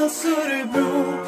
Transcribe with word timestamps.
Tonårstidens 0.00 0.24
Örebro 0.24 1.24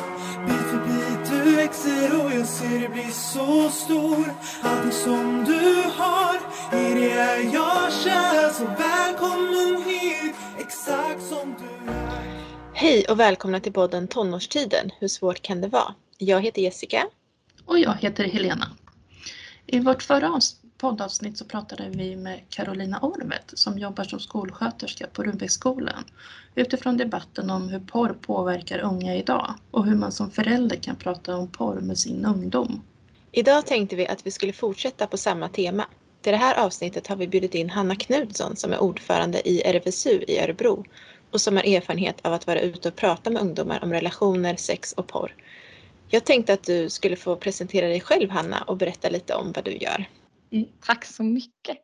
Bit 0.46 0.56
för 0.56 0.78
bit 0.86 1.30
du 1.30 1.56
växer 1.56 2.24
och 2.24 2.32
jag 2.32 2.46
ser 2.48 2.78
dig 2.80 2.88
bli 2.88 3.12
så 3.12 3.68
stor 3.70 4.34
Allting 4.62 4.92
som 4.92 5.44
du 5.44 5.82
har, 5.96 6.34
i 6.80 6.94
det 6.94 7.10
är 7.10 7.54
jag 7.54 7.92
kär 7.92 8.48
Så 8.52 8.64
välkommen 8.64 9.82
hit, 9.82 10.34
exakt 10.58 11.22
som 11.22 11.54
du 11.58 11.90
är 11.92 12.22
Hej 12.74 13.04
och 13.08 13.20
välkomna 13.20 13.60
till 13.60 13.72
podden 13.72 14.08
Tonårstiden. 14.08 14.90
Hur 15.00 15.08
svårt 15.08 15.42
kan 15.42 15.60
det 15.60 15.68
vara? 15.68 15.94
Jag 16.18 16.40
heter 16.40 16.62
Jessica. 16.62 17.06
Och 17.66 17.78
jag 17.78 17.94
heter 18.00 18.24
Helena. 18.24 18.66
I 19.66 19.80
vårt 19.80 20.02
förra 20.02 20.28
avs- 20.28 20.56
poddavsnitt 20.82 21.38
så 21.38 21.44
pratade 21.44 21.88
vi 21.88 22.16
med 22.16 22.40
Carolina 22.48 22.98
Orvet 22.98 23.44
som 23.54 23.78
jobbar 23.78 24.04
som 24.04 24.20
skolsköterska 24.20 25.06
på 25.12 25.22
Rudbecksskolan 25.22 26.04
utifrån 26.54 26.96
debatten 26.96 27.50
om 27.50 27.68
hur 27.68 27.80
porr 27.80 28.16
påverkar 28.20 28.78
unga 28.78 29.16
idag 29.16 29.54
och 29.70 29.86
hur 29.86 29.96
man 29.96 30.12
som 30.12 30.30
förälder 30.30 30.76
kan 30.76 30.96
prata 30.96 31.36
om 31.36 31.48
porr 31.48 31.80
med 31.80 31.98
sin 31.98 32.24
ungdom. 32.24 32.82
Idag 33.32 33.66
tänkte 33.66 33.96
vi 33.96 34.06
att 34.06 34.26
vi 34.26 34.30
skulle 34.30 34.52
fortsätta 34.52 35.06
på 35.06 35.16
samma 35.16 35.48
tema. 35.48 35.86
Till 36.22 36.32
det 36.32 36.38
här 36.38 36.64
avsnittet 36.64 37.06
har 37.06 37.16
vi 37.16 37.28
bjudit 37.28 37.54
in 37.54 37.70
Hanna 37.70 37.96
Knutsson 37.96 38.56
som 38.56 38.72
är 38.72 38.82
ordförande 38.82 39.48
i 39.48 39.62
RFSU 39.62 40.24
i 40.28 40.38
Örebro 40.38 40.84
och 41.30 41.40
som 41.40 41.56
har 41.56 41.64
erfarenhet 41.64 42.16
av 42.22 42.32
att 42.32 42.46
vara 42.46 42.60
ute 42.60 42.88
och 42.88 42.96
prata 42.96 43.30
med 43.30 43.42
ungdomar 43.42 43.84
om 43.84 43.92
relationer, 43.92 44.56
sex 44.56 44.92
och 44.92 45.06
porr. 45.06 45.34
Jag 46.08 46.24
tänkte 46.24 46.52
att 46.52 46.64
du 46.64 46.90
skulle 46.90 47.16
få 47.16 47.36
presentera 47.36 47.88
dig 47.88 48.00
själv 48.00 48.30
Hanna 48.30 48.62
och 48.62 48.76
berätta 48.76 49.08
lite 49.08 49.34
om 49.34 49.52
vad 49.52 49.64
du 49.64 49.76
gör. 49.76 50.06
Mm, 50.52 50.68
tack 50.80 51.04
så 51.04 51.22
mycket. 51.22 51.78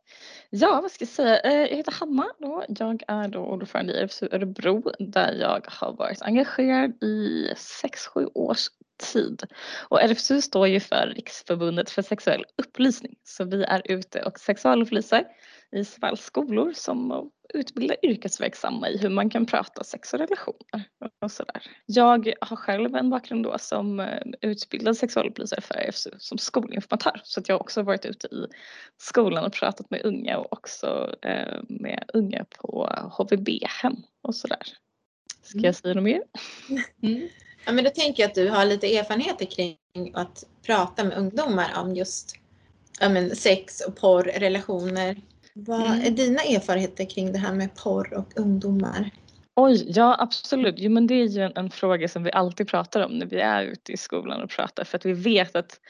Ja, 0.50 0.80
vad 0.80 0.90
ska 0.90 1.02
jag 1.02 1.08
säga? 1.08 1.40
Eh, 1.40 1.52
jag 1.52 1.76
heter 1.76 1.92
Hanna 1.92 2.26
då. 2.38 2.64
Jag 2.68 3.02
är 3.08 3.28
då 3.28 3.38
ordförande 3.38 3.92
i 3.92 3.96
RFSU 3.96 4.28
Örebro 4.32 4.92
där 4.98 5.32
jag 5.32 5.66
har 5.68 5.92
varit 5.92 6.22
engagerad 6.22 7.04
i 7.04 7.52
6-7 7.56 8.30
års 8.34 8.68
tid. 9.12 9.42
Och 9.88 10.02
RFSU 10.02 10.40
står 10.40 10.68
ju 10.68 10.80
för 10.80 11.12
Riksförbundet 11.16 11.90
för 11.90 12.02
sexuell 12.02 12.44
upplysning. 12.56 13.14
Så 13.24 13.44
vi 13.44 13.64
är 13.64 13.82
ute 13.84 14.22
och 14.22 14.38
sexualupplyser 14.38 15.24
i 15.76 15.84
såväl 15.84 16.18
skolor 16.18 16.72
som 16.72 17.10
att 17.10 17.24
utbilda 17.54 17.94
yrkesverksamma 18.02 18.88
i 18.88 18.98
hur 18.98 19.08
man 19.08 19.30
kan 19.30 19.46
prata 19.46 19.84
sex 19.84 20.12
och 20.12 20.18
relationer 20.18 20.88
och 21.20 21.32
sådär. 21.32 21.62
Jag 21.86 22.32
har 22.40 22.56
själv 22.56 22.94
en 22.94 23.10
bakgrund 23.10 23.44
då 23.44 23.58
som 23.58 24.00
eh, 24.00 24.22
utbildad 24.40 24.96
sexualupplysare 24.96 25.60
för 25.60 25.74
RFSU 25.74 26.10
som 26.18 26.38
skolinformatör 26.38 27.20
så 27.24 27.40
att 27.40 27.48
jag 27.48 27.54
har 27.54 27.60
också 27.60 27.82
varit 27.82 28.04
ute 28.04 28.26
i 28.26 28.46
skolan 28.96 29.44
och 29.44 29.52
pratat 29.52 29.90
med 29.90 30.00
unga 30.04 30.38
och 30.38 30.52
också 30.52 31.14
eh, 31.22 31.60
med 31.68 32.10
unga 32.14 32.44
på 32.44 32.88
HVB-hem 33.18 33.96
och 34.22 34.34
sådär. 34.34 34.62
Ska 35.42 35.58
jag 35.58 35.74
säga 35.74 35.94
något 35.94 36.04
mer? 36.04 36.22
Ja, 37.64 37.72
men 37.72 37.84
då 37.84 37.90
tänker 37.90 38.22
jag 38.22 38.28
att 38.28 38.34
du 38.34 38.48
har 38.48 38.64
lite 38.64 38.96
erfarenheter 38.96 39.46
kring 39.46 39.76
att 40.14 40.44
prata 40.66 41.04
med 41.04 41.18
ungdomar 41.18 41.70
om 41.76 41.94
just 41.94 42.36
ja, 43.00 43.08
men 43.08 43.36
sex 43.36 43.80
och 43.80 43.96
porr, 43.96 44.22
relationer. 44.22 45.16
Vad 45.60 45.80
Mm. 45.80 46.00
är 46.00 46.10
dina 46.10 46.40
erfarenheter 46.42 47.10
kring 47.10 47.32
det 47.32 47.38
här 47.38 47.54
med 47.54 47.74
porr 47.74 48.14
och 48.14 48.32
ungdomar? 48.36 49.10
Oj, 49.56 49.84
ja 49.88 50.16
absolut. 50.18 50.74
Jo, 50.78 50.90
men 50.90 51.06
det 51.06 51.14
är 51.14 51.26
ju 51.26 51.42
en, 51.42 51.52
en 51.56 51.70
fråga 51.70 52.08
som 52.08 52.22
vi 52.22 52.32
alltid 52.32 52.68
pratar 52.68 53.00
om 53.00 53.12
när 53.12 53.26
vi 53.26 53.40
är 53.40 53.62
ute 53.62 53.92
i 53.92 53.96
skolan 53.96 54.42
och 54.42 54.50
pratar 54.50 54.84
för 54.84 54.98
att 54.98 55.04
vi 55.04 55.12
vet 55.12 55.56
att 55.56 55.80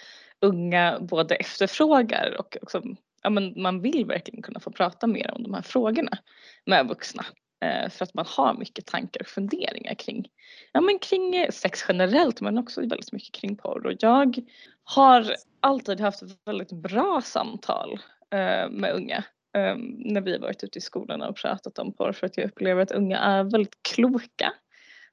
unga 0.41 0.99
både 1.01 1.35
efterfrågar 1.35 2.37
och 2.39 2.57
också, 2.63 2.83
ja, 3.23 3.31
men 3.31 3.63
man 3.63 3.81
vill 3.81 4.07
verkligen 4.07 4.43
kunna 4.43 4.61
få 4.61 4.71
prata 4.71 5.07
mer 5.07 5.31
om 5.31 5.43
de 5.43 5.55
här 5.55 5.63
frågorna 5.63 6.19
med 6.67 6.87
vuxna. 6.89 7.27
Eh, 7.65 7.91
för 7.91 8.05
att 8.05 8.15
man 8.15 8.25
har 8.29 8.55
mycket 8.55 8.87
tankar 8.87 9.21
och 9.21 9.27
funderingar 9.27 9.95
kring, 9.95 10.29
ja, 10.73 10.81
men 10.81 10.99
kring 10.99 11.37
eh, 11.37 11.51
sex 11.51 11.85
generellt 11.89 12.41
men 12.41 12.59
också 12.59 12.81
väldigt 12.81 13.13
mycket 13.13 13.35
kring 13.35 13.57
porr. 13.57 13.87
Och 13.87 13.95
jag 13.99 14.39
har 14.85 15.35
alltid 15.61 16.01
haft 16.01 16.23
väldigt 16.45 16.73
bra 16.73 17.21
samtal 17.25 18.01
eh, 18.31 18.71
med 18.71 18.93
unga 18.95 19.25
um, 19.57 19.95
när 20.05 20.21
vi 20.21 20.33
har 20.33 20.39
varit 20.39 20.65
ute 20.65 20.79
i 20.79 20.83
skolorna 20.83 21.29
och 21.29 21.37
pratat 21.37 21.79
om 21.79 21.93
porr 21.93 22.13
för 22.13 22.27
att 22.27 22.37
jag 22.37 22.47
upplever 22.47 22.83
att 22.83 22.91
unga 22.91 23.19
är 23.19 23.45
väldigt 23.45 23.83
kloka. 23.83 24.53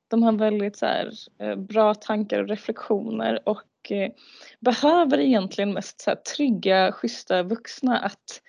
De 0.08 0.24
har 0.24 0.32
väldigt 0.32 0.78
så 0.78 0.86
här, 0.86 1.12
eh, 1.40 1.56
bra 1.56 1.94
tankar 1.94 2.42
och 2.44 2.50
reflektioner 2.50 3.50
och 3.50 3.92
eh, 3.92 4.12
behöver 4.60 5.20
egentligen 5.20 5.74
mest 5.74 6.02
så 6.02 6.10
här, 6.10 6.18
trygga, 6.18 6.92
schyssta 6.92 7.44
vuxna 7.44 8.00
att 8.00 8.42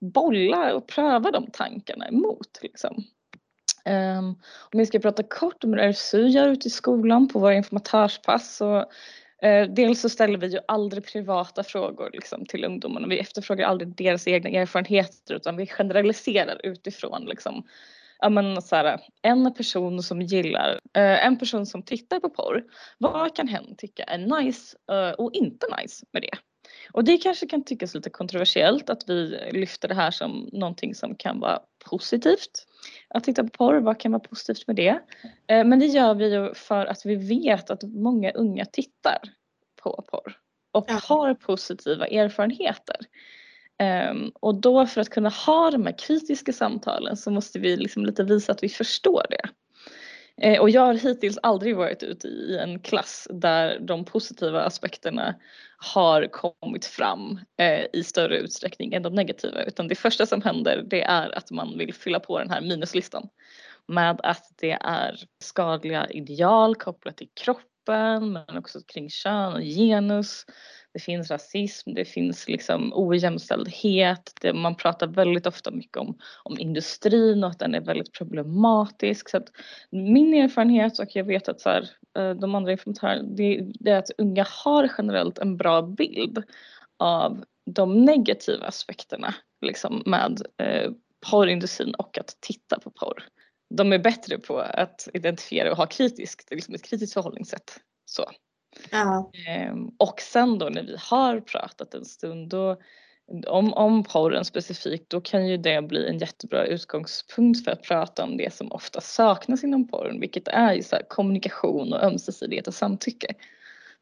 bolla 0.00 0.74
och 0.74 0.86
pröva 0.86 1.30
de 1.30 1.50
tankarna 1.50 2.08
emot. 2.08 2.58
Liksom. 2.62 3.04
Um, 3.84 4.28
om 4.72 4.78
vi 4.78 4.86
ska 4.86 4.98
prata 4.98 5.22
kort 5.22 5.64
om 5.64 5.72
hur 5.72 5.80
RFSU 5.80 6.26
gör 6.26 6.48
ute 6.48 6.68
i 6.68 6.70
skolan 6.70 7.28
på 7.28 7.38
våra 7.38 7.54
informatörspass 7.54 8.56
så 8.56 8.90
Eh, 9.42 9.68
dels 9.68 10.00
så 10.00 10.08
ställer 10.08 10.38
vi 10.38 10.46
ju 10.46 10.58
aldrig 10.68 11.06
privata 11.06 11.62
frågor 11.62 12.10
liksom, 12.12 12.46
till 12.46 12.64
ungdomarna. 12.64 13.06
Vi 13.06 13.18
efterfrågar 13.18 13.66
aldrig 13.66 13.96
deras 13.96 14.28
egna 14.28 14.50
erfarenheter 14.50 15.34
utan 15.34 15.56
vi 15.56 15.66
generaliserar 15.66 16.60
utifrån 16.62 17.24
liksom, 17.24 17.66
ja, 18.18 18.28
men, 18.28 18.62
så 18.62 18.76
här, 18.76 19.00
en 19.22 19.54
person 19.54 20.02
som 20.02 20.22
gillar, 20.22 20.80
eh, 20.94 21.26
en 21.26 21.38
person 21.38 21.66
som 21.66 21.82
tittar 21.82 22.20
på 22.20 22.30
porr, 22.30 22.64
vad 22.98 23.36
kan 23.36 23.48
hen 23.48 23.76
tycka 23.76 24.02
är 24.02 24.18
nice 24.18 24.76
eh, 24.92 25.10
och 25.10 25.32
inte 25.32 25.66
nice 25.80 26.06
med 26.12 26.22
det? 26.22 26.38
Och 26.92 27.04
det 27.04 27.16
kanske 27.16 27.46
kan 27.46 27.64
tyckas 27.64 27.94
lite 27.94 28.10
kontroversiellt 28.10 28.90
att 28.90 29.08
vi 29.08 29.50
lyfter 29.52 29.88
det 29.88 29.94
här 29.94 30.10
som 30.10 30.48
någonting 30.52 30.94
som 30.94 31.14
kan 31.14 31.40
vara 31.40 31.60
positivt. 31.90 32.66
Att 33.08 33.24
titta 33.24 33.42
på 33.42 33.48
porr, 33.48 33.80
vad 33.80 34.00
kan 34.00 34.12
vara 34.12 34.22
positivt 34.22 34.66
med 34.66 34.76
det? 34.76 35.00
Eh, 35.46 35.64
Men 35.64 35.78
det 35.78 35.86
gör 35.86 36.14
vi 36.14 36.32
ju 36.34 36.54
för 36.54 36.86
att 36.86 37.06
vi 37.06 37.16
vet 37.16 37.70
att 37.70 37.82
många 37.82 38.30
unga 38.30 38.64
tittar 38.64 39.18
på 39.82 40.04
porr 40.10 40.36
och 40.72 40.90
har 40.90 41.34
positiva 41.34 42.06
erfarenheter. 42.06 42.96
Ehm, 43.78 44.32
och 44.40 44.54
då 44.54 44.86
för 44.86 45.00
att 45.00 45.08
kunna 45.08 45.28
ha 45.28 45.70
de 45.70 45.86
här 45.86 45.98
kritiska 45.98 46.52
samtalen 46.52 47.16
så 47.16 47.30
måste 47.30 47.58
vi 47.58 47.76
liksom 47.76 48.06
lite 48.06 48.24
visa 48.24 48.52
att 48.52 48.62
vi 48.62 48.68
förstår 48.68 49.26
det. 49.30 49.48
Eh, 50.42 50.60
och 50.60 50.70
jag 50.70 50.82
har 50.82 50.94
hittills 50.94 51.38
aldrig 51.42 51.76
varit 51.76 52.02
ute 52.02 52.28
i 52.28 52.58
en 52.58 52.78
klass 52.78 53.28
där 53.30 53.78
de 53.80 54.04
positiva 54.04 54.62
aspekterna 54.62 55.34
har 55.78 56.26
kommit 56.26 56.84
fram 56.84 57.40
eh, 57.58 57.84
i 57.92 58.02
större 58.04 58.38
utsträckning 58.38 58.94
än 58.94 59.02
de 59.02 59.14
negativa 59.14 59.62
utan 59.62 59.88
det 59.88 59.94
första 59.94 60.26
som 60.26 60.42
händer 60.42 60.82
det 60.86 61.02
är 61.02 61.38
att 61.38 61.50
man 61.50 61.78
vill 61.78 61.94
fylla 61.94 62.20
på 62.20 62.38
den 62.38 62.50
här 62.50 62.60
minuslistan 62.60 63.28
med 63.88 64.20
att 64.22 64.44
det 64.56 64.78
är 64.80 65.18
skadliga 65.40 66.06
ideal 66.10 66.74
kopplat 66.74 67.16
till 67.16 67.28
kroppen 67.34 68.32
men 68.32 68.56
också 68.56 68.80
kring 68.86 69.10
kön 69.10 69.52
och 69.52 69.60
genus. 69.60 70.46
Det 70.96 71.00
finns 71.00 71.30
rasism, 71.30 71.94
det 71.94 72.04
finns 72.04 72.48
liksom 72.48 72.92
ojämställdhet. 72.94 74.32
Det, 74.40 74.52
man 74.52 74.74
pratar 74.74 75.06
väldigt 75.06 75.46
ofta 75.46 75.70
mycket 75.70 75.96
om, 75.96 76.18
om 76.42 76.58
industrin 76.58 77.44
och 77.44 77.50
att 77.50 77.58
den 77.58 77.74
är 77.74 77.80
väldigt 77.80 78.12
problematisk. 78.12 79.28
Så 79.28 79.36
att 79.36 79.48
min 79.90 80.34
erfarenhet 80.34 80.98
och 80.98 81.16
jag 81.16 81.24
vet 81.24 81.48
att 81.48 81.60
så 81.60 81.70
här, 81.70 81.90
eh, 82.18 82.30
de 82.30 82.54
andra 82.54 82.72
informatörerna, 82.72 83.22
det, 83.22 83.60
det 83.80 83.90
är 83.90 83.98
att 83.98 84.10
unga 84.18 84.46
har 84.64 84.90
generellt 84.98 85.38
en 85.38 85.56
bra 85.56 85.82
bild 85.82 86.42
av 86.96 87.44
de 87.70 88.04
negativa 88.04 88.66
aspekterna 88.66 89.34
liksom, 89.60 90.02
med 90.06 90.42
eh, 90.62 90.90
porrindustrin 91.30 91.94
och 91.94 92.18
att 92.18 92.36
titta 92.40 92.78
på 92.78 92.90
porr. 92.90 93.24
De 93.74 93.92
är 93.92 93.98
bättre 93.98 94.38
på 94.38 94.58
att 94.58 95.08
identifiera 95.14 95.70
och 95.70 95.76
ha 95.76 95.86
kritiskt, 95.86 96.50
liksom 96.50 96.74
ett 96.74 96.84
kritiskt 96.84 97.14
förhållningssätt. 97.14 97.80
Så. 98.04 98.30
Ja, 98.90 99.30
Ehm, 99.46 99.90
och 99.98 100.20
sen 100.20 100.58
då 100.58 100.68
när 100.68 100.82
vi 100.82 100.96
har 101.00 101.40
pratat 101.40 101.94
en 101.94 102.04
stund 102.04 102.48
då, 102.48 102.76
om, 103.46 103.72
om 103.72 104.04
porren 104.04 104.44
specifikt 104.44 105.10
då 105.10 105.20
kan 105.20 105.48
ju 105.48 105.56
det 105.56 105.82
bli 105.82 106.08
en 106.08 106.18
jättebra 106.18 106.64
utgångspunkt 106.64 107.64
för 107.64 107.70
att 107.70 107.82
prata 107.82 108.24
om 108.24 108.36
det 108.36 108.54
som 108.54 108.72
ofta 108.72 109.00
saknas 109.00 109.64
inom 109.64 109.88
porren 109.88 110.20
vilket 110.20 110.48
är 110.48 110.74
ju 110.74 110.82
så 110.82 110.96
kommunikation 111.08 111.92
och 111.92 112.02
ömsesidighet 112.02 112.66
och 112.66 112.74
samtycke. 112.74 113.34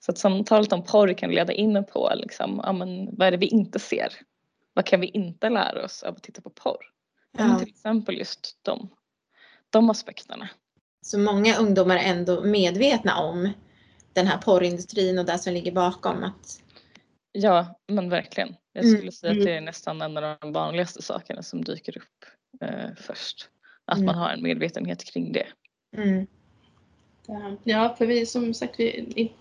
Så 0.00 0.10
att 0.10 0.18
samtalet 0.18 0.72
om 0.72 0.84
porr 0.84 1.14
kan 1.14 1.30
leda 1.30 1.52
in 1.52 1.84
på 1.92 2.12
liksom, 2.16 2.60
ja, 2.64 2.72
men, 2.72 3.16
vad 3.16 3.26
är 3.26 3.30
det 3.30 3.36
vi 3.36 3.46
inte 3.46 3.78
ser? 3.78 4.08
Vad 4.74 4.86
kan 4.86 5.00
vi 5.00 5.06
inte 5.06 5.48
lära 5.48 5.84
oss 5.84 6.02
av 6.02 6.14
att 6.14 6.22
titta 6.22 6.42
på 6.42 6.50
porr? 6.50 6.90
Ja. 7.38 7.58
Till 7.58 7.68
exempel 7.68 8.18
just 8.18 8.58
de, 8.62 8.88
de 9.70 9.90
aspekterna. 9.90 10.48
Så 11.02 11.18
många 11.18 11.56
ungdomar 11.56 11.96
är 11.96 12.02
ändå 12.02 12.40
medvetna 12.40 13.18
om 13.18 13.52
den 14.14 14.26
här 14.26 14.38
porrindustrin 14.38 15.18
och 15.18 15.24
det 15.24 15.38
som 15.38 15.52
ligger 15.52 15.72
bakom. 15.72 16.22
Att, 16.24 16.60
Ja, 17.32 17.80
men 17.86 18.08
verkligen. 18.08 18.56
Jag 18.72 18.84
Mm, 18.84 18.96
skulle 18.96 19.12
säga 19.12 19.30
mm. 19.32 19.42
att 19.42 19.46
det 19.46 19.52
är 19.56 19.60
nästan 19.60 20.02
en 20.02 20.16
av 20.16 20.36
de 20.40 20.52
vanligaste 20.52 21.02
sakerna 21.02 21.42
som 21.42 21.64
dyker 21.64 21.98
upp 21.98 22.24
eh, 22.60 22.90
först. 22.96 23.48
Att 23.84 23.96
Mm. 23.98 24.06
man 24.06 24.14
har 24.14 24.30
en 24.30 24.42
medvetenhet 24.42 25.04
kring 25.04 25.32
det. 25.32 25.46
mm, 25.96 26.26
Ja, 27.64 27.94
för 27.98 28.06
vi 28.06 28.26
som 28.26 28.54
sagt 28.54 28.74
vi 28.80 29.32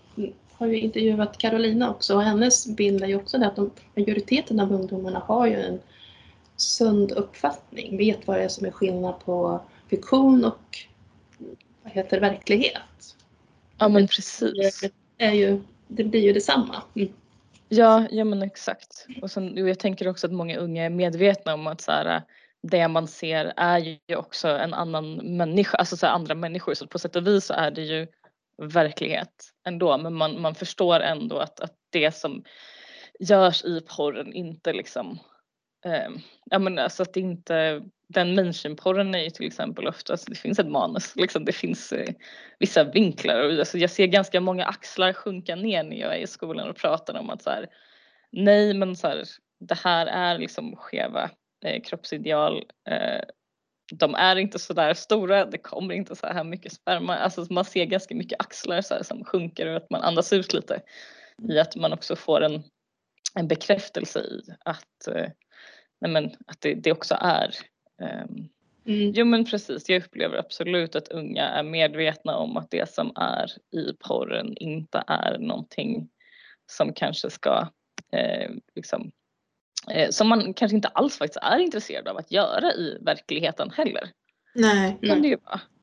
har 0.52 0.66
ju 0.66 0.80
intervjuat 0.80 1.38
Carolina 1.38 1.90
också 1.90 2.14
och 2.16 2.22
hennes 2.22 2.66
bild 2.76 3.02
är 3.02 3.06
ju 3.06 3.16
också 3.16 3.38
det 3.38 3.46
att 3.46 3.56
de, 3.56 3.70
majoriteten 3.96 4.60
av 4.60 4.72
ungdomarna 4.72 5.18
har 5.18 5.46
ju 5.46 5.54
en 5.60 5.80
sund 6.56 7.12
uppfattning, 7.12 7.96
vet 7.98 8.26
vad 8.26 8.36
det 8.36 8.42
är 8.44 8.48
som 8.48 8.66
är 8.66 8.70
skillnad 8.70 9.20
på 9.24 9.60
fiktion 9.90 10.44
och 10.44 10.78
vad 11.82 11.92
heter 11.92 12.20
verklighet. 12.20 13.16
Ja 13.78 13.88
men 13.88 14.06
precis. 14.08 14.80
Det, 14.80 15.24
är 15.24 15.32
ju, 15.32 15.62
det 15.88 16.04
blir 16.04 16.20
ju 16.20 16.32
detsamma. 16.32 16.82
Mm. 16.96 17.12
Ja, 17.68 18.06
ja 18.10 18.24
men 18.24 18.42
exakt. 18.42 19.06
Och 19.22 19.30
sen, 19.30 19.66
jag 19.66 19.78
tänker 19.78 20.08
också 20.08 20.26
att 20.26 20.32
många 20.32 20.56
unga 20.58 20.84
är 20.84 20.90
medvetna 20.90 21.54
om 21.54 21.66
att 21.66 21.80
så 21.80 21.92
här, 21.92 22.22
det 22.62 22.88
man 22.88 23.08
ser 23.08 23.52
är 23.56 23.78
ju 23.78 24.16
också 24.16 24.48
en 24.48 24.74
annan 24.74 25.36
människa, 25.36 25.76
alltså 25.76 25.96
så 25.96 26.06
här, 26.06 26.12
andra 26.12 26.34
människor. 26.34 26.74
Så 26.74 26.86
på 26.86 26.98
sätt 26.98 27.16
och 27.16 27.26
vis 27.26 27.44
så 27.44 27.54
är 27.54 27.70
det 27.70 27.82
ju 27.82 28.06
verklighet 28.62 29.52
ändå. 29.66 29.98
Men 29.98 30.14
man, 30.14 30.40
man 30.40 30.54
förstår 30.54 31.00
ändå 31.00 31.38
att, 31.38 31.60
att 31.60 31.74
det 31.90 32.14
som 32.14 32.44
görs 33.20 33.64
i 33.64 33.80
porren 33.80 34.32
inte 34.32 34.72
liksom 34.72 35.18
eh, 35.84 36.08
ja 36.44 36.58
men 36.58 36.78
alltså 36.78 37.02
att 37.02 37.14
det 37.14 37.20
inte 37.20 37.82
den 38.08 38.34
mainstream-porren 38.34 39.14
är 39.14 39.22
ju 39.22 39.30
till 39.30 39.46
exempel 39.46 39.88
ofta, 39.88 40.12
alltså 40.12 40.30
det 40.30 40.36
finns 40.36 40.58
ett 40.58 40.70
manus, 40.70 41.16
liksom, 41.16 41.44
det 41.44 41.52
finns 41.52 41.92
eh, 41.92 42.14
vissa 42.58 42.84
vinklar 42.84 43.40
och 43.40 43.58
alltså, 43.58 43.78
jag 43.78 43.90
ser 43.90 44.06
ganska 44.06 44.40
många 44.40 44.64
axlar 44.64 45.12
sjunka 45.12 45.56
ner 45.56 45.82
när 45.82 45.96
jag 45.96 46.14
är 46.14 46.18
i 46.18 46.26
skolan 46.26 46.68
och 46.68 46.76
pratar 46.76 47.18
om 47.18 47.30
att 47.30 47.42
så 47.42 47.50
här, 47.50 47.66
nej 48.32 48.74
men 48.74 48.96
så 48.96 49.08
här, 49.08 49.24
det 49.60 49.78
här 49.78 50.06
är 50.06 50.38
liksom 50.38 50.76
skeva 50.76 51.30
eh, 51.64 51.82
kroppsideal. 51.82 52.64
Eh, 52.88 53.22
de 53.92 54.14
är 54.14 54.36
inte 54.36 54.58
så 54.58 54.72
där 54.72 54.94
stora, 54.94 55.44
det 55.44 55.58
kommer 55.58 55.94
inte 55.94 56.16
så 56.16 56.26
här 56.26 56.44
mycket 56.44 56.72
sperma. 56.72 57.16
Alltså 57.16 57.46
man 57.50 57.64
ser 57.64 57.84
ganska 57.84 58.14
mycket 58.14 58.40
axlar 58.40 58.80
så 58.80 58.94
här, 58.94 59.02
som 59.02 59.24
sjunker 59.24 59.66
och 59.66 59.76
att 59.76 59.90
man 59.90 60.02
andas 60.02 60.32
ut 60.32 60.52
lite. 60.52 60.82
I 61.48 61.58
att 61.58 61.76
man 61.76 61.92
också 61.92 62.16
får 62.16 62.40
en, 62.40 62.62
en 63.34 63.48
bekräftelse 63.48 64.20
i 64.20 64.40
att, 64.64 65.08
eh, 65.08 65.28
nej 66.04 66.12
men, 66.12 66.24
att 66.46 66.60
det, 66.60 66.74
det 66.74 66.92
också 66.92 67.16
är 67.20 67.54
Um, 68.02 68.48
mm. 68.86 69.12
Jo 69.14 69.24
men 69.24 69.44
precis, 69.44 69.88
jag 69.88 70.02
upplever 70.02 70.38
absolut 70.38 70.96
att 70.96 71.08
unga 71.08 71.48
är 71.48 71.62
medvetna 71.62 72.36
om 72.36 72.56
att 72.56 72.70
det 72.70 72.90
som 72.90 73.12
är 73.16 73.50
i 73.76 73.92
porren 73.98 74.56
inte 74.56 75.04
är 75.06 75.38
någonting 75.38 76.08
som 76.66 76.92
kanske 76.92 77.30
ska 77.30 77.68
eh, 78.12 78.50
liksom, 78.74 79.10
eh, 79.90 80.10
som 80.10 80.28
man 80.28 80.54
kanske 80.54 80.76
inte 80.76 80.88
alls 80.88 81.18
faktiskt 81.18 81.44
är 81.44 81.58
intresserad 81.58 82.08
av 82.08 82.16
att 82.16 82.32
göra 82.32 82.72
i 82.72 82.98
verkligheten 83.00 83.70
heller. 83.70 84.10
Nej. 84.54 84.98
nej. 85.02 85.20
Det, 85.20 85.32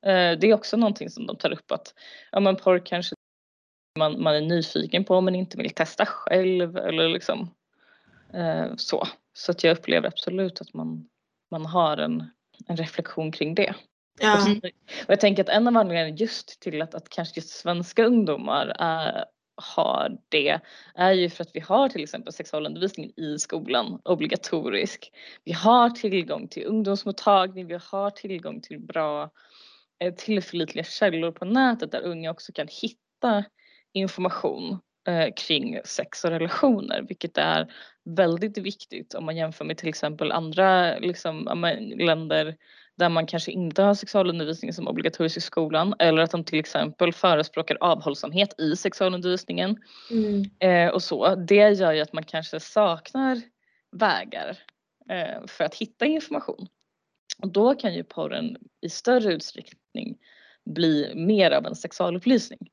eh, 0.09 0.39
det 0.39 0.47
är 0.47 0.53
också 0.53 0.77
någonting 0.77 1.09
som 1.09 1.27
de 1.27 1.37
tar 1.37 1.53
upp 1.53 1.71
att 1.71 1.93
ja 2.31 2.39
men 2.39 2.55
porr 2.55 2.85
kanske 2.85 3.15
man, 3.99 4.23
man 4.23 4.35
är 4.35 4.41
nyfiken 4.41 5.03
på 5.03 5.21
men 5.21 5.35
inte 5.35 5.57
vill 5.57 5.69
testa 5.69 6.05
själv 6.05 6.77
eller 6.77 7.09
liksom 7.09 7.53
så. 8.77 9.07
Så 9.33 9.51
att 9.51 9.63
jag 9.63 9.77
upplever 9.77 10.07
absolut 10.07 10.61
att 10.61 10.73
man 10.73 11.07
man 11.51 11.65
har 11.65 11.97
en, 11.97 12.29
en 12.67 12.77
reflektion 12.77 13.31
kring 13.31 13.55
det. 13.55 13.75
Ja. 14.19 14.41
Och, 14.41 14.65
och 15.05 15.07
jag 15.07 15.19
tänker 15.19 15.43
att 15.43 15.49
en 15.49 15.67
av 15.67 15.77
anledningarna 15.77 16.17
just 16.17 16.61
till 16.61 16.81
att, 16.81 16.95
att 16.95 17.09
kanske 17.09 17.39
just 17.39 17.49
svenska 17.49 18.05
ungdomar 18.05 18.75
är, 18.79 19.25
har 19.55 20.17
det 20.29 20.59
är 20.95 21.11
ju 21.11 21.29
för 21.29 21.43
att 21.43 21.51
vi 21.53 21.59
har 21.59 21.89
till 21.89 22.03
exempel 22.03 22.33
sexualundervisning 22.33 23.13
i 23.17 23.39
skolan 23.39 24.01
obligatorisk. 24.03 25.11
Vi 25.43 25.51
har 25.51 25.89
tillgång 25.89 26.47
till 26.47 26.65
ungdomsmottagning, 26.65 27.67
vi 27.67 27.79
har 27.91 28.09
tillgång 28.09 28.61
till 28.61 28.79
bra 28.79 29.29
eh, 29.99 30.13
tillförlitliga 30.13 30.85
källor 30.85 31.31
på 31.31 31.45
nätet 31.45 31.91
där 31.91 32.01
unga 32.01 32.31
också 32.31 32.51
kan 32.51 32.67
hitta 32.81 33.43
information 33.93 34.71
eh, 34.71 34.77
kring 35.35 35.79
sex 35.85 36.23
och 36.23 36.29
relationer, 36.29 37.01
vilket 37.01 37.37
är 37.37 37.73
väldigt 38.05 38.57
viktigt 38.57 39.13
om 39.13 39.25
man 39.25 39.37
jämför 39.37 39.65
med 39.65 39.77
till 39.77 39.89
exempel 39.89 40.31
andra 40.31 40.97
liksom, 40.97 41.65
länder 41.97 42.55
där 42.97 43.09
man 43.09 43.25
kanske 43.25 43.51
inte 43.51 43.81
har 43.81 43.93
sexualundervisning 43.93 44.73
som 44.73 44.87
obligatorisk 44.87 45.37
i 45.37 45.41
skolan 45.41 45.93
eller 45.99 46.21
att 46.21 46.31
de 46.31 46.43
till 46.43 46.59
exempel 46.59 47.13
förespråkar 47.13 47.77
avhållsamhet 47.81 48.59
i 48.59 48.75
sexualundervisningen 48.75 49.77
mm. 50.11 50.43
eh, 50.59 50.93
och 50.93 51.03
så. 51.03 51.35
Det 51.35 51.69
gör 51.69 51.91
ju 51.91 52.01
att 52.01 52.13
man 52.13 52.23
kanske 52.23 52.59
saknar 52.59 53.41
vägar 53.91 54.57
eh, 55.09 55.47
för 55.47 55.63
att 55.63 55.75
hitta 55.75 56.05
information. 56.05 56.67
Och 57.41 57.51
då 57.51 57.75
kan 57.75 57.93
ju 57.93 58.03
porren 58.03 58.57
i 58.81 58.89
större 58.89 59.33
utsträckning 59.33 60.17
bli 60.65 61.11
mer 61.15 61.51
av 61.51 61.65
en 61.65 61.75
sexualupplysning. 61.75 62.69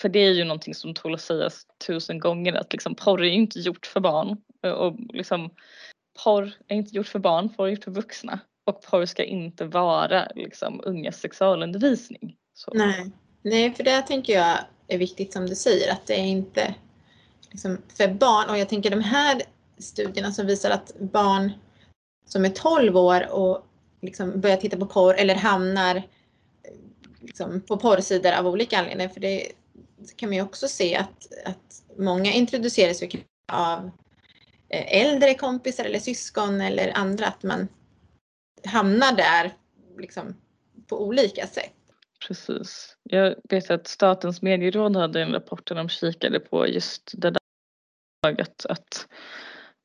För 0.00 0.08
det 0.08 0.18
är 0.18 0.32
ju 0.32 0.44
någonting 0.44 0.74
som 0.74 0.94
tål 0.94 1.14
att 1.14 1.20
sägas 1.20 1.66
tusen 1.86 2.18
gånger 2.18 2.52
att 2.52 2.72
liksom 2.72 2.94
porr 2.94 3.22
är 3.22 3.26
ju 3.26 3.34
inte 3.34 3.58
gjort 3.58 3.86
för 3.86 4.00
barn 4.00 4.36
och 4.76 4.96
liksom 5.14 5.50
porr 6.24 6.52
är 6.68 6.76
inte 6.76 6.96
gjort 6.96 7.08
för 7.08 7.18
barn, 7.18 7.48
porr 7.48 7.66
är 7.66 7.70
gjort 7.70 7.84
för 7.84 7.90
vuxna 7.90 8.38
och 8.64 8.82
porr 8.82 9.06
ska 9.06 9.24
inte 9.24 9.64
vara 9.64 10.28
liksom 10.34 10.80
ungas 10.84 11.20
sexualundervisning. 11.20 12.36
Så. 12.54 12.70
Nej. 12.74 13.10
Nej, 13.42 13.74
för 13.74 13.84
det 13.84 14.02
tänker 14.02 14.32
jag 14.32 14.58
är 14.88 14.98
viktigt 14.98 15.32
som 15.32 15.46
du 15.46 15.54
säger 15.54 15.92
att 15.92 16.06
det 16.06 16.14
är 16.14 16.24
inte 16.24 16.74
liksom 17.50 17.78
för 17.96 18.08
barn 18.08 18.50
och 18.50 18.58
jag 18.58 18.68
tänker 18.68 18.90
de 18.90 19.00
här 19.00 19.42
studierna 19.78 20.32
som 20.32 20.46
visar 20.46 20.70
att 20.70 20.92
barn 20.98 21.52
som 22.26 22.44
är 22.44 22.48
12 22.48 22.96
år 22.96 23.32
och 23.32 23.66
liksom 24.00 24.40
börjar 24.40 24.56
titta 24.56 24.76
på 24.76 24.86
porr 24.86 25.14
eller 25.14 25.34
hamnar 25.34 26.02
liksom 27.20 27.60
på 27.60 27.76
porrsidor 27.76 28.32
av 28.32 28.46
olika 28.46 28.78
anledningar. 28.78 29.08
För 29.08 29.20
det 29.20 29.52
kan 30.16 30.28
man 30.28 30.36
ju 30.36 30.42
också 30.42 30.68
se 30.68 30.96
att, 30.96 31.26
att 31.44 31.82
många 31.98 32.32
introduceras 32.32 33.02
av 33.52 33.90
eh, 34.68 35.02
äldre 35.02 35.34
kompisar 35.34 35.84
eller 35.84 35.98
syskon 35.98 36.60
eller 36.60 36.92
andra, 36.94 37.26
att 37.26 37.42
man 37.42 37.68
hamnar 38.64 39.16
där 39.16 39.52
liksom, 39.98 40.36
på 40.86 41.06
olika 41.06 41.46
sätt. 41.46 41.72
Precis. 42.28 42.96
Jag 43.02 43.34
vet 43.50 43.70
att 43.70 43.86
Statens 43.86 44.42
medieråd 44.42 44.96
hade 44.96 45.22
en 45.22 45.32
rapport 45.32 45.66
där 45.66 45.74
de 45.74 45.88
kikade 45.88 46.40
på 46.40 46.68
just 46.68 47.12
det 47.14 47.30
där 47.30 47.40
att, 48.40 48.66
att 48.66 49.08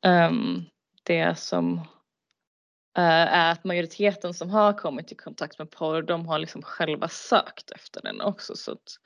um, 0.06 0.66
det 1.04 1.40
som 1.40 1.74
uh, 2.98 3.04
är 3.04 3.52
att 3.52 3.64
majoriteten 3.64 4.34
som 4.34 4.50
har 4.50 4.74
kommit 4.74 5.12
i 5.12 5.16
kontakt 5.16 5.60
med 5.60 5.72
porr 5.72 6.02
de 6.02 6.28
har 6.28 6.40
liksom 6.40 6.62
själva 6.62 7.08
sökt 7.08 7.72
efter 7.72 8.02
den 8.02 8.22
också 8.22 8.56
så 8.56 8.72
att 8.72 9.00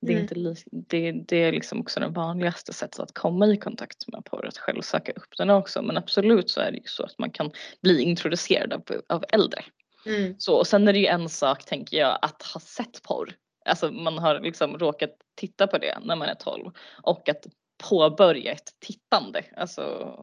det 0.00 0.12
är, 0.12 0.16
mm. 0.16 0.22
inte 0.22 0.62
det, 0.70 1.12
det 1.12 1.36
är 1.36 1.52
liksom 1.52 1.80
också 1.80 2.00
det 2.00 2.08
vanligaste 2.08 2.72
sättet 2.72 3.00
att 3.00 3.14
komma 3.14 3.46
i 3.46 3.56
kontakt 3.56 4.08
med 4.08 4.24
porr, 4.24 4.46
att 4.46 4.58
själv 4.58 4.82
söka 4.82 5.12
upp 5.12 5.36
den 5.38 5.50
också. 5.50 5.82
Men 5.82 5.96
absolut 5.96 6.50
så 6.50 6.60
är 6.60 6.70
det 6.70 6.78
ju 6.78 6.86
så 6.86 7.04
att 7.04 7.18
man 7.18 7.30
kan 7.30 7.50
bli 7.82 8.02
introducerad 8.02 8.72
av, 8.72 8.82
av 9.08 9.24
äldre. 9.28 9.64
Mm. 10.06 10.34
Så, 10.38 10.54
och 10.54 10.66
sen 10.66 10.88
är 10.88 10.92
det 10.92 10.98
ju 10.98 11.06
en 11.06 11.28
sak 11.28 11.64
tänker 11.64 11.96
jag 11.96 12.18
att 12.22 12.42
ha 12.42 12.60
sett 12.60 13.02
porr. 13.02 13.34
Alltså 13.64 13.90
man 13.90 14.18
har 14.18 14.40
liksom 14.40 14.78
råkat 14.78 15.10
titta 15.36 15.66
på 15.66 15.78
det 15.78 15.98
när 16.02 16.16
man 16.16 16.28
är 16.28 16.34
12 16.34 16.70
och 17.02 17.28
att 17.28 17.46
påbörja 17.88 18.52
ett 18.52 18.72
tittande. 18.86 19.44
Alltså 19.56 19.82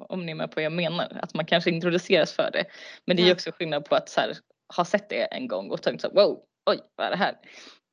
om 0.09 0.25
ni 0.25 0.31
är 0.31 0.35
med 0.35 0.51
på 0.51 0.55
vad 0.55 0.63
jag 0.63 0.71
menar. 0.71 1.19
Att 1.21 1.33
man 1.33 1.45
kanske 1.45 1.69
introduceras 1.69 2.33
för 2.33 2.50
det. 2.53 2.65
Men 3.05 3.17
det 3.17 3.23
är 3.23 3.25
ju 3.25 3.31
också 3.31 3.51
skillnad 3.51 3.85
på 3.85 3.95
att 3.95 4.09
så 4.09 4.21
här, 4.21 4.38
ha 4.75 4.85
sett 4.85 5.09
det 5.09 5.23
en 5.23 5.47
gång 5.47 5.71
och 5.71 5.81
tänkt 5.81 6.01
så 6.01 6.07
här, 6.07 6.15
wow, 6.15 6.39
oj 6.65 6.79
vad 6.95 7.07
är 7.07 7.11
det 7.11 7.17
här? 7.17 7.35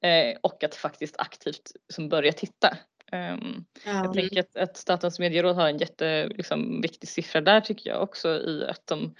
Eh, 0.02 0.36
och 0.40 0.64
att 0.64 0.74
faktiskt 0.74 1.16
aktivt 1.18 1.72
liksom, 1.88 2.08
börja 2.08 2.32
titta. 2.32 2.76
Um, 3.12 3.64
ja. 3.84 3.92
Jag 3.92 4.12
tänker 4.12 4.40
att, 4.40 4.56
att 4.56 4.76
Statens 4.76 5.18
medieråd 5.18 5.56
har 5.56 5.68
en 5.68 5.78
jätteviktig 5.78 6.36
liksom, 6.36 6.82
siffra 7.02 7.40
där 7.40 7.60
tycker 7.60 7.90
jag 7.90 8.02
också 8.02 8.28
i 8.28 8.66
att 8.68 8.86
de 8.86 9.14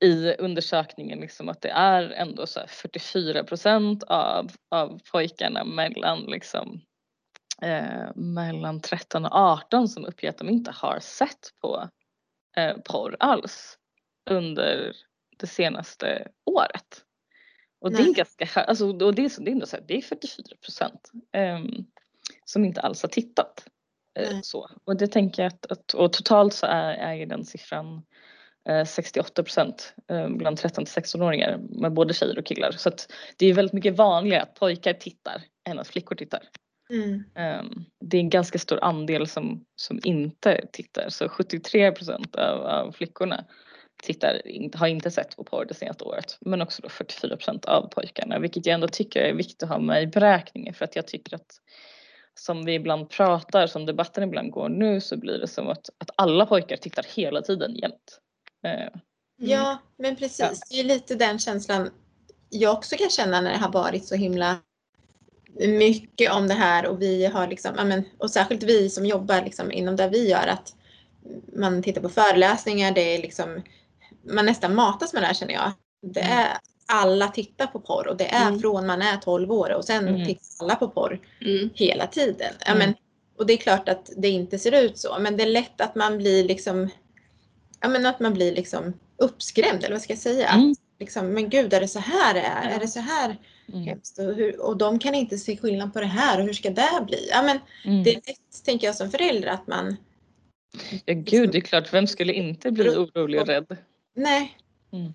i 0.00 0.34
undersökningen 0.38 1.20
liksom 1.20 1.48
att 1.48 1.60
det 1.60 1.70
är 1.70 2.10
ändå 2.10 2.46
så 2.46 2.60
44 2.68 3.44
procent 3.44 4.02
av, 4.02 4.50
av 4.70 5.00
pojkarna 5.12 5.64
mellan 5.64 6.20
liksom 6.20 6.80
eh, 7.62 8.14
mellan 8.14 8.80
13 8.80 9.24
och 9.24 9.34
18 9.34 9.88
som 9.88 10.04
uppger 10.04 10.30
att 10.30 10.38
de 10.38 10.48
inte 10.48 10.70
har 10.70 10.98
sett 11.00 11.50
på 11.60 11.88
eh, 12.56 12.76
porr 12.84 13.16
alls 13.20 13.78
under 14.30 14.92
det 15.38 15.46
senaste 15.46 16.28
året. 16.44 17.04
Och 17.80 17.92
det 17.92 18.02
är 18.02 18.14
ganska 18.14 18.48
alltså, 18.60 18.86
och 18.86 19.14
det 19.14 19.24
är, 19.24 19.44
det 19.44 19.50
är 19.50 19.52
ändå 19.52 19.66
så 19.66 19.76
här, 19.76 19.84
det 19.88 19.96
är 19.96 20.02
44 20.02 20.44
procent 20.62 21.10
um, 21.36 21.86
som 22.44 22.64
inte 22.64 22.80
alls 22.80 23.02
har 23.02 23.08
tittat. 23.08 23.64
Uh, 24.20 24.40
så. 24.42 24.70
Och 24.84 24.96
det 24.96 25.06
tänker 25.06 25.42
jag 25.42 25.52
att, 25.52 25.72
att 25.72 25.94
och 25.94 26.12
totalt 26.12 26.54
så 26.54 26.66
är, 26.66 26.94
är 26.94 27.26
den 27.26 27.44
siffran 27.44 28.02
uh, 28.70 28.84
68 28.84 29.42
procent 29.42 29.94
uh, 30.12 30.28
bland 30.28 30.58
13 30.58 30.84
till 30.84 31.02
16-åringar 31.02 31.58
med 31.58 31.92
både 31.92 32.14
tjejer 32.14 32.38
och 32.38 32.46
killar. 32.46 32.72
Så 32.72 32.88
att 32.88 33.12
det 33.36 33.46
är 33.46 33.54
väldigt 33.54 33.72
mycket 33.72 33.96
vanligare 33.96 34.42
att 34.42 34.54
pojkar 34.54 34.92
tittar 34.92 35.42
än 35.68 35.78
att 35.78 35.88
flickor 35.88 36.14
tittar. 36.14 36.42
Mm. 36.90 37.12
Um, 37.60 37.84
det 38.00 38.16
är 38.16 38.20
en 38.20 38.30
ganska 38.30 38.58
stor 38.58 38.84
andel 38.84 39.26
som, 39.26 39.64
som 39.76 40.00
inte 40.04 40.66
tittar 40.72 41.08
så 41.08 41.28
73 41.28 41.92
procent 41.92 42.36
av, 42.36 42.66
av 42.66 42.92
flickorna 42.92 43.44
tittar, 44.02 44.42
har 44.74 44.86
inte 44.86 45.10
sett 45.10 45.36
på 45.36 45.44
porr 45.44 45.64
det 45.64 45.74
senaste 45.74 46.04
året. 46.04 46.38
Men 46.40 46.62
också 46.62 46.82
då 46.82 46.88
44 46.88 47.36
procent 47.36 47.64
av 47.64 47.88
pojkarna, 47.88 48.38
vilket 48.38 48.66
jag 48.66 48.74
ändå 48.74 48.88
tycker 48.88 49.20
är 49.20 49.32
viktigt 49.32 49.62
att 49.62 49.68
ha 49.68 49.78
med 49.78 50.02
i 50.02 50.06
beräkningen 50.06 50.74
för 50.74 50.84
att 50.84 50.96
jag 50.96 51.06
tycker 51.06 51.36
att 51.36 51.60
som 52.34 52.64
vi 52.64 52.74
ibland 52.74 53.10
pratar, 53.10 53.66
som 53.66 53.86
debatten 53.86 54.24
ibland 54.24 54.50
går 54.50 54.68
nu 54.68 55.00
så 55.00 55.16
blir 55.16 55.38
det 55.38 55.48
som 55.48 55.68
att, 55.68 55.90
att 55.98 56.10
alla 56.16 56.46
pojkar 56.46 56.76
tittar 56.76 57.06
hela 57.14 57.42
tiden 57.42 57.74
jämt. 57.74 58.20
Mm. 58.64 58.92
Ja, 59.36 59.78
men 59.96 60.16
precis. 60.16 60.40
Ja. 60.40 60.66
Det 60.70 60.80
är 60.80 60.84
lite 60.84 61.14
den 61.14 61.38
känslan 61.38 61.90
jag 62.50 62.74
också 62.74 62.96
kan 62.96 63.10
känna 63.10 63.40
när 63.40 63.50
det 63.50 63.58
har 63.58 63.72
varit 63.72 64.06
så 64.06 64.14
himla 64.14 64.58
mycket 65.58 66.32
om 66.32 66.48
det 66.48 66.54
här 66.54 66.86
och 66.86 67.02
vi 67.02 67.26
har 67.26 67.46
liksom, 67.46 67.74
ja, 67.76 67.84
men, 67.84 68.04
och 68.18 68.30
särskilt 68.30 68.62
vi 68.62 68.90
som 68.90 69.06
jobbar 69.06 69.42
liksom 69.42 69.72
inom 69.72 69.96
det 69.96 70.08
vi 70.08 70.30
gör 70.30 70.46
att 70.46 70.74
man 71.56 71.82
tittar 71.82 72.00
på 72.00 72.08
föreläsningar, 72.08 72.92
det 72.92 73.14
är 73.14 73.22
liksom, 73.22 73.62
man 74.34 74.46
nästan 74.46 74.74
matas 74.74 75.12
med 75.12 75.22
det 75.22 75.26
här 75.26 75.34
känner 75.34 75.54
jag. 75.54 75.72
Det 76.02 76.20
Mm. 76.20 76.38
är, 76.38 76.48
alla 76.92 77.28
tittar 77.28 77.66
på 77.66 77.80
porr 77.80 78.06
och 78.08 78.16
det 78.16 78.26
är 78.34 78.46
Mm. 78.48 78.60
från 78.60 78.86
man 78.86 79.02
är 79.02 79.16
12 79.16 79.52
år 79.52 79.72
och 79.74 79.84
sen 79.84 80.08
Mm. 80.08 80.26
tittar 80.26 80.42
alla 80.64 80.74
på 80.74 80.88
porr 80.88 81.20
Mm. 81.40 81.70
hela 81.74 82.06
tiden. 82.06 82.52
Ja, 82.66 82.72
Mm. 82.72 82.78
men, 82.78 82.94
och 83.38 83.46
det 83.46 83.52
är 83.52 83.56
klart 83.56 83.88
att 83.88 84.10
det 84.16 84.28
inte 84.28 84.58
ser 84.58 84.84
ut 84.84 84.98
så 84.98 85.16
men 85.20 85.36
det 85.36 85.42
är 85.42 85.48
lätt 85.48 85.80
att 85.80 85.94
man 85.94 86.18
blir 86.18 86.44
liksom, 86.44 86.88
ja 87.80 87.88
men 87.88 88.06
att 88.06 88.20
man 88.20 88.34
blir 88.34 88.54
liksom 88.54 88.92
uppskrämd 89.16 89.84
eller 89.84 89.94
vad 89.94 90.02
ska 90.02 90.12
jag 90.12 90.20
säga? 90.20 90.48
Mm. 90.48 90.70
Att, 90.72 90.78
liksom, 91.00 91.28
men 91.28 91.48
gud 91.50 91.72
är 91.74 91.80
det 91.80 91.88
så 91.88 91.98
här 91.98 92.34
det 92.34 92.40
är? 92.40 92.64
Ja. 92.64 92.70
Är 92.70 92.80
det 92.80 92.88
så 92.88 93.00
här 93.00 93.36
Mm. 93.72 93.82
hemskt? 93.82 94.18
Och, 94.18 94.24
hur, 94.34 94.60
och 94.60 94.76
de 94.76 94.98
kan 94.98 95.14
inte 95.14 95.38
se 95.38 95.56
skillnad 95.56 95.92
på 95.92 96.00
det 96.00 96.06
här 96.06 96.38
och 96.40 96.44
hur 96.46 96.52
ska 96.52 96.70
det 96.70 97.04
bli? 97.06 97.28
Ja 97.30 97.42
men 97.42 97.58
Mm. 97.84 98.02
det 98.04 98.10
är 98.10 98.14
lätt 98.14 98.64
tänker 98.64 98.86
jag 98.86 98.96
som 98.96 99.10
förälder 99.10 99.48
att 99.48 99.66
man, 99.66 99.96
Ja 101.04 101.14
gud, 101.14 101.52
det 101.52 101.58
är 101.58 101.62
klart, 101.62 101.92
vem 101.94 102.06
skulle 102.06 102.32
inte 102.32 102.70
bli 102.70 102.88
orolig 102.88 103.40
och 103.40 103.46
rädd? 103.46 103.76
Nej. 104.18 104.56
Mm. 104.92 105.12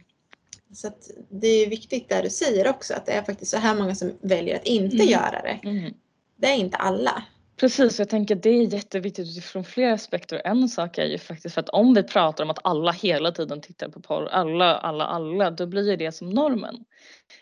Så 0.73 0.91
det 1.29 1.47
är 1.47 1.69
viktigt 1.69 2.09
där 2.09 2.23
du 2.23 2.29
säger 2.29 2.67
också 2.67 2.93
att 2.93 3.05
det 3.05 3.11
är 3.11 3.23
faktiskt 3.23 3.51
så 3.51 3.57
här 3.57 3.75
många 3.75 3.95
som 3.95 4.17
väljer 4.21 4.55
att 4.55 4.65
inte 4.65 4.95
Mm. 4.95 5.07
göra 5.07 5.41
det. 5.41 5.59
Mm. 5.69 5.93
Det 6.35 6.47
är 6.47 6.55
inte 6.55 6.77
alla. 6.77 7.23
Precis, 7.57 7.99
jag 7.99 8.09
tänker 8.09 8.35
att 8.35 8.43
det 8.43 8.49
är 8.49 8.73
jätteviktigt 8.73 9.27
utifrån 9.27 9.63
flera 9.63 9.93
aspekter. 9.93 10.41
En 10.45 10.69
sak 10.69 10.97
är 10.97 11.05
ju 11.05 11.17
faktiskt 11.17 11.53
för 11.53 11.61
att 11.61 11.69
om 11.69 11.93
vi 11.93 12.03
pratar 12.03 12.43
om 12.43 12.49
att 12.49 12.59
alla 12.63 12.91
hela 12.91 13.31
tiden 13.31 13.61
tittar 13.61 13.89
på 13.89 14.01
porr, 14.01 14.27
alla, 14.27 14.77
alla, 14.77 15.05
alla, 15.05 15.51
då 15.51 15.65
blir 15.65 15.89
ju 15.89 15.95
det 15.95 16.11
som 16.11 16.29
normen. 16.29 16.85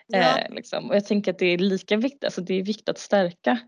Ja. 0.08 0.40
Eh, 0.40 0.54
liksom. 0.54 0.90
Och 0.90 0.96
jag 0.96 1.06
tänker 1.06 1.32
att 1.32 1.40
det 1.40 1.46
är 1.46 1.58
lika 1.58 1.98
viktigt, 1.98 2.24
alltså 2.24 2.42
det 2.42 2.54
är 2.54 2.64
viktigt 2.64 2.90
att 2.90 3.00
stärka 3.00 3.60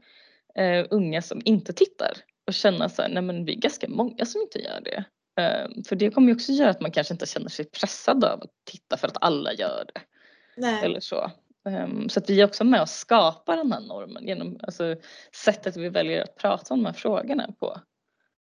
eh, 0.56 0.86
unga 0.90 1.22
som 1.22 1.42
inte 1.46 1.74
tittar 1.74 2.12
och 2.48 2.54
känna 2.54 2.90
så 2.90 3.02
här, 3.02 3.10
nej 3.10 3.24
men 3.24 3.46
vi 3.46 3.54
är 3.54 3.60
ganska 3.60 3.88
många 3.90 4.26
som 4.26 4.42
inte 4.42 4.60
gör 4.60 4.82
det. 4.82 5.04
Eh, 5.40 5.68
för 5.88 5.96
det 5.96 6.10
kommer 6.10 6.28
ju 6.28 6.34
också 6.36 6.52
göra 6.52 6.70
att 6.70 6.82
man 6.82 6.92
kanske 6.92 7.14
inte 7.14 7.26
känner 7.26 7.50
sig 7.50 7.66
pressad 7.66 8.24
av 8.24 8.42
att 8.44 8.52
titta 8.64 8.98
för 8.98 9.08
att 9.08 9.18
alla 9.22 9.54
gör 9.54 9.86
det. 9.94 10.02
Nej. 10.58 10.86
Eller 10.86 11.00
så. 11.00 11.32
Ehm, 11.70 12.10
Så 12.10 12.20
att 12.20 12.30
vi 12.30 12.42
är 12.42 12.46
också 12.46 12.64
med 12.64 12.82
och 12.82 12.90
skapar 12.90 13.58
den 13.58 13.72
här 13.72 13.80
normen 13.80 14.28
genom 14.28 14.60
alltså, 14.64 14.96
sättet 15.46 15.78
vi 15.78 15.90
väljer 15.90 16.24
att 16.24 16.36
prata 16.36 16.74
om 16.74 16.80
de 16.80 16.86
här 16.86 16.94
frågorna 16.94 17.52
på. 17.60 17.80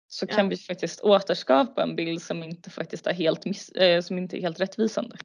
Så 0.09 0.27
Ja. 0.29 0.35
kan 0.37 0.49
vi 0.49 0.57
faktiskt 0.57 1.01
återskapa 1.01 1.83
en 1.83 1.97
bild 1.97 2.23
som 2.23 2.43
inte 2.43 2.71
faktiskt 2.71 3.07
är 3.07 3.13
helt, 3.15 3.45
miss, 3.45 3.69
eh, 3.69 4.01
som 4.03 4.19
inte 4.19 4.39
är 4.39 4.41
helt 4.41 4.61
rättvisande. 4.61 5.17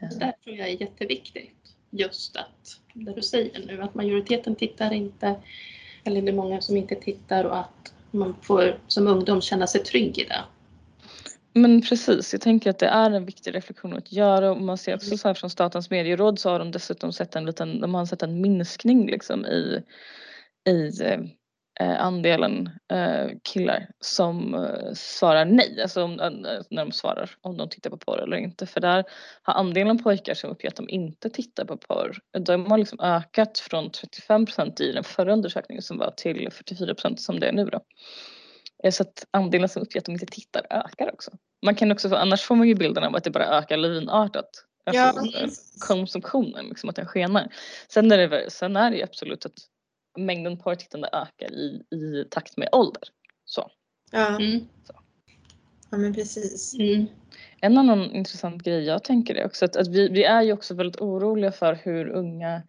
Det 0.00 0.18
där 0.18 0.32
tror 0.44 0.56
jag 0.56 0.68
är 0.68 0.80
jätteviktigt. 0.80 1.56
Just 1.90 2.36
att, 2.36 2.80
det 2.94 3.12
du 3.14 3.22
säger 3.22 3.66
nu, 3.66 3.82
att 3.82 3.94
majoriteten 3.94 4.56
tittar 4.56 4.92
inte, 4.92 5.34
eller 6.04 6.22
det 6.22 6.28
är 6.30 6.32
många 6.32 6.60
som 6.60 6.76
inte 6.76 6.94
tittar 6.94 7.44
och 7.44 7.58
att 7.58 7.94
man 8.10 8.36
får 8.42 8.78
som 8.86 9.06
ungdom 9.06 9.40
känna 9.40 9.66
sig 9.66 9.82
trygg 9.82 10.18
i 10.18 10.24
det. 10.24 10.44
Men 11.52 11.82
precis, 11.82 12.32
jag 12.32 12.40
tänker 12.42 12.70
att 12.70 12.78
det 12.78 12.86
är 12.86 13.10
en 13.10 13.24
viktig 13.24 13.54
reflektion 13.54 13.96
att 13.96 14.12
göra 14.12 14.50
och 14.50 14.60
man 14.60 14.78
ser 14.78 14.94
också 14.94 15.16
så 15.16 15.28
här 15.28 15.34
från 15.34 15.50
Statens 15.50 15.90
medieråd 15.90 16.38
så 16.38 16.50
har 16.50 16.58
de 16.58 16.70
dessutom 16.70 17.12
sett 17.12 17.36
en 17.36 17.46
liten, 17.46 17.80
de 17.80 17.94
har 17.94 18.06
sett 18.06 18.22
en 18.22 18.40
minskning 18.40 19.10
liksom 19.10 19.46
i, 19.46 19.82
i 20.68 21.02
eh, 21.02 21.20
andelen 21.84 22.70
eh, 22.92 23.26
killar 23.44 23.88
som 24.00 24.54
eh, 24.54 24.92
svarar 24.94 25.44
nej, 25.44 25.82
alltså 25.82 26.02
om, 26.02 26.20
eh, 26.20 26.30
när 26.70 26.84
de 26.84 26.92
svarar 26.92 27.30
om 27.40 27.56
de 27.56 27.68
tittar 27.68 27.90
på 27.90 27.96
porr 27.96 28.22
eller 28.22 28.36
inte. 28.36 28.66
För 28.66 28.80
där 28.80 29.04
har 29.42 29.54
andelen 29.54 30.02
pojkar 30.02 30.34
som 30.34 30.50
uppger 30.50 30.68
att 30.68 30.76
de 30.76 30.88
inte 30.88 31.30
tittar 31.30 31.64
på 31.64 31.76
porr, 31.76 32.18
de 32.38 32.70
har 32.70 32.78
liksom 32.78 33.00
ökat 33.00 33.58
från 33.58 33.90
35 33.90 34.46
procent 34.46 34.80
i 34.80 34.92
den 34.92 35.04
förra 35.04 35.32
undersökningen 35.32 35.82
som 35.82 35.98
var 35.98 36.10
till 36.10 36.50
44 36.52 36.94
procent 36.94 37.20
som 37.20 37.40
det 37.40 37.48
är 37.48 37.52
nu 37.52 37.64
då. 37.64 37.80
Eh, 38.84 38.90
Så 38.90 39.02
att 39.02 39.26
andelen 39.30 39.68
som 39.68 39.82
uppger 39.82 39.98
att 40.00 40.04
de 40.06 40.12
inte 40.12 40.26
tittar 40.26 40.66
ökar 40.70 41.12
också. 41.12 41.30
Man 41.66 41.74
kan 41.74 41.92
också 41.92 42.08
få, 42.08 42.16
annars 42.16 42.42
får 42.42 42.54
man 42.56 42.68
ju 42.68 42.74
bilden 42.74 43.04
av 43.04 43.16
att 43.16 43.24
det 43.24 43.30
bara 43.30 43.58
ökar 43.58 43.76
lavinartat. 43.76 44.48
Alltså 44.86 45.02
Ja. 45.02 45.40
eh, 45.42 45.48
konsumtionen, 45.88 46.66
liksom 46.68 46.90
att 46.90 46.96
den 46.96 47.06
skenar. 47.06 47.48
Sen 47.88 48.12
är 48.12 48.28
det, 48.28 48.50
sen 48.50 48.76
är 48.76 48.90
det 48.90 48.96
ju 48.96 49.02
absolut 49.02 49.46
att 49.46 49.52
mängden 50.18 50.58
porrtittande 50.58 51.08
ökar 51.12 51.52
i, 51.52 51.82
i 51.90 52.24
takt 52.30 52.56
med 52.56 52.68
ålder. 52.72 53.02
Så. 53.44 53.70
Ja, 54.12 54.36
Mm. 54.36 54.68
ja 55.90 55.98
men 55.98 56.14
precis. 56.14 56.74
Mm. 56.74 57.06
En 57.60 57.78
annan 57.78 58.14
intressant 58.14 58.62
grej 58.62 58.84
jag 58.84 59.04
tänker 59.04 59.34
är 59.34 59.46
också 59.46 59.64
att, 59.64 59.76
att 59.76 59.88
vi, 59.88 60.08
vi 60.08 60.24
är 60.24 60.42
ju 60.42 60.52
också 60.52 60.74
väldigt 60.74 61.00
oroliga 61.00 61.52
för 61.52 61.74
hur 61.74 62.08
unga 62.08 62.62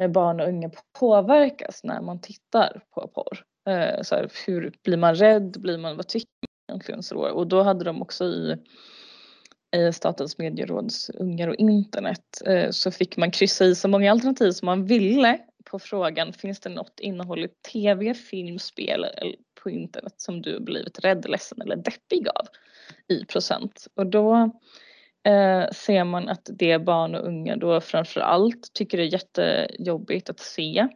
eh, 0.00 0.08
barn 0.10 0.40
och 0.40 0.48
unga 0.48 0.70
påverkas 0.98 1.84
när 1.84 2.00
man 2.00 2.20
tittar 2.20 2.82
på 2.94 3.08
porr. 3.14 3.44
Eh, 3.68 4.02
så 4.02 4.14
här, 4.14 4.30
hur 4.46 4.74
blir 4.84 4.96
man 4.96 5.14
rädd? 5.14 5.60
Blir 5.60 5.78
man, 5.78 5.96
vad 5.96 6.08
tycker 6.08 6.30
man 6.40 6.74
egentligen? 6.74 7.02
Så, 7.02 7.16
och 7.16 7.46
då 7.46 7.62
hade 7.62 7.84
de 7.84 8.02
också 8.02 8.24
i, 8.24 8.56
i 9.76 9.92
Statens 9.92 10.38
medieråds 10.38 11.10
Ungar 11.10 11.48
och 11.48 11.54
internet 11.54 12.42
eh, 12.46 12.70
så 12.70 12.90
fick 12.90 13.16
man 13.16 13.30
kryssa 13.30 13.64
i 13.64 13.74
så 13.74 13.88
många 13.88 14.10
alternativ 14.10 14.50
som 14.50 14.66
man 14.66 14.84
ville 14.86 15.38
på 15.70 15.78
frågan 15.78 16.32
finns 16.32 16.60
det 16.60 16.68
något 16.68 17.00
innehåll 17.00 17.44
i 17.44 17.48
tv, 17.48 18.14
film, 18.14 18.58
spel 18.58 19.04
eller 19.04 19.36
på 19.62 19.70
internet 19.70 20.14
som 20.16 20.42
du 20.42 20.60
blivit 20.60 21.04
rädd, 21.04 21.28
ledsen 21.28 21.60
eller 21.62 21.76
deppig 21.76 22.28
av 22.28 22.46
i 23.08 23.24
procent. 23.24 23.86
Och 23.94 24.06
då 24.06 24.50
eh, 25.24 25.70
ser 25.70 26.04
man 26.04 26.28
att 26.28 26.50
det 26.52 26.78
barn 26.78 27.14
och 27.14 27.26
unga 27.26 27.56
då 27.56 27.80
framför 27.80 28.20
allt 28.20 28.72
tycker 28.72 28.98
det 28.98 29.04
är 29.04 29.12
jättejobbigt 29.12 30.30
att 30.30 30.40
se 30.40 30.88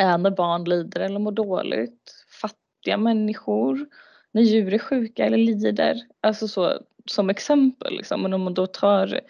är 0.00 0.18
när 0.18 0.30
barn 0.30 0.64
lider 0.64 1.00
eller 1.00 1.18
mår 1.18 1.32
dåligt, 1.32 2.26
fattiga 2.40 2.96
människor, 2.96 3.86
när 4.32 4.42
djur 4.42 4.74
är 4.74 4.78
sjuka 4.78 5.24
eller 5.24 5.38
lider. 5.38 6.00
Alltså 6.20 6.48
så 6.48 6.78
som 7.06 7.30
exempel 7.30 7.96
liksom. 7.96 8.22
Men 8.22 8.32
om 8.32 8.42
man 8.42 8.54
då 8.54 8.66
tar 8.66 9.20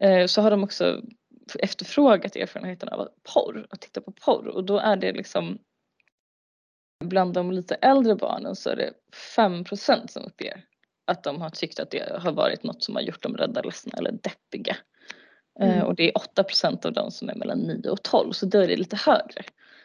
eh, 0.00 0.26
så 0.26 0.42
har 0.42 0.50
de 0.50 0.64
också 0.64 1.02
efterfrågat 1.58 2.36
erfarenheten 2.36 2.88
av 2.88 3.08
porr, 3.34 3.66
att 3.70 3.80
titta 3.80 4.00
på 4.00 4.12
porr 4.12 4.46
och 4.46 4.64
då 4.64 4.78
är 4.78 4.96
det 4.96 5.12
liksom 5.12 5.58
bland 7.04 7.34
de 7.34 7.52
lite 7.52 7.74
äldre 7.74 8.14
barnen 8.14 8.56
så 8.56 8.70
är 8.70 8.76
det 8.76 8.92
5 9.36 9.64
som 10.08 10.24
uppger 10.24 10.64
att 11.04 11.22
de 11.22 11.40
har 11.40 11.50
tyckt 11.50 11.80
att 11.80 11.90
det 11.90 12.18
har 12.18 12.32
varit 12.32 12.62
något 12.62 12.82
som 12.82 12.94
har 12.94 13.02
gjort 13.02 13.22
dem 13.22 13.36
rädda, 13.36 13.62
ledsna 13.62 13.98
eller 13.98 14.12
deppiga. 14.12 14.76
Eh, 15.60 15.70
Mm. 15.70 15.86
och 15.86 15.94
det 15.94 16.08
är 16.08 16.12
8% 16.12 16.86
av 16.86 16.92
de 16.92 17.10
som 17.10 17.28
är 17.28 17.34
mellan 17.34 17.58
9 17.58 17.90
och 17.90 18.02
12 18.02 18.32
så 18.32 18.46
då 18.46 18.58
är 18.58 18.68
det 18.68 18.76
lite 18.76 18.96
högre. 18.96 19.44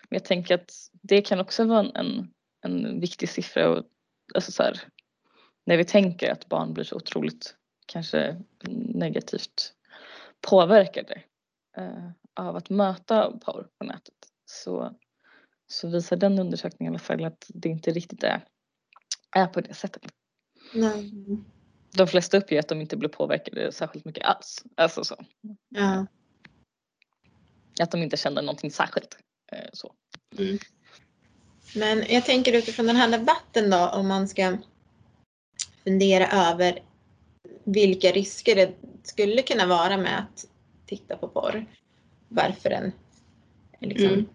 Men 0.10 0.18
jag 0.18 0.26
tänker 0.26 0.56
att 0.56 0.72
det 0.92 1.22
kan 1.22 1.40
också 1.40 1.66
vara 1.66 1.80
en, 1.80 1.96
en, 1.96 2.34
en 2.62 3.00
viktig 3.00 3.30
siffra 3.30 3.70
och, 3.70 3.86
alltså 4.36 4.52
så 4.52 4.64
här, 4.64 4.80
när 5.66 5.78
vi 5.78 5.86
tänker 5.86 6.32
att 6.32 6.50
barn 6.50 6.74
blir 6.74 6.84
så 6.84 6.96
otroligt 6.96 7.56
kanske 7.86 8.36
negativt 8.94 9.74
påverkade 10.42 11.22
av 12.36 12.56
att 12.56 12.70
möta 12.70 13.32
porr 13.32 13.68
på 13.78 13.86
nätet 13.86 14.16
så, 14.46 14.96
så 15.68 15.90
visar 15.90 16.16
den 16.16 16.40
undersökningen 16.40 16.94
i 16.94 16.96
alla 16.96 17.00
fall 17.00 17.26
att 17.26 17.46
det 17.50 17.70
inte 17.70 17.92
riktigt 17.92 18.24
är, 18.24 18.46
är 19.36 19.48
på 19.48 19.62
det 19.62 19.74
sättet. 19.74 20.04
Nej. 20.74 21.12
De 21.94 22.08
flesta 22.08 22.38
uppger 22.38 22.60
att 22.60 22.68
de 22.68 22.82
inte 22.82 22.98
blir 22.98 23.10
påverkade 23.10 23.72
särskilt 23.72 24.06
mycket 24.06 24.26
alls. 24.26 24.64
Alltså 24.76 25.04
så. 25.04 25.16
Ja. 25.70 26.06
Att 27.82 27.92
de 27.92 28.04
inte 28.04 28.18
känner 28.18 28.42
någonting 28.42 28.72
särskilt. 28.72 29.18
Eh, 29.52 29.70
så. 29.74 29.94
Mm. 30.38 30.58
Men 31.76 32.06
jag 32.10 32.26
tänker 32.26 32.54
utifrån 32.54 32.88
den 32.88 32.96
här 32.96 33.12
debatten 33.12 33.70
då 33.70 33.90
om 33.90 34.08
man 34.08 34.28
ska 34.28 34.58
fundera 35.84 36.28
över 36.28 36.80
vilka 37.64 38.12
risker 38.12 38.56
det 38.56 38.74
skulle 39.04 39.42
kunna 39.42 39.66
vara 39.66 39.98
med 39.98 40.20
att 40.20 40.51
titta 40.92 41.18
på 41.18 41.28
porr. 41.28 41.66
Varför 42.28 42.70
den 42.70 42.92
liksom 43.80 44.14
Mm. 44.14 44.26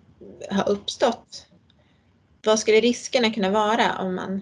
har 0.50 0.68
uppstått. 0.68 1.46
Vad 2.44 2.58
skulle 2.58 2.80
riskerna 2.80 3.30
kunna 3.30 3.50
vara 3.50 3.98
om 3.98 4.14
man... 4.14 4.40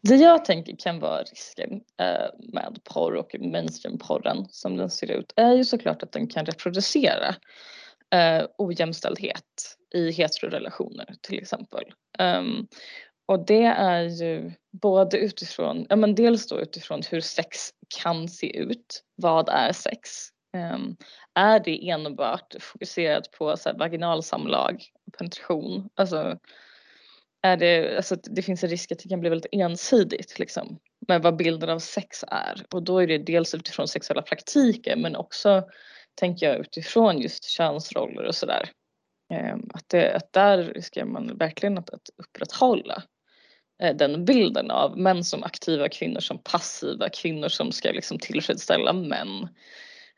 Det 0.00 0.14
jag 0.16 0.44
tänker 0.44 0.76
kan 0.76 0.98
vara 1.00 1.22
risken 1.22 1.70
eh, 2.00 2.52
med 2.52 2.78
porr 2.84 3.14
och 3.14 3.34
mainstream-porren 3.40 4.46
som 4.50 4.76
den 4.76 4.90
ser 4.90 5.10
ut 5.10 5.32
är 5.36 5.52
ju 5.52 5.64
såklart 5.64 6.02
att 6.02 6.12
den 6.12 6.26
kan 6.26 6.46
reproducera 6.46 7.34
eh, 8.14 8.46
ojämställdhet 8.58 9.76
i 9.94 10.10
heterorelationer 10.10 11.14
till 11.22 11.38
exempel. 11.38 11.84
Ehm, 12.18 12.66
och 13.26 13.46
det 13.46 13.64
är 13.64 14.02
ju 14.02 14.52
både 14.72 15.18
utifrån, 15.18 15.86
ja 15.88 15.96
men 15.96 16.14
dels 16.14 16.48
då 16.48 16.60
utifrån 16.60 17.02
hur 17.10 17.20
sex 17.20 17.70
kan 18.00 18.28
se 18.28 18.56
ut. 18.56 19.02
Vad 19.16 19.48
är 19.48 19.72
sex? 19.72 20.28
Um, 20.56 20.96
är 21.34 21.60
det 21.60 21.90
enbart 21.90 22.54
fokuserat 22.60 23.30
på 23.30 23.56
så 23.56 23.68
här, 23.68 23.78
vaginalsamlag, 23.78 24.84
penetration? 25.18 25.88
Alltså, 25.94 26.38
är 27.42 27.56
det, 27.56 27.96
alltså, 27.96 28.16
det 28.16 28.42
finns 28.42 28.64
en 28.64 28.70
risk 28.70 28.92
att 28.92 28.98
det 28.98 29.08
kan 29.08 29.20
bli 29.20 29.30
väldigt 29.30 29.52
ensidigt 29.52 30.38
liksom, 30.38 30.78
med 31.08 31.22
vad 31.22 31.36
bilden 31.36 31.70
av 31.70 31.78
sex 31.78 32.24
är. 32.28 32.66
Och 32.70 32.82
då 32.82 32.98
är 32.98 33.06
det 33.06 33.18
dels 33.18 33.54
utifrån 33.54 33.88
sexuella 33.88 34.22
praktiker 34.22 34.96
men 34.96 35.16
också 35.16 35.62
tänker 36.14 36.46
jag 36.46 36.58
utifrån 36.58 37.18
just 37.18 37.44
könsroller 37.44 38.24
och 38.24 38.34
sådär. 38.34 38.70
Um, 39.32 39.38
ehm, 39.38 39.70
att, 39.74 39.88
det, 39.88 40.16
att 40.16 40.32
där 40.32 40.58
riskerar 40.58 41.06
man 41.06 41.38
verkligen 41.38 41.78
att, 41.78 41.90
att 41.90 42.10
upprätthålla 42.16 43.02
den 43.78 44.24
bilden 44.24 44.70
av 44.70 44.98
män 44.98 45.24
som 45.24 45.42
aktiva, 45.42 45.88
kvinnor 45.88 46.20
som 46.20 46.38
passiva, 46.38 47.08
kvinnor 47.08 47.48
som 47.48 47.72
ska 47.72 47.90
liksom 47.90 48.18
tillfredsställa 48.18 48.92
män 48.92 49.48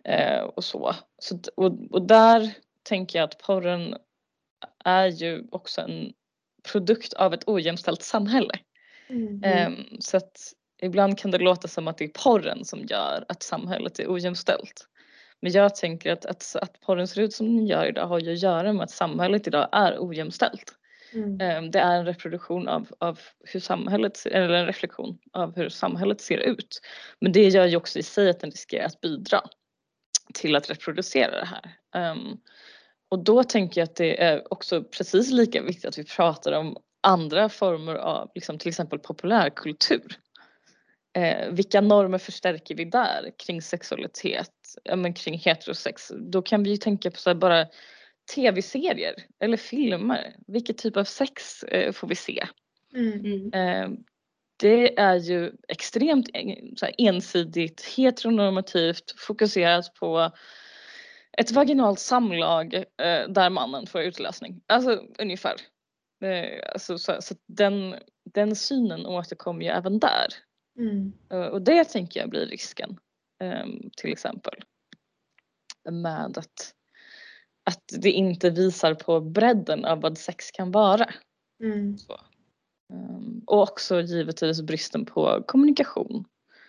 eh, 0.04 0.40
och 0.40 0.64
så. 0.64 0.94
så 1.18 1.38
och, 1.56 1.72
och 1.90 2.06
där 2.06 2.50
tänker 2.82 3.18
jag 3.18 3.26
att 3.26 3.38
porren 3.38 3.96
är 4.84 5.06
ju 5.06 5.44
också 5.50 5.80
en 5.80 6.12
produkt 6.72 7.12
av 7.12 7.34
ett 7.34 7.48
ojämställt 7.48 8.02
samhälle. 8.02 8.54
Mm. 9.08 9.66
Um, 9.66 10.00
så 10.00 10.16
att 10.16 10.52
ibland 10.82 11.18
kan 11.18 11.30
det 11.30 11.38
låta 11.38 11.68
som 11.68 11.88
att 11.88 11.98
det 11.98 12.04
är 12.04 12.08
porren 12.08 12.64
som 12.64 12.84
gör 12.84 13.25
att 13.28 13.42
samhället 13.42 13.98
är 13.98 14.12
ojämställt. 14.12 14.88
Men 15.40 15.52
jag 15.52 15.75
tänker 15.75 16.12
att, 16.12 16.26
att, 16.26 16.56
att 16.62 16.80
porren 16.80 17.08
ser 17.08 17.22
ut 17.22 17.32
som 17.32 17.56
den 17.56 17.66
gör 17.66 17.86
idag 17.86 18.06
har 18.06 18.20
ju 18.20 18.32
att 18.32 18.42
göra 18.42 18.72
med 18.72 18.84
att 18.84 18.90
samhället 18.90 19.46
idag 19.46 19.68
är 19.72 19.96
ojämställt. 19.98 20.72
Mm. 21.12 21.40
Ehm, 21.40 21.70
det 21.70 21.78
är 21.78 21.98
en 21.98 22.06
reproduktion 22.06 22.68
av, 22.68 22.88
av 22.98 23.20
hur 23.44 23.60
samhället, 23.60 24.26
eller 24.26 24.54
en 24.54 24.66
reflektion 24.66 25.18
av 25.32 25.56
hur 25.56 25.68
samhället 25.68 26.20
ser 26.20 26.38
ut. 26.38 26.80
Men 27.20 27.32
det 27.32 27.48
gör 27.48 27.66
ju 27.66 27.76
också 27.76 27.98
i 27.98 28.02
sig 28.02 28.30
att 28.30 28.40
den 28.40 28.50
riskerar 28.50 28.86
att 28.86 29.00
bidra 29.00 29.40
till 30.34 30.56
att 30.56 30.70
reproducera 30.70 31.30
det 31.30 31.46
här. 31.46 32.12
Um, 32.12 32.40
och 33.08 33.25
då 33.25 33.44
tänker 33.44 33.80
jag 33.80 33.86
att 33.86 33.96
det 33.96 34.22
är 34.22 34.52
också 34.52 34.84
precis 34.84 35.30
lika 35.30 35.62
viktigt 35.62 35.84
att 35.84 35.98
vi 35.98 36.04
pratar 36.04 36.52
om 36.52 36.76
andra 37.00 37.48
former 37.48 37.94
av 37.94 38.30
liksom 38.34 38.58
till 38.58 38.68
exempel 38.68 38.98
populärkultur. 38.98 40.18
Eh, 41.16 41.50
vilka 41.50 41.80
normer 41.80 42.18
förstärker 42.18 42.75
vi 42.75 42.84
där 42.84 43.30
kring 43.46 43.62
sexualitet, 43.62 44.52
ja, 44.82 44.96
men 44.96 45.14
kring 45.14 45.38
heterosex? 45.38 46.12
Då 46.14 46.42
kan 46.42 46.62
vi 46.62 46.70
ju 46.70 46.76
tänka 46.76 47.10
på 47.10 47.16
så 47.16 47.34
bara 47.34 47.66
tv-serier 48.35 49.14
eller 49.40 49.56
filmer. 49.56 50.37
Vilken 50.47 50.76
typ 50.76 50.97
av 50.97 51.04
sex 51.04 51.62
eh, 51.62 51.92
får 51.92 52.09
vi 52.09 52.14
se? 52.14 52.47
Mm. 52.95 53.52
Eh, 53.52 53.99
det 54.59 54.99
är 54.99 55.16
ju 55.16 55.52
extremt 55.68 56.28
så 56.76 56.87
här, 56.87 56.95
ensidigt 56.99 57.85
heteronormativt 57.97 59.14
fokuserat 59.18 59.95
på 59.95 60.30
ett 61.38 61.50
vaginalt 61.50 61.99
samlag 61.99 62.75
eh, 62.75 63.28
där 63.28 63.50
mannen 63.50 63.87
får 63.87 64.00
utlösning. 64.00 64.62
Alltså 64.66 65.02
ungefär. 65.18 65.54
Eh, 66.25 66.73
alltså, 66.73 66.99
så, 66.99 67.16
så 67.21 67.35
den, 67.47 67.95
den 68.25 68.56
synen 68.56 69.06
återkommer 69.06 69.64
ju 69.64 69.68
även 69.68 69.99
där. 69.99 70.26
Mm. 70.78 71.12
Eh, 71.30 71.47
och 71.47 71.62
det 71.62 71.85
tänker 71.85 72.21
jag 72.21 72.30
blir 72.30 72.47
risken 72.47 72.99
ehm, 73.42 73.90
till 73.97 74.12
exempel. 74.12 74.54
Med 75.90 76.38
att, 76.38 76.75
att 77.66 77.82
det 77.99 78.11
inte 78.11 78.50
visar 78.50 78.94
på 78.94 79.20
bredden 79.20 79.85
av 79.85 80.00
vad 80.00 80.18
sex 80.18 80.50
kan 80.50 80.70
vara. 80.70 81.11
Mm. 81.62 81.96
Um, 82.92 83.42
och 83.46 83.62
också 83.62 84.00
givetvis 84.00 84.62
bristen 84.62 85.04
på 85.04 85.42
kommunikation 85.46 86.25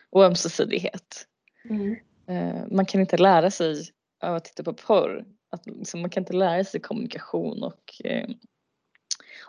och 0.09 0.23
ömsesidighet. 0.23 1.27
Mm. 1.69 1.95
Uh, 2.29 2.63
man 2.71 2.85
kan 2.85 3.01
inte 3.01 3.17
lära 3.17 3.51
sig 3.51 3.75
av 4.21 4.35
att 4.35 4.45
titta 4.45 4.63
på 4.63 4.73
porr. 4.73 5.25
Att 5.49 5.65
liksom, 5.65 6.01
man 6.01 6.09
kan 6.09 6.21
inte 6.21 6.33
lära 6.33 6.63
sig 6.63 6.79
kommunikation 6.79 7.63
och, 7.63 8.01
eh, 8.03 8.29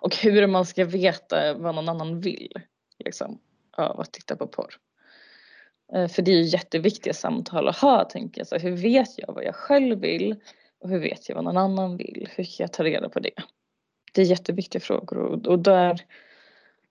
och 0.01 0.17
hur 0.17 0.47
man 0.47 0.67
ska 0.67 0.85
veta 0.85 1.55
vad 1.55 1.75
någon 1.75 1.89
annan 1.89 2.21
vill 2.21 2.53
liksom, 3.05 3.41
av 3.77 4.01
att 4.01 4.13
titta 4.13 4.37
på 4.37 4.47
porr. 4.47 4.75
Eh, 5.93 6.09
för 6.09 6.23
det 6.23 6.31
är 6.31 6.37
ju 6.37 6.43
jätteviktiga 6.43 7.15
samtal 7.15 7.69
att 7.69 7.77
ha 7.77 8.05
tänker 8.05 8.41
jag. 8.41 8.49
Så 8.49 8.59
hur 8.59 8.77
vet 8.77 9.19
jag 9.19 9.35
vad 9.35 9.45
jag 9.45 9.55
själv 9.55 10.01
vill 10.01 10.37
och 10.81 10.91
hur 10.91 10.99
vet 10.99 11.29
jag 11.29 11.37
vad 11.37 11.45
någon 11.45 11.57
annan 11.57 11.97
vill? 11.97 12.29
Hur 12.37 12.45
kan 12.45 12.65
jag 12.65 12.73
ta 12.73 12.85
reda 12.85 13.09
på 13.09 13.21
det? 13.21 13.31
Det 14.13 14.21
är 14.21 14.27
jätteviktiga 14.27 14.81
frågor 14.81 15.19
och, 15.19 15.47
och 15.47 15.59
där, 15.59 16.01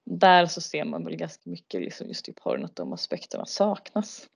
där 0.04 0.46
så 0.46 0.62
ser 0.62 0.86
man 0.86 1.06
väl 1.06 1.16
ganska 1.16 1.50
mycket 1.50 1.82
liksom 1.82 2.08
just 2.08 2.30
i 2.30 2.34
porren 2.34 2.66
att 2.66 2.76
de 2.76 2.94
aspekterna 2.94 3.46
saknas. 3.46 4.28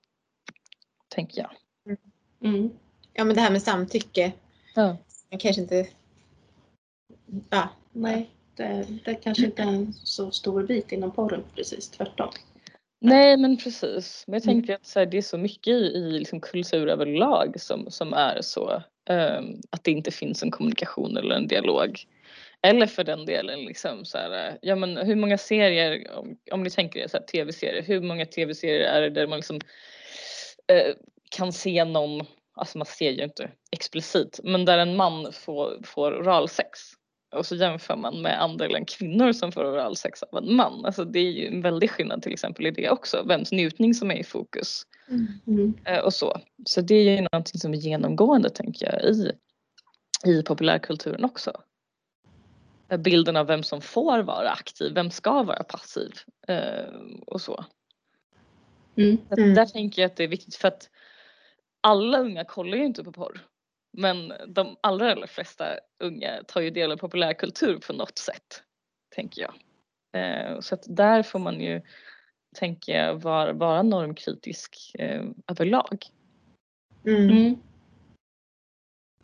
Tänker 1.08 1.40
jag. 1.40 1.50
Mm. 2.44 2.70
Ja 3.12 3.24
men 3.24 3.36
det 3.36 3.42
här 3.42 3.50
med 3.50 3.62
samtycke. 3.62 4.32
Ja. 4.74 4.96
Man 5.30 5.38
kanske 5.38 5.62
inte... 5.62 5.88
Ja. 7.50 7.68
Nej, 7.92 8.30
det, 8.56 8.86
det 9.04 9.14
kanske 9.14 9.44
inte 9.44 9.62
är 9.62 9.66
en 9.66 9.92
så 9.92 10.30
stor 10.30 10.62
bit 10.62 10.92
inom 10.92 11.12
porren 11.12 11.44
precis, 11.54 11.90
tvärtom. 11.90 12.30
Nej 13.00 13.36
men 13.36 13.56
precis. 13.56 14.24
Men 14.26 14.34
jag 14.34 14.42
tänker 14.42 14.68
mm. 14.68 14.80
att 14.80 14.86
så 14.86 14.98
här, 14.98 15.06
det 15.06 15.18
är 15.18 15.22
så 15.22 15.38
mycket 15.38 15.72
i, 15.72 15.84
i 15.84 16.10
liksom 16.18 16.40
kultur 16.40 16.88
överlag 16.88 17.60
som, 17.60 17.90
som 17.90 18.12
är 18.12 18.42
så 18.42 18.82
Ehm, 19.10 19.60
att 19.70 19.84
det 19.84 19.90
inte 19.90 20.10
finns 20.10 20.42
en 20.42 20.50
kommunikation 20.50 21.16
eller 21.16 21.34
en 21.34 21.46
dialog. 21.46 22.00
Eller 22.62 22.86
för 22.86 23.04
den 23.04 23.26
delen 23.26 23.64
liksom 23.64 24.04
så 24.04 24.18
här, 24.18 24.48
eh, 24.48 24.54
ja 24.62 24.76
men 24.76 24.96
hur 24.96 25.16
många 25.16 25.38
serier, 25.38 26.10
om, 26.16 26.36
om 26.50 26.62
ni 26.62 26.70
tänker 26.70 27.00
er 27.00 27.08
så 27.08 27.18
tv-serier, 27.18 27.82
hur 27.82 28.00
många 28.00 28.26
tv-serier 28.26 28.80
är 28.80 29.00
det 29.00 29.10
där 29.10 29.26
man 29.26 29.38
liksom 29.38 29.56
uh, 30.72 30.94
kan 31.30 31.52
se 31.52 31.84
någon 31.84 32.26
alltså 32.54 32.78
man 32.78 32.86
ser 32.86 33.10
ju 33.10 33.24
inte 33.24 33.50
explicit, 33.72 34.40
men 34.44 34.64
där 34.64 34.78
en 34.78 34.96
man 34.96 35.32
får, 35.32 35.80
får 35.84 36.12
oralsex 36.12 36.80
och 37.34 37.46
så 37.46 37.56
jämför 37.56 37.96
man 37.96 38.22
med 38.22 38.42
andelen 38.42 38.84
kvinnor 38.84 39.32
som 39.32 39.52
får 39.52 39.64
oralsex 39.64 40.22
av 40.22 40.38
en 40.38 40.54
man. 40.54 40.84
Alltså 40.84 41.04
det 41.04 41.18
är 41.18 41.30
ju 41.30 41.46
en 41.46 41.62
väldig 41.62 41.90
skillnad 41.90 42.22
till 42.22 42.32
exempel 42.32 42.66
i 42.66 42.70
det 42.70 42.90
också, 42.90 43.22
vems 43.22 43.52
njutning 43.52 43.94
som 43.94 44.10
är 44.10 44.16
i 44.16 44.24
fokus. 44.24 44.82
Mm. 45.46 45.74
Eh, 45.84 45.98
och 45.98 46.14
så. 46.14 46.40
Så 46.64 46.80
det 46.80 46.94
är 46.94 47.16
ju 47.16 47.26
någonting 47.32 47.60
som 47.60 47.74
är 47.74 47.78
genomgående 47.78 48.50
tänker 48.50 48.92
jag 48.92 49.10
i, 49.10 49.32
i 50.24 50.42
populärkulturen 50.42 51.24
också. 51.24 51.62
Eh, 52.88 52.98
bilden 52.98 53.36
av 53.36 53.46
vem 53.46 53.62
som 53.62 53.80
får 53.80 54.22
vara 54.22 54.50
aktiv, 54.50 54.94
vem 54.94 55.10
ska 55.10 55.42
vara 55.42 55.62
passiv 55.62 56.12
eh, 56.48 56.94
och 57.26 57.40
så. 57.40 57.64
Mm. 58.96 59.18
Mm. 59.38 59.54
Där 59.54 59.66
tänker 59.66 60.02
jag 60.02 60.10
att 60.10 60.16
det 60.16 60.24
är 60.24 60.28
viktigt 60.28 60.54
för 60.54 60.68
att 60.68 60.90
alla 61.80 62.18
unga 62.18 62.44
kollar 62.44 62.76
ju 62.76 62.84
inte 62.84 63.04
på 63.04 63.12
porr. 63.12 63.40
Men 63.92 64.32
de 64.48 64.76
allra, 64.80 65.12
allra 65.12 65.26
flesta 65.26 65.64
unga 65.98 66.42
tar 66.48 66.60
ju 66.60 66.70
del 66.70 66.92
av 66.92 66.96
populärkultur 66.96 67.78
på 67.78 67.92
något 67.92 68.18
sätt, 68.18 68.62
tänker 69.14 69.42
jag. 69.42 69.54
Så 70.64 70.74
att 70.74 70.84
där 70.86 71.22
får 71.22 71.38
man 71.38 71.60
ju, 71.60 71.82
tänker 72.54 72.92
jag, 72.92 73.14
vara, 73.16 73.52
vara 73.52 73.82
normkritisk 73.82 74.92
eh, 74.98 75.22
överlag. 75.46 76.06
Mm. 77.06 77.30
Mm. 77.30 77.56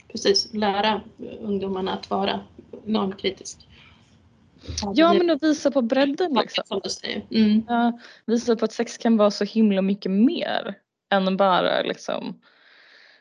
Precis, 0.08 0.54
lära 0.54 1.00
ungdomarna 1.40 1.92
att 1.92 2.10
vara 2.10 2.40
normkritisk. 2.84 3.68
Ja 4.94 5.12
men 5.12 5.30
att 5.30 5.42
visa 5.42 5.70
på 5.70 5.82
bredden 5.82 6.34
liksom. 6.34 6.80
Mm. 7.30 7.64
Ja, 7.68 8.00
visa 8.26 8.56
på 8.56 8.64
att 8.64 8.72
sex 8.72 8.98
kan 8.98 9.16
vara 9.16 9.30
så 9.30 9.44
himla 9.44 9.82
mycket 9.82 10.12
mer 10.12 10.78
än 11.10 11.36
bara 11.36 11.82
liksom 11.82 12.40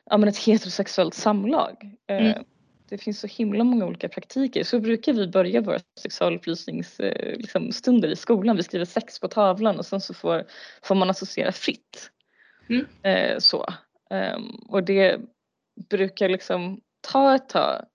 ja, 0.05 0.17
men 0.17 0.29
ett 0.29 0.37
heterosexuellt 0.37 1.13
samlag. 1.13 1.95
Eh, 2.07 2.25
mm. 2.25 2.43
Det 2.89 2.97
finns 2.97 3.19
så 3.19 3.27
himla 3.27 3.63
många 3.63 3.85
olika 3.85 4.09
praktiker. 4.09 4.63
Så 4.63 4.79
brukar 4.79 5.13
vi 5.13 5.27
börja 5.27 5.61
våra 5.61 5.79
sexualupplysningsstunder 5.99 7.33
eh, 7.33 7.37
liksom, 7.37 8.11
i 8.11 8.15
skolan. 8.15 8.55
Vi 8.57 8.63
skriver 8.63 8.85
sex 8.85 9.19
på 9.19 9.27
tavlan 9.27 9.77
och 9.77 9.85
sen 9.85 10.01
så 10.01 10.13
får, 10.13 10.43
får 10.83 10.95
man 10.95 11.09
associera 11.09 11.51
fritt. 11.51 12.11
Mm. 12.69 12.85
Eh, 13.03 13.37
så. 13.39 13.65
Um, 14.09 14.65
och 14.69 14.83
det 14.83 15.19
brukar 15.89 16.29
liksom 16.29 16.81
ta 17.11 17.35
ett 17.35 17.49
tag 17.49 17.85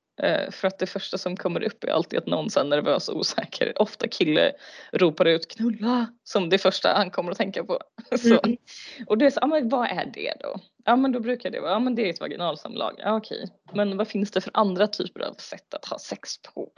för 0.51 0.69
att 0.69 0.79
det 0.79 0.87
första 0.87 1.19
som 1.19 1.37
kommer 1.37 1.63
upp 1.63 1.85
är 1.85 1.89
alltid 1.89 2.19
att 2.19 2.27
någon 2.27 2.47
är 2.57 2.65
nervös 2.65 3.09
och 3.09 3.17
osäker. 3.17 3.83
Ofta 3.83 4.09
kille 4.09 4.53
ropar 4.93 5.25
ut 5.25 5.49
knulla 5.49 6.07
som 6.25 6.49
det 6.49 6.59
första 6.59 6.95
han 6.95 7.11
kommer 7.11 7.31
att 7.31 7.39
tänka 7.39 7.65
på. 7.65 7.79
Mm. 8.25 8.57
Och 9.07 9.19
det 9.19 9.27
är 9.27 9.31
så, 9.31 9.39
ja, 9.43 9.47
men 9.47 9.69
vad 9.69 9.87
är 9.87 10.11
det 10.15 10.35
då? 10.41 10.57
Ja 10.85 10.97
men 10.97 11.13
då 11.13 11.21
brukar 11.21 11.51
det 11.51 11.61
vara, 11.61 11.71
ja 11.71 11.79
men 11.79 11.95
det 11.95 12.07
är 12.09 12.11
ett 12.11 12.21
vaginalsamlag. 12.21 12.95
Ja 12.99 13.17
okej. 13.17 13.49
Men 13.73 13.97
vad 13.97 14.09
finns 14.09 14.31
det 14.31 14.41
för 14.41 14.51
andra 14.55 14.87
typer 14.87 15.21
av 15.21 15.35
sätt 15.35 15.75
att 15.75 15.85
ha 15.85 15.99
sex 15.99 16.43
på? 16.55 16.73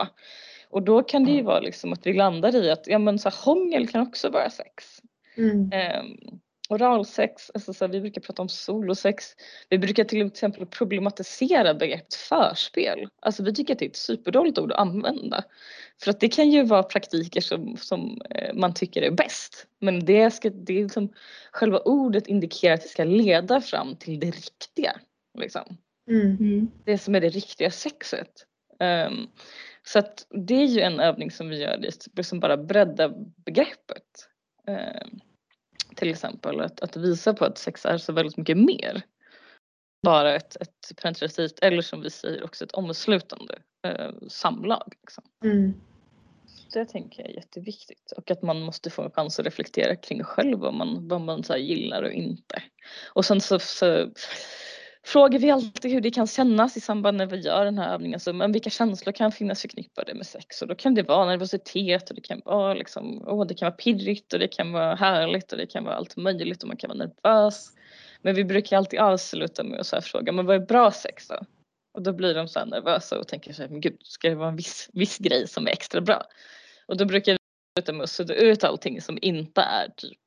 Och 0.68 0.83
då 0.83 1.02
kan 1.02 1.24
det 1.24 1.33
ju 1.33 1.42
vara 1.42 1.61
liksom 1.61 1.92
att 1.92 2.07
vi 2.07 2.12
landar 2.12 2.57
i 2.57 2.70
att 2.70 2.87
ja 2.87 2.98
men 2.98 3.18
så 3.18 3.28
här, 3.28 3.37
hångel 3.44 3.88
kan 3.88 4.02
också 4.02 4.30
vara 4.30 4.50
sex. 4.50 5.00
Mm. 5.37 5.61
Um, 5.61 6.40
oralsex, 6.74 7.50
alltså 7.54 7.72
så 7.72 7.84
här, 7.84 7.92
vi 7.92 8.00
brukar 8.00 8.20
prata 8.20 8.42
om 8.42 8.48
solosex. 8.48 9.24
Vi 9.68 9.78
brukar 9.78 10.04
till 10.04 10.26
exempel 10.26 10.66
problematisera 10.66 11.74
begreppet 11.74 12.14
förspel. 12.14 13.08
Alltså 13.22 13.42
vi 13.42 13.54
tycker 13.54 13.72
att 13.72 13.78
det 13.78 13.84
är 13.84 13.90
ett 13.90 13.96
superdåligt 13.96 14.58
ord 14.58 14.72
att 14.72 14.78
använda. 14.78 15.44
För 16.02 16.10
att 16.10 16.20
det 16.20 16.28
kan 16.28 16.50
ju 16.50 16.62
vara 16.62 16.82
praktiker 16.82 17.40
som, 17.40 17.76
som 17.76 18.22
eh, 18.30 18.54
man 18.54 18.74
tycker 18.74 19.02
är 19.02 19.10
bäst. 19.10 19.66
Men 19.80 20.04
det, 20.04 20.30
ska, 20.30 20.50
det 20.50 20.78
är 20.78 20.82
liksom, 20.82 21.12
själva 21.52 21.78
ordet 21.78 22.26
indikerar 22.26 22.74
att 22.74 22.82
det 22.82 22.88
ska 22.88 23.04
leda 23.04 23.60
fram 23.60 23.96
till 23.96 24.20
det 24.20 24.30
riktiga. 24.30 25.00
Liksom. 25.38 25.76
Mm. 26.10 26.70
Det 26.84 26.98
som 26.98 27.14
är 27.14 27.20
det 27.20 27.28
riktiga 27.28 27.70
sexet. 27.70 28.46
Um, 28.80 29.28
så 29.82 29.98
att 29.98 30.26
det 30.30 30.54
är 30.54 30.66
ju 30.66 30.80
en 30.80 31.00
övning 31.00 31.30
som 31.30 31.48
vi 31.48 31.60
gör, 31.60 31.84
liksom 32.16 32.40
bara 32.40 32.56
bredda 32.56 33.08
begreppet. 33.44 34.28
Um, 34.66 35.20
till 35.94 36.11
exempel. 36.11 36.61
Att, 36.61 36.80
att 36.80 36.96
visa 36.96 37.35
på 37.35 37.44
att 37.44 37.59
sex 37.59 37.87
är 37.87 37.98
så 37.98 38.12
väldigt 38.12 38.37
mycket 38.37 38.57
mer. 38.59 39.02
bara 40.02 40.37
ett, 40.37 40.57
ett 40.57 40.96
penetrativt 41.02 41.59
eller 41.62 41.83
som 41.83 42.00
vi 42.00 42.11
säger 42.11 42.44
också 42.44 42.64
ett 42.64 42.72
omslutande 42.72 43.59
eh, 43.87 44.11
samlag. 44.28 44.94
Liksom. 45.02 45.24
Mm. 45.44 45.74
Det 46.72 46.85
tänker 46.85 47.22
jag 47.22 47.30
är 47.30 47.35
jätteviktigt 47.35 48.12
och 48.16 48.30
att 48.30 48.42
man 48.42 48.61
måste 48.61 48.90
få 48.90 49.02
en 49.02 49.11
chans 49.11 49.38
att 49.38 49.46
reflektera 49.46 49.96
kring 49.96 50.24
själv 50.24 50.59
vad 50.59 50.74
man, 50.74 51.09
vad 51.09 51.20
man 51.20 51.44
så 51.44 51.57
gillar 51.57 52.02
och 52.02 52.12
inte. 52.12 52.62
Och 53.12 53.24
sen 53.24 53.40
så, 53.40 53.59
så 53.59 54.11
frågar 55.04 55.38
vi 55.38 55.50
alltid 55.50 55.90
hur 55.90 56.00
det 56.00 56.10
kan 56.10 56.26
kännas 56.26 56.76
i 56.76 56.80
samband 56.80 57.16
när 57.16 57.26
vi 57.26 57.40
gör 57.40 57.64
den 57.64 57.78
här 57.78 57.94
övningen. 57.94 58.20
Så, 58.20 58.32
men 58.32 58.52
vilka 58.52 58.70
känslor 58.70 59.12
kan 59.12 59.32
finnas 59.32 59.60
förknippade 59.60 60.14
med 60.14 60.26
sex? 60.26 60.62
Och 60.62 60.68
då 60.68 60.74
kan 60.74 60.94
det 60.94 61.02
vara 61.02 61.26
nervositet 61.26 62.10
och 62.10 62.16
det 62.16 62.22
kan 62.22 62.42
vara 62.44 62.74
liksom, 62.74 63.22
oh, 63.28 63.46
det 63.46 63.54
kan 63.54 63.66
vara 63.66 63.76
pirrigt 63.76 64.32
och 64.32 64.38
det 64.38 64.48
kan 64.48 64.72
vara 64.72 64.94
härligt 64.94 65.52
och 65.52 65.58
det 65.58 65.66
kan 65.66 65.84
vara 65.84 65.94
allt 65.94 66.16
möjligt 66.16 66.62
och 66.62 66.68
man 66.68 66.76
kan 66.76 66.88
vara 66.88 66.98
nervös. 66.98 67.70
Men 68.22 68.34
vi 68.34 68.44
brukar 68.44 68.76
alltid 68.76 69.00
avsluta 69.00 69.62
med 69.62 69.80
att 69.80 69.86
så 69.86 70.00
fråga, 70.00 70.32
men 70.32 70.46
vad 70.46 70.56
är 70.56 70.60
bra 70.60 70.90
sex 70.90 71.28
då? 71.28 71.38
Och 71.94 72.02
då 72.02 72.12
blir 72.12 72.34
de 72.34 72.48
så 72.48 72.58
här 72.58 72.66
nervösa 72.66 73.18
och 73.18 73.28
tänker 73.28 73.52
så 73.52 73.62
här, 73.62 73.68
men 73.68 73.80
gud, 73.80 73.98
ska 74.02 74.28
det 74.28 74.34
vara 74.34 74.48
en 74.48 74.56
viss, 74.56 74.90
viss 74.92 75.18
grej 75.18 75.48
som 75.48 75.66
är 75.66 75.70
extra 75.70 76.00
bra? 76.00 76.22
Och 76.86 76.96
då 76.96 77.04
brukar 77.04 77.32
vi 77.32 77.38
sluta 77.78 77.92
med 77.92 78.04
att 78.04 78.10
sudda 78.10 78.34
ut 78.34 78.64
allting 78.64 79.00
som 79.00 79.18
inte 79.22 79.60
är 79.60 79.88
typ 79.96 80.23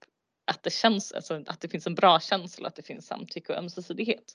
att 0.47 0.63
det 0.63 0.69
känns, 0.69 1.11
alltså 1.11 1.43
att 1.47 1.61
det 1.61 1.67
finns 1.67 1.87
en 1.87 1.95
bra 1.95 2.19
känsla, 2.19 2.67
att 2.67 2.75
det 2.75 2.83
finns 2.83 3.07
samtycke 3.07 3.53
och 3.53 3.59
ömsesidighet. 3.59 4.33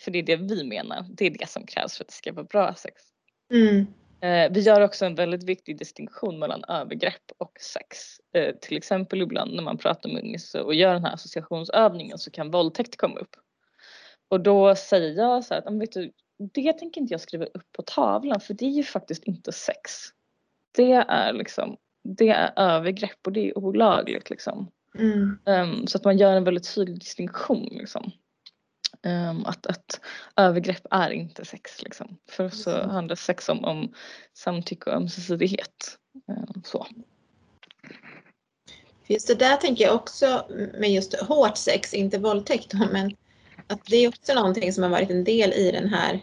För 0.00 0.10
det 0.10 0.18
är 0.18 0.22
det 0.22 0.36
vi 0.36 0.64
menar, 0.64 1.06
det 1.08 1.26
är 1.26 1.30
det 1.30 1.48
som 1.48 1.66
krävs 1.66 1.96
för 1.96 2.04
att 2.04 2.08
det 2.08 2.14
ska 2.14 2.32
vara 2.32 2.44
bra 2.44 2.74
sex. 2.74 3.02
Mm. 3.52 3.86
Eh, 4.20 4.52
vi 4.52 4.60
gör 4.60 4.80
också 4.80 5.06
en 5.06 5.14
väldigt 5.14 5.42
viktig 5.42 5.78
distinktion 5.78 6.38
mellan 6.38 6.64
övergrepp 6.64 7.32
och 7.38 7.52
sex. 7.60 7.98
Eh, 8.34 8.54
till 8.54 8.76
exempel 8.76 9.22
ibland 9.22 9.54
när 9.54 9.62
man 9.62 9.78
pratar 9.78 10.08
med 10.08 10.22
unga 10.22 10.64
och 10.64 10.74
gör 10.74 10.94
den 10.94 11.04
här 11.04 11.14
associationsövningen 11.14 12.18
så 12.18 12.30
kan 12.30 12.50
våldtäkt 12.50 12.96
komma 12.96 13.18
upp. 13.18 13.36
Och 14.28 14.40
då 14.40 14.74
säger 14.74 15.16
jag 15.16 15.44
så 15.44 15.54
här 15.54 15.62
att 15.66 15.80
vet 15.80 15.92
du, 15.92 16.12
det 16.38 16.72
tänker 16.72 17.00
inte 17.00 17.14
jag 17.14 17.20
skriva 17.20 17.44
upp 17.44 17.72
på 17.72 17.82
tavlan 17.82 18.40
för 18.40 18.54
det 18.54 18.64
är 18.64 18.70
ju 18.70 18.82
faktiskt 18.82 19.24
inte 19.24 19.52
sex. 19.52 19.92
Det 20.72 20.92
är 20.92 21.32
liksom, 21.32 21.76
det 22.02 22.28
är 22.28 22.52
övergrepp 22.56 23.26
och 23.26 23.32
det 23.32 23.48
är 23.48 23.58
olagligt 23.58 24.30
liksom. 24.30 24.70
Mm. 24.98 25.38
Um, 25.46 25.86
så 25.86 25.98
att 25.98 26.04
man 26.04 26.18
gör 26.18 26.36
en 26.36 26.44
väldigt 26.44 26.74
tydlig 26.74 26.98
distinktion 26.98 27.68
liksom. 27.70 28.12
Um, 29.02 29.46
att, 29.46 29.66
att 29.66 30.00
övergrepp 30.36 30.86
är 30.90 31.10
inte 31.10 31.44
sex 31.44 31.82
liksom. 31.82 32.16
För 32.30 32.44
oss 32.44 32.62
så 32.62 32.82
handlar 32.88 33.16
sex 33.16 33.48
om, 33.48 33.64
om 33.64 33.94
samtycke 34.34 34.90
och 34.90 34.96
ömsesidighet. 34.96 35.98
Um, 36.28 36.62
så. 36.64 36.86
Just 39.06 39.28
det 39.28 39.34
där 39.34 39.56
tänker 39.56 39.84
jag 39.84 39.94
också 39.94 40.46
med 40.78 40.90
just 40.90 41.20
hårt 41.20 41.56
sex, 41.56 41.94
inte 41.94 42.18
våldtäkt 42.18 42.72
men 42.92 43.16
att 43.66 43.84
det 43.84 43.96
är 43.96 44.08
också 44.08 44.34
någonting 44.34 44.72
som 44.72 44.82
har 44.82 44.90
varit 44.90 45.10
en 45.10 45.24
del 45.24 45.52
i 45.52 45.70
den 45.70 45.88
här 45.88 46.14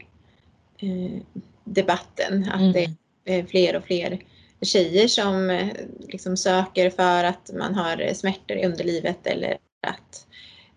eh, 0.77 1.21
debatten. 1.63 2.43
Att 2.43 2.59
Mm. 2.59 2.71
det 2.73 2.95
är 3.25 3.45
fler 3.45 3.75
och 3.75 3.83
fler 3.83 4.19
tjejer 4.61 5.07
som 5.07 5.49
eh, 5.49 5.67
liksom 5.99 6.37
söker 6.37 6.89
för 6.89 7.23
att 7.23 7.51
man 7.53 7.75
har 7.75 8.13
smärtor 8.13 8.57
i 8.57 8.65
underlivet 8.65 9.27
eller 9.27 9.57
att 9.87 10.27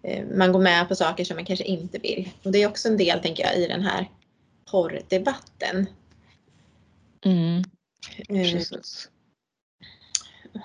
eh, 0.02 0.26
man 0.26 0.52
går 0.52 0.60
med 0.60 0.88
på 0.88 0.94
saker 0.94 1.24
som 1.24 1.36
man 1.36 1.44
kanske 1.44 1.64
inte 1.64 1.98
vill. 1.98 2.30
Och 2.42 2.52
det 2.52 2.62
är 2.62 2.68
också 2.68 2.88
en 2.88 2.96
del, 2.96 3.20
tänker 3.20 3.42
jag, 3.42 3.56
i 3.56 3.66
den 3.66 3.82
här 3.82 4.10
porrdebatten. 4.70 5.86
Mm, 7.24 7.62
Eh, 8.18 8.52
precis. 8.52 9.10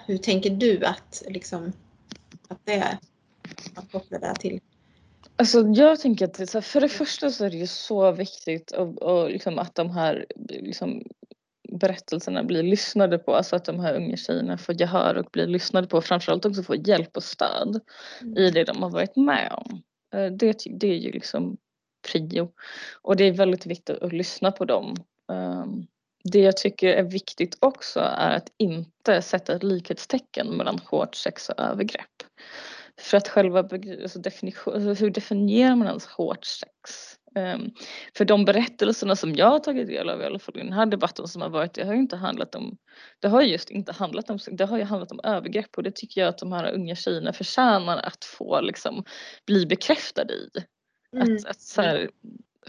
hur 0.05 0.17
tänker 0.17 0.49
du 0.49 0.85
att, 0.85 1.23
liksom, 1.27 1.73
att 2.47 2.59
det 2.63 2.97
att 3.75 3.91
koppla 3.91 4.19
det 4.19 4.35
till? 4.39 4.61
Alltså 5.35 5.67
jag 5.67 5.99
tänker 5.99 6.25
att 6.25 6.39
är 6.39 6.61
för 6.61 6.81
det 6.81 6.89
första 6.89 7.31
så 7.31 7.45
är 7.45 7.49
det 7.49 7.57
ju 7.57 7.67
så 7.67 8.11
viktigt 8.11 8.71
och, 8.71 9.01
och 9.01 9.29
liksom 9.29 9.59
att 9.59 9.75
de 9.75 9.89
här 9.89 10.25
liksom, 10.37 11.03
berättelserna 11.71 12.43
blir 12.43 12.63
lyssnade 12.63 13.17
på. 13.17 13.35
Alltså 13.35 13.55
att 13.55 13.65
de 13.65 13.79
här 13.79 13.95
unga 13.95 14.17
tjejerna 14.17 14.57
får 14.57 14.81
gehör 14.81 15.15
och 15.15 15.25
blir 15.31 15.47
lyssnade 15.47 15.87
på. 15.87 16.01
Framförallt 16.01 16.45
också 16.45 16.63
får 16.63 16.87
hjälp 16.87 17.17
och 17.17 17.23
stöd 17.23 17.79
i 18.37 18.49
det 18.51 18.63
de 18.63 18.83
har 18.83 18.89
varit 18.89 19.15
med 19.15 19.51
om. 19.51 19.81
Eh, 20.15 20.31
Det, 20.31 20.57
det 20.79 20.87
är 20.87 20.97
ju 20.97 21.11
liksom 21.11 21.57
prio. 22.11 22.51
Och 23.01 23.15
det 23.15 23.23
är 23.23 23.31
väldigt 23.31 23.65
viktigt 23.65 24.01
att 24.01 24.13
lyssna 24.13 24.51
på 24.51 24.65
dem. 24.65 24.95
Ehm, 25.31 25.87
Det 26.23 26.39
jag 26.39 26.57
tycker 26.57 26.87
är 26.87 27.03
viktigt 27.03 27.57
också 27.61 27.99
är 27.99 28.35
att 28.35 28.51
inte 28.57 29.21
sätta 29.21 29.55
ett 29.55 29.63
likhetstecken 29.63 30.47
mellan 30.47 30.79
hårt 30.85 31.15
sex 31.15 31.49
och 31.49 31.59
övergrepp. 31.59 32.23
För 33.01 33.17
att 33.17 33.27
själva 33.27 33.59
alltså 33.59 34.19
definition, 34.19 34.73
alltså 34.73 35.03
hur 35.03 35.11
definierar 35.11 35.75
man 35.75 35.87
ens 35.87 36.05
hårt 36.05 36.45
sex? 36.45 37.14
Ehm, 37.35 37.71
för 38.17 38.25
de 38.25 38.45
berättelserna 38.45 39.15
som 39.15 39.35
jag 39.35 39.49
har 39.49 39.59
tagit 39.59 39.87
del 39.87 40.09
av 40.09 40.21
i 40.21 40.25
alla 40.25 40.39
fall 40.39 40.57
i 40.57 40.63
den 40.63 40.73
här 40.73 40.85
debatten 40.85 41.27
som 41.27 41.41
har 41.41 41.49
varit, 41.49 41.73
det 41.73 41.85
har 41.85 41.93
ju 41.93 41.99
inte 41.99 42.15
handlat 42.15 42.55
om, 42.55 42.77
det 43.19 43.27
har 43.27 43.41
just 43.41 43.69
inte 43.69 43.91
handlat 43.91 44.29
om, 44.29 44.39
det 44.51 44.65
har 44.65 44.77
ju 44.77 44.83
handlat 44.83 45.11
om 45.11 45.19
övergrepp 45.23 45.77
och 45.77 45.83
det 45.83 45.95
tycker 45.95 46.21
jag 46.21 46.27
att 46.27 46.37
de 46.37 46.51
här 46.51 46.73
unga 46.73 46.95
tjejerna 46.95 47.33
förtjänar 47.33 47.97
att 47.97 48.25
få 48.25 48.61
liksom 48.61 49.03
bli 49.45 49.65
bekräftade 49.65 50.33
i. 50.33 50.49
Mm. 51.13 51.35
Att, 51.35 51.45
att 51.45 51.61
så 51.61 51.81
här, 51.81 52.09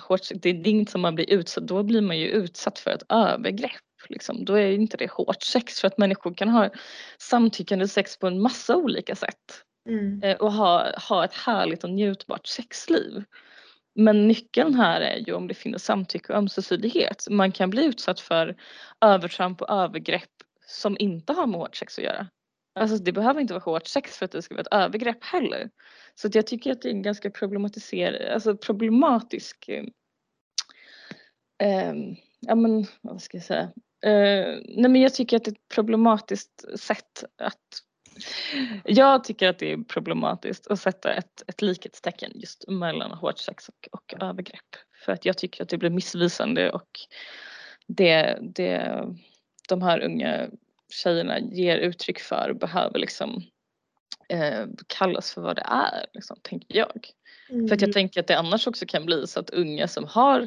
hårt, 0.00 0.20
det 0.35 0.48
är 0.48 0.68
inget 0.68 0.90
som 0.90 1.00
man 1.00 1.14
blir 1.14 1.31
utsatt, 1.31 1.68
då 1.68 1.83
blir 1.83 2.00
man 2.00 2.18
ju 2.18 2.29
utsatt 2.29 2.79
för 2.79 2.90
ett 2.90 3.05
övergrepp. 3.09 3.72
Liksom. 4.09 4.44
Då 4.44 4.55
är 4.55 4.72
inte 4.72 4.96
det 4.96 5.11
hårt 5.11 5.42
sex 5.42 5.81
för 5.81 5.88
att 5.88 5.98
människor 5.98 6.35
kan 6.35 6.48
ha 6.48 6.70
samtyckande 7.18 7.88
sex 7.88 8.18
på 8.18 8.26
en 8.26 8.42
massa 8.42 8.76
olika 8.76 9.14
sätt 9.14 9.62
Mm. 9.88 10.22
eh, 10.22 10.37
och 10.37 10.52
ha, 10.52 10.92
ha 11.09 11.24
ett 11.24 11.35
härligt 11.35 11.85
och 11.85 11.90
njutbart 11.90 12.46
sexliv. 12.46 13.24
Men 13.96 14.28
nyckeln 14.28 14.74
här 14.74 15.00
är 15.00 15.16
ju 15.16 15.32
om 15.32 15.48
det 15.48 15.54
finns 15.54 15.85
samtycke 15.85 16.32
och 16.32 16.38
ömsesidighet. 16.38 17.26
Man 17.30 17.52
kan 17.52 17.70
bli 17.70 17.85
utsatt 17.85 18.20
för 18.20 18.56
övertramp 19.00 19.62
och 19.62 19.70
övergrepp 19.70 20.30
som 20.66 20.96
inte 20.98 21.32
har 21.32 21.46
med 21.46 21.61
hårt 21.61 21.76
sex 21.76 21.98
att 21.98 22.04
göra. 22.04 22.26
Alltså 22.74 22.96
det 22.96 23.12
behöver 23.12 23.40
inte 23.40 23.54
vara 23.54 23.64
hårt 23.64 23.87
sex 23.87 24.18
för 24.18 24.24
att 24.24 24.30
det 24.30 24.42
ska 24.42 24.54
vara 24.54 24.62
ett 24.62 24.85
övergrepp 24.85 25.24
heller. 25.24 25.70
Så 26.14 26.26
att 26.26 26.35
jag 26.35 26.46
tycker 26.46 26.72
att 26.72 26.82
det 26.82 26.88
är 26.88 26.92
en 26.92 27.02
ganska 27.02 27.30
problematiser, 27.30 28.30
alltså 28.35 28.56
problematisk 28.56 29.68
eh, 29.68 29.85
ehm, 31.62 32.16
ja 32.40 32.54
men 32.54 32.87
vad 33.00 33.22
ska 33.22 33.37
jag 33.37 33.44
säga? 33.44 33.72
Eh, 34.04 34.59
nej 34.64 34.90
men 34.90 34.96
jag 34.96 35.14
tycker 35.14 35.37
att 35.37 35.44
det 35.44 35.50
är 35.50 35.52
ett 35.52 35.74
problematiskt 35.74 36.78
sätt 36.80 37.24
att 37.38 37.82
jag 38.85 39.24
tycker 39.24 39.48
att 39.48 39.59
det 39.59 39.72
är 39.72 39.76
problematiskt 39.76 40.66
att 40.66 40.81
sätta 40.81 41.12
ett, 41.12 41.42
ett 41.46 41.62
likhetstecken 41.62 42.33
just 42.35 42.68
mellan 42.68 43.11
hårt 43.11 43.38
sex 43.38 43.68
och, 43.68 43.88
och 43.92 44.22
övergrepp. 44.22 44.76
För 45.05 45.12
att 45.12 45.24
jag 45.24 45.38
tycker 45.38 45.62
att 45.62 45.68
det 45.68 45.79
blir 45.79 45.90
missvisande 45.90 46.70
och 46.70 46.90
det, 47.87 48.38
det 48.40 49.05
de 49.68 49.83
här 49.83 50.00
unga 50.05 50.48
tjejerna 50.92 51.38
ger 51.38 51.79
uttryck 51.79 52.20
för 52.20 52.52
behöver 52.52 52.98
liksom 52.98 53.42
eh, 54.29 54.66
kallas 54.87 55.35
för 55.35 55.40
vad 55.40 55.57
det 55.57 55.66
är, 55.66 56.07
liksom, 56.12 56.37
tänker 56.42 56.76
jag. 56.76 57.09
För 57.68 57.74
att 57.74 57.81
jag 57.81 57.92
tänker 57.92 58.20
att 58.20 58.26
det 58.26 58.38
annars 58.38 58.66
också 58.66 58.87
kan 58.87 59.07
bli 59.07 59.26
så 59.26 59.40
att 59.40 59.50
unga 59.50 59.88
som 59.88 60.05
har 60.05 60.46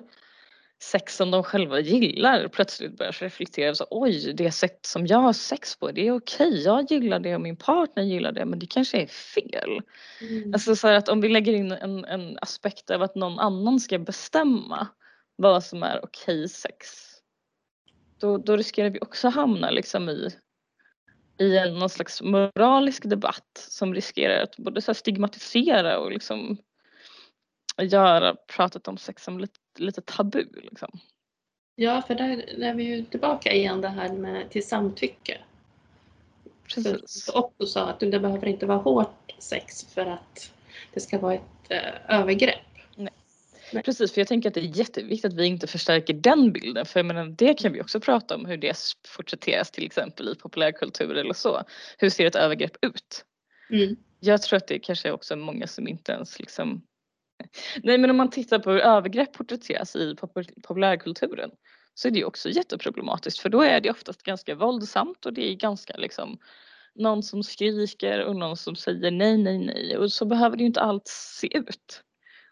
sex 0.82 1.16
som 1.16 1.32
de 1.32 1.44
själva 1.44 1.80
gillar 1.80 2.48
plötsligt 2.48 2.98
börjar 2.98 3.12
reflektera 3.12 3.76
så 3.76 3.86
oj 3.90 4.34
det 4.34 4.52
sätt 4.52 4.86
som 4.86 5.08
jag 5.08 5.18
har 5.18 5.34
sex 5.34 5.76
på 5.76 5.92
det 5.92 6.08
är 6.08 6.12
okej 6.12 6.64
jag 6.64 6.92
gillar 6.92 7.20
det 7.20 7.36
och 7.36 7.42
min 7.42 7.56
partner 7.56 8.04
gillar 8.04 8.32
det 8.32 8.46
men 8.46 8.60
det 8.60 8.66
kanske 8.66 9.02
är 9.02 9.08
fel. 9.08 9.82
Mm. 10.22 10.54
Alltså 10.54 10.76
så 10.76 10.88
att 10.88 11.10
om 11.10 11.22
vi 11.22 11.30
lägger 11.30 11.54
in 11.54 11.72
en, 11.72 12.06
en 12.06 12.38
aspekt 12.42 12.90
av 12.90 13.02
att 13.02 13.16
någon 13.16 13.40
annan 13.40 13.80
ska 13.80 14.00
bestämma 14.00 14.88
vad 15.36 15.64
som 15.64 15.84
är 15.84 16.04
okej 16.04 16.50
sex 16.50 16.88
då, 18.20 18.38
då 18.38 18.58
riskerar 18.58 18.90
vi 18.90 19.00
också 19.00 19.30
hamna 19.30 19.70
liksom 19.70 20.10
i 20.10 20.30
i 21.40 21.58
en 21.58 21.74
någon 21.74 21.90
slags 21.90 22.22
moralisk 22.22 23.10
debatt 23.10 23.68
som 23.70 23.94
riskerar 23.94 24.44
att 24.44 24.58
både 24.58 24.82
så 24.82 24.94
stigmatisera 24.94 26.00
och 26.00 26.12
liksom 26.12 26.58
göra 27.84 28.36
pratet 28.36 28.88
om 28.88 28.98
sex 28.98 29.24
som 29.24 29.40
lite, 29.40 29.60
lite 29.78 30.02
tabu. 30.02 30.46
Liksom. 30.54 31.00
Ja, 31.76 32.02
för 32.08 32.16
där, 32.16 32.64
är 32.64 32.74
vi 32.74 32.84
ju 32.84 33.04
tillbaka 33.04 33.54
igen 33.54 33.82
det 33.82 33.90
här 33.90 34.14
med 34.14 34.50
till 34.50 34.68
samtycke. 34.68 35.38
Precis. 36.64 37.26
Du 37.26 37.32
också 37.32 37.66
sa 37.66 37.90
att 37.90 38.00
det 38.00 38.20
behöver 38.20 38.48
inte 38.48 38.66
vara 38.66 38.78
hårt 38.78 39.36
sex 39.40 39.84
för 39.94 40.06
att 40.06 40.52
det 40.94 41.00
ska 41.00 41.20
vara 41.20 41.34
ett 41.34 41.42
eh, 41.70 42.20
övergrepp. 42.20 42.60
Precis, 43.72 44.14
för 44.14 44.22
jag 44.22 44.28
tänker 44.28 44.50
att 44.50 44.56
det 44.56 44.62
är 44.62 44.78
jätteviktigt 44.78 45.32
att 45.32 45.38
vi 45.38 45.46
inte 45.46 45.68
förstärker 45.68 46.14
den 46.14 46.52
bilden. 46.52 46.86
För 46.86 47.00
jag 47.00 47.06
menar, 47.06 47.26
det 47.26 47.54
kan 47.54 47.74
vi 47.74 47.82
också 47.82 48.00
prata 48.00 48.36
om 48.36 48.46
hur 48.46 48.58
det 48.58 48.78
porträtteras 49.16 49.72
till 49.72 49.86
exempel 49.86 50.30
i 50.30 50.36
populärkultur 50.36 51.18
eller 51.18 51.34
så. 51.34 51.64
Hur 51.98 52.10
ser 52.10 52.26
ett 52.26 52.36
övergrepp 52.36 52.78
ut? 52.82 53.26
Mm. 53.70 53.96
Jag 54.20 54.42
tror 54.42 54.58
att 54.58 54.68
det 54.68 54.80
kanske 54.80 55.08
är 55.10 55.14
också 55.14 55.36
många 55.36 55.68
som 55.68 55.88
inte 55.88 56.12
ens 56.12 56.40
liksom 56.40 56.82
Nej 57.84 57.98
men 57.98 58.10
om 58.10 58.18
man 58.18 58.30
tittar 58.30 58.60
på 58.60 58.72
hur 58.72 58.80
övergrepp 58.80 59.34
porträtteras 59.34 59.96
i 59.96 60.16
populärkulturen 60.64 61.52
så 61.94 62.08
är 62.08 62.12
det 62.12 62.20
ju 62.20 62.26
också 62.26 62.50
jätteproblematiskt 62.50 63.40
för 63.40 63.50
då 63.50 63.62
är 63.62 63.82
det 63.82 63.92
oftast 63.92 64.24
ganska 64.24 64.56
våldsamt 64.56 65.26
och 65.26 65.34
det 65.34 65.52
är 65.52 65.56
ganska 65.56 65.98
liksom 65.98 66.40
någon 66.96 67.24
som 67.24 67.44
skriker 67.44 68.26
och 68.26 68.36
någon 68.36 68.58
som 68.58 68.76
säger 68.76 69.12
nej, 69.12 69.38
nej, 69.38 69.58
nej 69.58 69.98
och 69.98 70.12
så 70.12 70.26
behöver 70.26 70.58
det 70.58 70.62
ju 70.62 70.68
inte 70.68 70.82
allt 70.82 71.08
se 71.08 71.58
ut. 71.58 72.04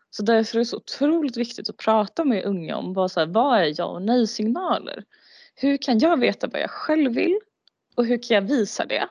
Så 0.10 0.24
därför 0.24 0.56
är 0.56 0.60
det 0.60 0.66
så 0.66 0.78
otroligt 0.78 1.38
viktigt 1.38 1.70
att 1.70 1.78
prata 1.78 2.26
med 2.26 2.46
unga 2.46 2.78
om 2.78 2.94
vad, 2.94 3.12
så 3.12 3.20
här, 3.20 3.28
vad 3.28 3.60
är 3.60 3.74
ja 3.78 3.86
och 3.86 4.02
nej 4.02 4.28
signaler? 4.28 5.04
Hur 5.56 5.78
kan 5.78 6.00
jag 6.00 6.20
veta 6.20 6.48
vad 6.48 6.62
jag 6.62 6.70
själv 6.70 7.14
vill 7.14 7.40
och 7.96 8.06
hur 8.06 8.18
kan 8.24 8.36
jag 8.36 8.42
visa 8.42 8.86
det? 8.86 9.10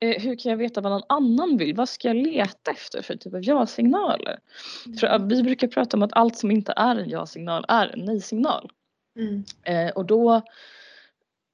Eh, 0.00 0.22
hur 0.22 0.36
kan 0.36 0.50
jag 0.50 0.56
veta 0.56 0.80
vad 0.80 0.92
någon 0.92 1.02
annan 1.08 1.56
vill? 1.56 1.74
Vad 1.74 1.88
ska 1.88 2.08
jag 2.08 2.16
leta 2.16 2.70
efter 2.70 3.02
för 3.02 3.16
typ 3.16 3.34
av 3.34 3.44
ja-signaler? 3.44 4.38
Mm. 4.86 4.98
För 4.98 5.18
vi 5.18 5.42
brukar 5.42 5.68
prata 5.68 5.96
om 5.96 6.02
att 6.02 6.12
allt 6.12 6.36
som 6.36 6.50
inte 6.50 6.72
är 6.76 6.96
en 6.96 7.08
ja-signal 7.08 7.64
är 7.68 7.88
en 7.88 8.04
nej-signal. 8.04 8.70
Mm. 9.18 9.44
Eh, 9.62 9.92
och 9.92 10.06
då 10.06 10.42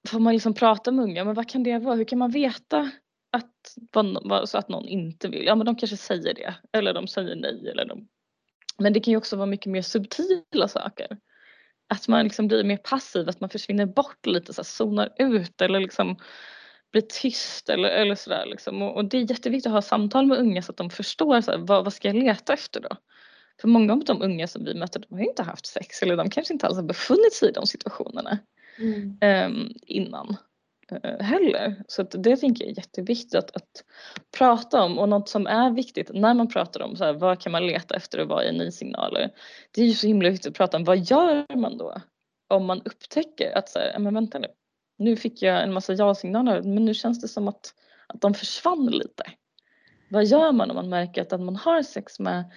får 0.09 0.21
man 0.21 0.33
liksom 0.33 0.55
prata 0.55 0.93
med 0.93 1.03
unga, 1.03 1.25
men 1.25 1.35
vad 1.35 1.49
kan 1.49 1.63
det 1.63 1.79
vara? 1.79 1.95
Hur 1.95 2.05
kan 2.05 2.19
man 2.19 2.31
veta 2.31 2.91
att, 3.33 3.77
vad, 4.25 4.49
så 4.49 4.59
att 4.59 4.69
någon 4.69 4.89
inte 4.89 5.29
vill? 5.29 5.45
Ja 5.47 5.55
men 5.55 5.67
de 5.67 5.77
kanske 5.77 5.97
säger 5.97 6.35
det 6.35 6.55
eller 6.73 6.95
de 6.95 7.09
säger 7.09 7.37
nej 7.37 7.69
eller 7.71 7.85
de 7.85 8.09
men 8.79 8.93
det 8.93 9.01
kan 9.01 9.13
ju 9.13 9.17
också 9.17 9.37
vara 9.37 9.47
mycket 9.47 9.73
mer 9.73 9.83
subtila 9.83 10.69
saker. 10.69 11.19
Att 11.89 12.09
man 12.09 12.25
liksom 12.25 12.49
blir 12.49 12.65
mer 12.65 12.77
passiv, 12.77 13.29
att 13.29 13.41
man 13.41 13.51
försvinner 13.51 13.87
bort 13.87 14.27
lite, 14.27 14.53
så 14.53 14.61
här, 14.61 14.65
zonar 14.65 15.09
ut 15.19 15.61
eller 15.61 15.81
liksom 15.81 16.17
blir 16.93 17.03
tyst 17.03 17.69
eller, 17.69 17.89
eller 17.89 18.15
sådär. 18.15 18.47
Liksom. 18.47 18.83
Och, 18.83 18.97
och, 18.97 19.05
det 19.05 19.17
är 19.17 19.31
jätteviktigt 19.31 19.67
att 19.67 19.73
ha 19.73 19.83
samtal 19.83 20.27
med 20.27 20.39
unga 20.39 20.63
så 20.63 20.73
att 20.73 20.77
de 20.77 20.91
förstår 20.91 21.41
så 21.41 21.51
här, 21.51 21.59
vad, 21.59 21.85
vad 21.85 21.93
ska 21.93 22.09
jag 22.09 22.17
leta 22.17 22.53
efter 22.53 22.81
då? 22.81 22.97
För 23.61 23.69
många 23.69 23.93
av 23.93 24.05
de 24.05 24.23
unga 24.23 24.47
som 24.49 24.65
vi 24.65 24.75
möter 24.75 25.01
de 25.09 25.15
har 25.15 25.25
inte 25.25 25.43
haft 25.43 25.67
sex 25.67 26.03
eller 26.03 26.17
de 26.17 26.31
kanske 26.31 26.53
inte 26.53 26.67
alls 26.67 26.77
har 26.77 26.83
befunnit 26.83 27.33
sig 27.33 27.49
i 27.49 27.53
de 27.53 27.67
situationerna 27.67 28.39
mm. 28.79 29.19
um, 29.47 29.75
innan. 29.87 30.37
Eh, 31.03 31.21
heller. 31.21 31.83
Så 31.89 32.03
det 32.03 32.37
tänker 32.37 32.65
jag 32.65 32.73
är 32.73 32.77
jätteviktigt 32.77 33.35
att, 33.35 33.57
att, 33.57 33.85
prata 34.39 34.83
om 34.83 34.99
och 34.99 35.09
något 35.09 35.29
som 35.29 35.47
är 35.47 35.71
viktigt 35.71 36.11
när 36.15 36.35
man 36.35 36.49
pratar 36.49 36.83
om 36.83 36.97
så 36.97 37.05
här, 37.05 37.13
vad 37.13 37.41
kan 37.41 37.53
man 37.53 37.67
leta 37.67 37.95
efter 37.95 38.21
och 38.21 38.29
vad 38.29 38.45
är 38.45 38.53
ni-signaler. 38.53 39.31
Det 39.71 39.83
är 39.83 39.87
ju 39.87 39.95
så 39.95 40.07
himla 40.07 40.31
viktigt 40.31 40.51
att 40.51 40.57
prata 40.57 40.77
om 40.77 40.85
vad 40.85 40.99
gör 40.99 41.57
man 41.57 41.79
då 41.79 42.01
om 42.49 42.67
man 42.67 42.83
upptäcker 42.85 43.59
att 43.59 43.69
så 43.69 43.79
här, 43.79 43.99
men 43.99 44.15
vänta 44.15 44.39
nu, 44.39 44.49
nu 45.05 45.17
fick 45.17 45.43
jag 45.43 45.63
en 45.63 45.73
massa 45.73 45.93
ja-signaler 45.93 46.63
men 46.63 46.85
nu 46.85 46.95
känns 46.95 47.21
det 47.21 47.29
som 47.29 47.49
att, 47.49 47.75
att 48.07 48.21
de 48.21 48.35
försvann 48.35 48.87
lite. 48.87 49.25
Vad 50.11 50.25
gör 50.25 50.53
man 50.53 50.71
om 50.71 50.77
man 50.77 50.89
märker 50.89 51.23
att 51.23 51.31
den 51.31 51.45
man 51.45 51.57
har 51.57 51.83
sex 51.83 52.19
med 52.19 52.53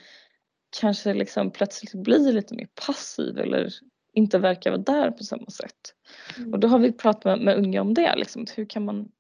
kanske 0.80 1.14
liksom 1.14 1.52
plötsligt 1.52 1.94
blir 1.94 2.34
lite 2.34 2.56
mer 2.56 2.68
passiv 2.86 3.38
eller 3.38 3.74
inte 4.14 4.38
verkar 4.38 4.72
vara 4.72 4.82
där 4.82 5.12
på 5.12 5.24
samma 5.24 5.50
sätt. 5.50 5.94
Mm. 6.38 6.54
Och 6.54 6.60
då 6.60 6.68
har 6.68 6.80
vi 6.80 6.92
pratat 6.92 7.26
med, 7.26 7.40
med 7.40 7.58
unga 7.58 7.82
om 7.82 7.94
det. 7.94 8.16
Liksom. 8.16 8.46
Hur 8.56 8.66
kan 8.66 8.86
man, 8.86 9.12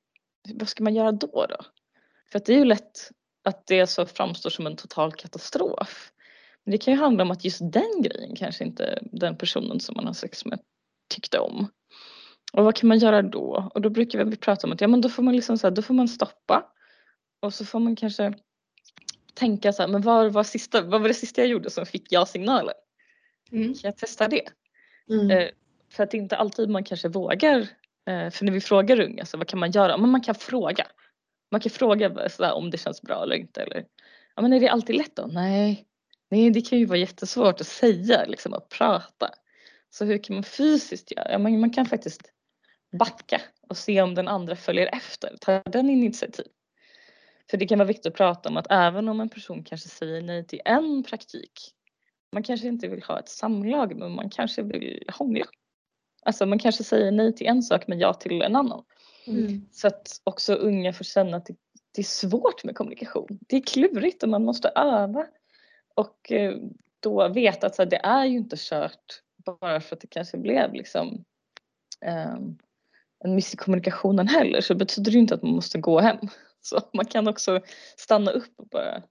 vad 0.54 0.70
ska 0.70 0.84
man 0.84 0.96
göra 0.96 1.12
då? 1.12 1.46
då? 1.50 1.58
För 2.32 2.38
att 2.40 2.46
det 2.46 2.54
är 2.54 2.58
ju 2.58 2.66
lätt 2.66 3.12
att 3.44 3.68
det 3.68 3.88
så 3.88 4.06
framstår 4.06 4.50
som 4.50 4.68
en 4.68 4.76
total 4.76 5.14
katastrof. 5.14 6.12
Men 6.64 6.72
det 6.72 6.78
kan 6.78 6.94
ju 6.94 7.00
handla 7.00 7.24
om 7.24 7.32
att 7.32 7.46
just 7.46 7.62
den 7.62 8.02
grejen 8.02 8.36
kanske 8.36 8.64
inte 8.64 9.00
den 9.02 9.38
personen 9.38 9.80
som 9.80 9.96
man 9.96 10.06
har 10.06 10.14
sex 10.14 10.46
med 10.46 10.60
tyckte 11.10 11.40
om. 11.40 11.68
Och 12.56 12.63
vad 12.63 12.76
kan 12.76 12.88
man 12.88 13.00
göra 13.00 13.22
då? 13.22 13.72
Och 13.74 13.82
då 13.82 13.89
brukar 13.89 14.26
vi 14.26 14.36
prata 14.36 14.68
om 14.68 14.74
att 14.74 14.82
ja, 14.82 14.88
men 14.88 15.02
då 15.02 15.10
får 15.10 15.24
man 15.24 15.36
liksom 15.36 15.58
så 15.58 15.68
här, 15.68 15.72
då 15.72 15.82
får 15.82 15.94
man 15.94 16.08
stoppa 16.08 16.72
och 17.39 17.54
så 17.54 17.65
får 17.65 17.80
man 17.80 17.96
kanske 17.96 18.34
tänka 19.34 19.74
så 19.74 19.82
här, 19.82 19.89
men 19.89 20.02
vad 20.02 20.34
var, 20.34 20.44
sista, 20.44 20.82
vad 20.82 21.02
var 21.02 21.08
det 21.08 21.13
sista 21.13 21.41
jag 21.41 21.50
gjorde 21.50 21.70
som 21.70 21.86
fick 21.86 22.12
ja-signaler? 22.12 22.74
Mm. 23.52 23.74
Kan 23.74 23.80
jag 23.82 23.98
testa 23.98 24.28
det? 24.28 24.50
Mm. 25.10 25.32
Eh, 25.32 25.50
för 25.89 26.04
att 26.04 26.12
det 26.12 26.18
är 26.18 26.22
inte 26.22 26.38
alltid 26.38 26.70
man 26.70 26.84
kanske 26.84 27.08
vågar. 27.08 27.60
Eh, 28.08 28.30
för 28.30 28.46
när 28.46 28.52
vi 28.52 28.62
frågar 28.62 29.00
unga 29.00 29.26
så 29.26 29.38
vad 29.38 29.48
kan 29.48 29.60
man 29.60 29.72
göra? 29.72 29.98
Men 29.98 30.10
man 30.10 30.22
kan 30.22 30.36
fråga. 30.36 30.88
Man 31.52 31.62
kan 31.62 31.70
fråga 31.70 32.30
sådär, 32.30 32.54
om 32.54 32.70
det 32.70 32.78
känns 32.78 33.02
bra 33.02 33.24
eller 33.24 33.36
inte. 33.36 33.62
Eller, 33.62 33.86
ja, 34.36 34.41
men 34.41 34.54
är 34.54 34.60
det 34.60 34.68
alltid 34.70 34.96
lätt 34.96 35.15
då? 35.15 35.28
Nej, 35.28 35.86
nej 36.30 36.50
det 36.50 36.62
kan 36.62 36.80
ju 36.80 36.86
vara 36.86 36.98
jättesvårt 36.98 37.62
att 37.62 37.68
säga 37.68 38.26
liksom 38.26 38.54
att 38.54 38.70
prata. 38.70 39.30
Så 39.89 40.06
hur 40.06 40.18
kan 40.18 40.36
man 40.36 40.44
fysiskt 40.44 41.12
göra? 41.12 41.32
Ja, 41.32 41.38
man, 41.38 41.60
man 41.60 41.70
kan 41.70 41.86
faktiskt 41.86 42.32
backa 42.98 43.42
och 43.68 43.78
se 43.78 44.02
om 44.02 44.16
den 44.16 44.28
andra 44.28 44.56
följer 44.56 44.90
efter. 44.96 45.38
Ta 45.42 45.62
den 45.66 45.90
initiativ. 45.90 46.46
För 47.50 47.58
det 47.58 47.68
kan 47.68 47.80
vara 47.80 47.88
viktigt 47.88 48.06
att 48.06 48.18
prata 48.18 48.50
om 48.50 48.58
att 48.58 48.68
även 48.70 49.10
om 49.10 49.20
en 49.20 49.30
person 49.30 49.64
kanske 49.64 49.90
säger 49.90 50.22
nej 50.22 50.48
till 50.48 50.62
en 50.66 51.04
praktik 51.04 51.76
man 52.36 52.44
kanske 52.44 52.68
inte 52.68 52.88
vill 52.88 53.04
ha 53.04 53.20
ett 53.20 53.30
samlag 53.30 53.96
men 53.96 54.16
man 54.16 54.30
kanske 54.30 54.64
vill 54.64 55.04
hångla. 55.14 55.46
Alltså 56.22 56.46
man 56.46 56.60
kanske 56.60 56.84
säger 56.84 57.12
nej 57.12 57.36
till 57.36 57.48
en 57.48 57.64
sak 57.64 57.88
men 57.88 58.00
ja 58.00 58.14
till 58.14 58.42
en 58.42 58.56
annan. 58.56 58.84
Mm. 59.28 59.66
Så 59.72 59.88
att 59.88 60.22
också 60.24 60.54
unga 60.54 60.94
får 60.94 61.04
känna 61.06 61.38
att 61.38 61.46
det, 61.46 61.56
det, 61.96 62.02
är 62.02 62.04
svårt 62.04 62.64
med 62.64 62.76
kommunikation. 62.76 63.40
Det 63.48 63.56
är 63.56 63.62
klurigt 63.62 64.24
och 64.24 64.30
man 64.30 64.46
måste 64.46 64.72
öva. 64.76 65.28
Och 65.96 66.32
eh, 66.32 66.58
då 67.00 67.28
veta 67.28 67.68
att 67.68 67.76
så 67.76 67.82
här, 67.82 67.90
det 67.90 68.02
är 68.04 68.26
ju 68.26 68.38
inte 68.38 68.56
kört 68.60 69.22
bara 69.38 69.82
för 69.82 69.96
att 69.96 70.02
det 70.02 70.08
kanske 70.08 70.38
blev 70.38 70.74
liksom 70.74 71.26
um, 72.36 72.58
en 73.26 73.36
miss 73.36 73.54
i 73.54 73.58
kommunikationen 73.58 74.28
heller 74.28 74.62
så 74.62 74.76
betyder 74.76 75.12
det 75.12 75.18
inte 75.18 75.36
att 75.36 75.44
man 75.44 75.56
måste 75.56 75.80
gå 75.80 76.00
hem. 76.00 76.18
Så 76.62 76.82
man 76.94 77.06
kan 77.06 77.28
också 77.28 77.62
stanna 77.98 78.32
upp 78.32 78.54
och 78.58 78.68
bara 78.68 79.04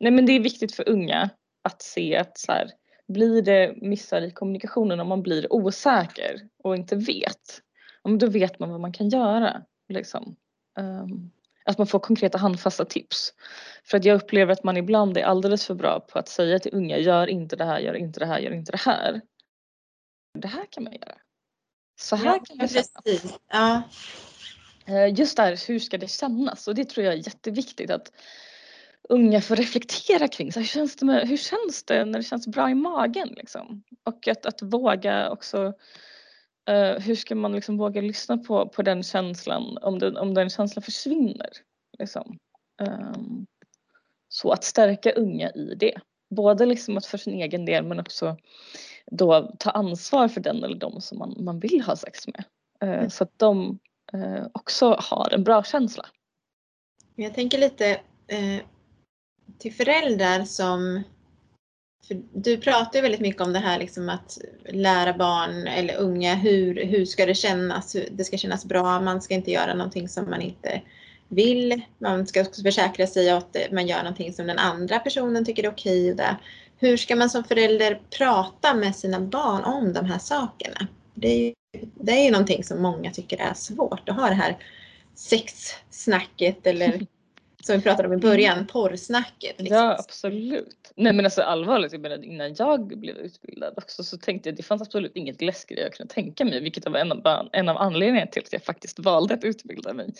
Nej 0.00 0.12
men 0.12 0.26
det 0.26 0.32
är 0.32 0.40
viktigt 0.40 0.74
för 0.74 0.88
unga 0.88 1.30
att 1.62 1.82
se 1.82 2.16
att 2.16 2.38
så 2.38 2.52
här, 2.52 2.70
blir 3.08 3.42
det 3.42 3.74
missar 3.76 4.22
i 4.22 4.30
kommunikationen 4.30 5.00
om 5.00 5.08
man 5.08 5.22
blir 5.22 5.52
osäker 5.52 6.48
och 6.64 6.76
inte 6.76 6.96
vet, 6.96 7.62
då 8.18 8.26
vet 8.26 8.58
man 8.58 8.70
vad 8.70 8.80
man 8.80 8.92
kan 8.92 9.08
göra. 9.08 9.62
Liksom. 9.88 10.36
Um, 10.78 11.30
att 11.64 11.78
man 11.78 11.86
får 11.86 11.98
konkreta 11.98 12.38
handfasta 12.38 12.84
tips. 12.84 13.34
För 13.84 13.98
att 13.98 14.04
jag 14.04 14.16
upplever 14.16 14.52
att 14.52 14.64
man 14.64 14.76
ibland 14.76 15.18
är 15.18 15.22
alldeles 15.22 15.66
för 15.66 15.74
bra 15.74 16.00
på 16.00 16.18
att 16.18 16.28
säga 16.28 16.58
till 16.58 16.74
unga, 16.74 16.98
gör 16.98 17.26
inte 17.26 17.56
det 17.56 17.64
här, 17.64 17.78
gör 17.78 17.94
inte 17.94 18.20
det 18.20 18.26
här, 18.26 18.38
gör 18.38 18.52
inte 18.52 18.72
det 18.72 18.80
här. 18.80 19.20
Det 20.38 20.48
här 20.48 20.66
kan 20.70 20.84
man 20.84 20.92
göra. 20.92 21.18
Så 22.00 22.16
här 22.16 22.26
ja, 22.26 22.32
kan 22.32 22.56
man 22.56 22.68
precis. 22.68 22.92
Ja. 23.48 23.82
Just 25.16 25.36
där, 25.36 25.68
hur 25.68 25.78
ska 25.78 25.98
det 25.98 26.10
kännas? 26.10 26.68
Och 26.68 26.74
det 26.74 26.84
tror 26.84 27.06
jag 27.06 27.14
är 27.14 27.18
jätteviktigt 27.18 27.90
att 27.90 28.12
unga 29.08 29.40
får 29.40 29.56
reflektera 29.56 30.28
kring 30.28 30.52
så 30.52 30.60
hur, 30.60 30.66
känns 30.66 30.96
det 30.96 31.06
med, 31.06 31.28
hur 31.28 31.36
känns 31.36 31.84
det 31.84 32.04
när 32.04 32.18
det 32.18 32.24
känns 32.24 32.46
bra 32.46 32.70
i 32.70 32.74
magen 32.74 33.28
liksom? 33.28 33.82
Och 34.04 34.28
att, 34.28 34.46
att 34.46 34.62
våga 34.62 35.30
också 35.30 35.66
uh, 36.70 36.98
hur 36.98 37.14
ska 37.14 37.34
man 37.34 37.52
liksom 37.52 37.78
våga 37.78 38.00
lyssna 38.00 38.38
på, 38.38 38.68
på 38.68 38.82
den 38.82 39.02
känslan 39.02 39.78
om 39.82 39.98
den, 39.98 40.16
om 40.16 40.34
den 40.34 40.50
känslan 40.50 40.82
försvinner? 40.82 41.50
Liksom. 41.98 42.38
Um, 42.82 43.46
så 44.28 44.52
att 44.52 44.64
stärka 44.64 45.12
unga 45.12 45.50
i 45.50 45.74
det. 45.74 45.94
Både 46.30 46.66
liksom 46.66 46.96
att 46.96 47.06
för 47.06 47.18
sin 47.18 47.34
egen 47.34 47.64
del 47.64 47.84
men 47.84 48.00
också 48.00 48.36
då 49.10 49.54
ta 49.58 49.70
ansvar 49.70 50.28
för 50.28 50.40
den 50.40 50.64
eller 50.64 50.76
de 50.76 51.00
som 51.00 51.18
man, 51.18 51.36
man 51.38 51.60
vill 51.60 51.82
ha 51.82 51.96
sex 51.96 52.26
med. 52.26 52.44
Uh, 52.84 52.98
mm. 52.98 53.10
Så 53.10 53.24
att 53.24 53.32
de 53.36 53.78
uh, 54.14 54.46
också 54.52 54.96
har 55.00 55.34
en 55.34 55.44
bra 55.44 55.62
känsla. 55.62 56.06
Jag 57.14 57.34
tänker 57.34 57.58
lite 57.58 58.00
till 59.58 59.74
föräldrar 59.74 60.44
som 60.44 61.02
för 62.08 62.22
du 62.32 62.56
pratar 62.56 62.98
ju 62.98 63.02
väldigt 63.02 63.20
mycket 63.20 63.42
om 63.42 63.52
det 63.52 63.58
här 63.58 63.78
liksom 63.78 64.08
att 64.08 64.38
lära 64.68 65.12
barn 65.12 65.66
eller 65.66 65.96
unga 65.96 66.34
hur, 66.34 66.84
hur 66.84 67.04
ska 67.04 67.26
det 67.26 67.34
kännas, 67.34 67.96
det 68.10 68.24
ska 68.24 68.36
kännas 68.36 68.64
bra, 68.64 69.00
man 69.00 69.22
ska 69.22 69.34
inte 69.34 69.50
göra 69.50 69.74
någonting 69.74 70.08
som 70.08 70.30
man 70.30 70.42
inte 70.42 70.82
vill. 71.28 71.82
Man 71.98 72.26
ska 72.26 72.40
också 72.40 72.62
försäkra 72.62 73.06
sig 73.06 73.30
att 73.30 73.56
man 73.72 73.86
gör 73.86 74.02
någonting 74.02 74.32
som 74.32 74.46
den 74.46 74.58
andra 74.58 74.98
personen 74.98 75.44
tycker 75.44 75.64
är 75.64 75.70
okej. 75.70 76.12
Okay 76.14 76.34
Hur 76.80 76.96
ska 76.96 77.16
man 77.16 77.30
som 77.30 77.44
förälder 77.44 78.00
prata 78.18 78.74
med 78.74 78.96
sina 78.96 79.20
barn 79.20 79.64
om 79.64 79.92
de 79.92 80.04
här 80.04 80.18
sakerna? 80.18 80.86
Det 81.14 81.28
är 81.28 81.38
ju, 81.38 81.54
det 81.94 82.12
är 82.12 82.24
ju 82.24 82.30
någonting 82.30 82.64
som 82.64 82.82
många 82.82 83.10
tycker 83.10 83.40
är 83.40 83.54
svårt 83.54 84.08
att 84.08 84.16
ha 84.16 84.28
det 84.28 84.34
här 84.34 84.56
sexsnacket 85.14 86.66
eller 86.66 86.92
som 87.64 87.76
vi 87.76 87.82
pratade 87.82 88.08
om 88.08 88.14
i 88.14 88.16
början, 88.16 88.66
porrsnacket. 88.66 89.60
Liksom. 89.60 89.76
Ja 89.76 89.96
absolut. 89.98 90.92
Nej 90.96 91.12
men 91.12 91.24
alltså 91.24 91.42
allvarligt, 91.42 91.92
jag 91.92 92.00
menar, 92.00 92.24
innan 92.24 92.54
jag 92.54 92.98
blev 92.98 93.16
utbildad 93.16 93.74
också 93.76 94.04
så 94.04 94.18
tänkte 94.18 94.48
jag 94.48 94.52
att 94.52 94.56
det 94.56 94.62
fanns 94.62 94.82
absolut 94.82 95.16
inget 95.16 95.42
läskigare 95.42 95.84
jag 95.84 95.92
kunde 95.92 96.14
tänka 96.14 96.44
mig 96.44 96.60
vilket 96.60 96.88
var 96.88 96.98
en 96.98 97.12
av, 97.12 97.48
en 97.52 97.68
av 97.68 97.76
anledningarna 97.76 98.30
till 98.30 98.42
att 98.42 98.52
jag 98.52 98.62
faktiskt 98.62 98.98
valde 98.98 99.34
att 99.34 99.44
utbilda 99.44 99.92
mig. 99.92 100.14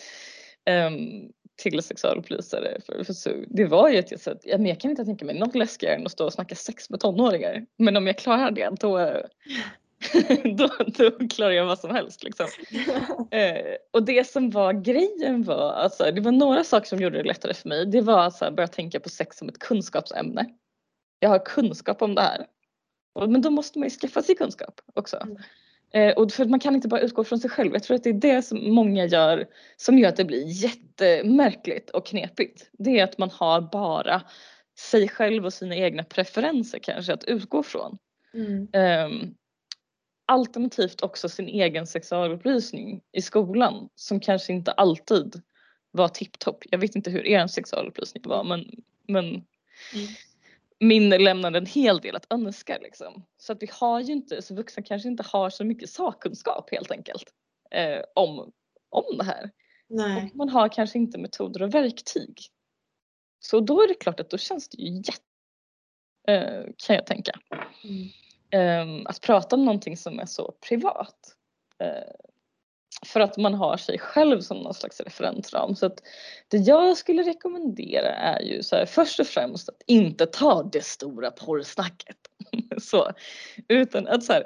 Um, 0.69 1.31
till 1.59 1.83
sexualupplysare. 1.83 2.77
För, 2.85 3.03
för 3.03 3.13
så, 3.13 3.29
det 3.47 3.65
var 3.65 3.89
ju 3.89 3.99
att 3.99 4.11
jag 4.11 4.19
sa 4.19 4.31
att 4.31 4.45
ja, 4.45 4.57
men 4.57 4.65
jag 4.65 4.79
kan 4.79 4.91
inte 4.91 5.05
tänka 5.05 5.25
mig 5.25 5.39
något 5.39 5.55
läskigare 5.55 5.95
än 5.95 6.05
att 6.05 6.11
stå 6.11 6.25
och 6.25 6.33
snacka 6.33 6.55
sex 6.55 6.89
med 6.89 6.99
tonåringar. 6.99 7.65
Men 7.77 7.97
om 7.97 8.07
jag 8.07 8.17
klarar 8.17 8.51
det 8.51 8.69
då, 8.81 9.21
då, 10.57 10.69
då 10.85 11.27
klarar 11.27 11.51
jag 11.51 11.65
vad 11.65 11.79
som 11.79 11.91
helst. 11.91 12.23
Liksom. 12.23 12.47
Eh, 13.31 13.75
och 13.91 14.03
det 14.03 14.27
som 14.27 14.49
var 14.49 14.73
grejen 14.73 15.43
var, 15.43 15.71
alltså, 15.71 16.11
det 16.11 16.21
var 16.21 16.31
några 16.31 16.63
saker 16.63 16.87
som 16.87 16.99
gjorde 16.99 17.17
det 17.17 17.23
lättare 17.23 17.53
för 17.53 17.69
mig. 17.69 17.85
Det 17.85 18.01
var 18.01 18.27
att 18.27 18.55
börja 18.55 18.67
tänka 18.67 18.99
på 18.99 19.09
sex 19.09 19.37
som 19.37 19.49
ett 19.49 19.59
kunskapsämne. 19.59 20.45
Jag 21.19 21.29
har 21.29 21.45
kunskap 21.45 22.01
om 22.01 22.15
det 22.15 22.21
här. 22.21 22.45
Men 23.27 23.41
då 23.41 23.49
måste 23.49 23.79
man 23.79 23.85
ju 23.85 23.89
skaffa 23.89 24.21
sig 24.21 24.35
kunskap 24.35 24.81
också. 24.93 25.17
Mm. 25.17 25.37
Eh, 25.91 26.13
och 26.13 26.31
för 26.31 26.45
man 26.45 26.59
kan 26.59 26.75
inte 26.75 26.87
bara 26.87 27.01
utgå 27.01 27.23
från 27.23 27.39
sig 27.39 27.49
själv. 27.49 27.73
Jag 27.73 27.83
tror 27.83 27.95
att 27.95 28.03
det 28.03 28.09
är 28.09 28.13
det 28.13 28.41
som 28.41 28.73
många 28.73 29.05
gör 29.05 29.47
som 29.77 29.99
gör 29.99 30.09
att 30.09 30.15
det 30.15 30.25
blir 30.25 30.43
jättemärkligt 30.47 31.89
och 31.89 32.05
knepigt. 32.05 32.69
Det 32.71 32.99
är 32.99 33.03
att 33.03 33.17
man 33.17 33.29
har 33.29 33.61
bara 33.61 34.21
sig 34.79 35.07
själv 35.07 35.45
och 35.45 35.53
sina 35.53 35.75
egna 35.75 36.03
preferenser 36.03 36.79
kanske 36.79 37.13
att 37.13 37.23
utgå 37.23 37.63
från. 37.63 37.97
Mm. 38.33 38.67
Um, 39.05 39.35
alternativt 40.25 41.01
också 41.01 41.29
sin 41.29 41.47
egen 41.47 41.87
sexualupplysning 41.87 43.01
i 43.11 43.21
skolan 43.21 43.89
som 43.95 44.19
kanske 44.19 44.53
inte 44.53 44.71
alltid 44.71 45.41
var 45.91 46.07
tipptopp. 46.07 46.63
Jag 46.69 46.79
vet 46.79 46.95
inte 46.95 47.11
hur 47.11 47.25
er 47.25 47.47
sexualupplysning 47.47 48.23
var 48.25 48.43
men, 48.43 48.65
men 49.07 49.43
Mm. 49.93 50.07
Min 50.79 51.09
lämnade 51.09 51.57
en 51.57 51.65
hel 51.65 51.99
del 51.99 52.15
att 52.15 52.33
önska 52.33 52.77
liksom. 52.77 53.25
Så 53.37 53.53
att 53.53 53.63
vi 53.63 53.69
har 53.71 53.99
ju 53.99 54.13
inte, 54.13 54.41
så 54.41 54.55
vuxna 54.55 54.83
kanske 54.83 55.09
inte 55.09 55.23
har 55.23 55.49
så 55.49 55.65
mycket 55.65 55.89
sakkunskap 55.89 56.71
helt 56.71 56.91
enkelt 56.91 57.23
eh, 57.71 58.01
om, 58.15 58.51
om 58.89 59.17
det 59.17 59.23
här. 59.23 59.51
Nej. 59.87 60.23
Och 60.23 60.35
man 60.35 60.49
har 60.49 60.69
kanske 60.69 60.97
inte 60.97 61.17
metoder 61.17 61.61
och 61.61 61.73
verktyg. 61.73 62.37
Så 63.39 63.59
då 63.59 63.81
är 63.81 63.87
det 63.87 63.93
klart 63.93 64.19
att 64.19 64.29
då 64.29 64.37
känns 64.37 64.69
det 64.69 64.77
ju 64.77 64.95
jätte 64.95 65.23
eh, 66.27 66.63
kan 66.87 66.95
jag 66.95 67.05
tänka. 67.05 67.31
Mm. 67.83 68.09
Ehm, 68.51 69.07
att 69.07 69.21
prata 69.21 69.55
om 69.55 69.65
någonting 69.65 69.97
som 69.97 70.19
är 70.19 70.25
så 70.25 70.53
privat. 70.69 71.35
Eh, 71.83 72.28
för 73.05 73.19
att 73.19 73.37
man 73.37 73.53
har 73.53 73.77
sig 73.77 73.99
själv 73.99 74.41
som 74.41 74.57
någon 74.57 74.73
slags 74.73 74.99
referensram. 74.99 75.75
Så 75.75 75.85
att 75.85 76.03
det 76.47 76.57
jag 76.57 76.97
skulle 76.97 77.23
rekommendera 77.23 78.15
är 78.15 78.41
ju 78.41 78.63
så 78.63 78.75
här, 78.75 78.85
först 78.85 79.19
och 79.19 79.27
främst 79.27 79.69
att 79.69 79.81
inte 79.85 80.25
ta 80.25 80.63
det 80.63 80.85
stora 80.85 81.31
porrsnacket. 81.31 82.17
så, 82.81 83.11
utan 83.67 84.07
att 84.07 84.23
så 84.23 84.33
här, 84.33 84.45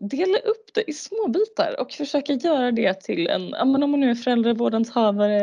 dela 0.00 0.38
upp 0.38 0.70
det 0.74 0.90
i 0.90 0.92
små 0.92 1.28
bitar 1.28 1.80
och 1.80 1.92
försöka 1.92 2.32
göra 2.32 2.70
det 2.70 3.00
till 3.00 3.28
en, 3.28 3.48
ja 3.48 3.64
men 3.64 3.82
om 3.82 3.90
man 3.90 4.00
nu 4.00 4.10
är 4.10 4.14
föräldravårdanshavare, 4.14 5.42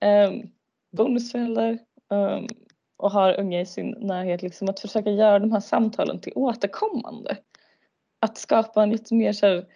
eh, 0.00 0.32
bonusförälder 0.96 1.78
eh, 2.12 2.40
och 2.96 3.10
har 3.10 3.40
unga 3.40 3.60
i 3.60 3.66
sin 3.66 3.90
närhet, 3.90 4.42
liksom 4.42 4.68
att 4.68 4.80
försöka 4.80 5.10
göra 5.10 5.38
de 5.38 5.52
här 5.52 5.60
samtalen 5.60 6.20
till 6.20 6.32
återkommande. 6.34 7.36
Att 8.20 8.38
skapa 8.38 8.82
en 8.82 8.90
lite 8.90 9.14
mer 9.14 9.32
så 9.32 9.46
här, 9.46 9.66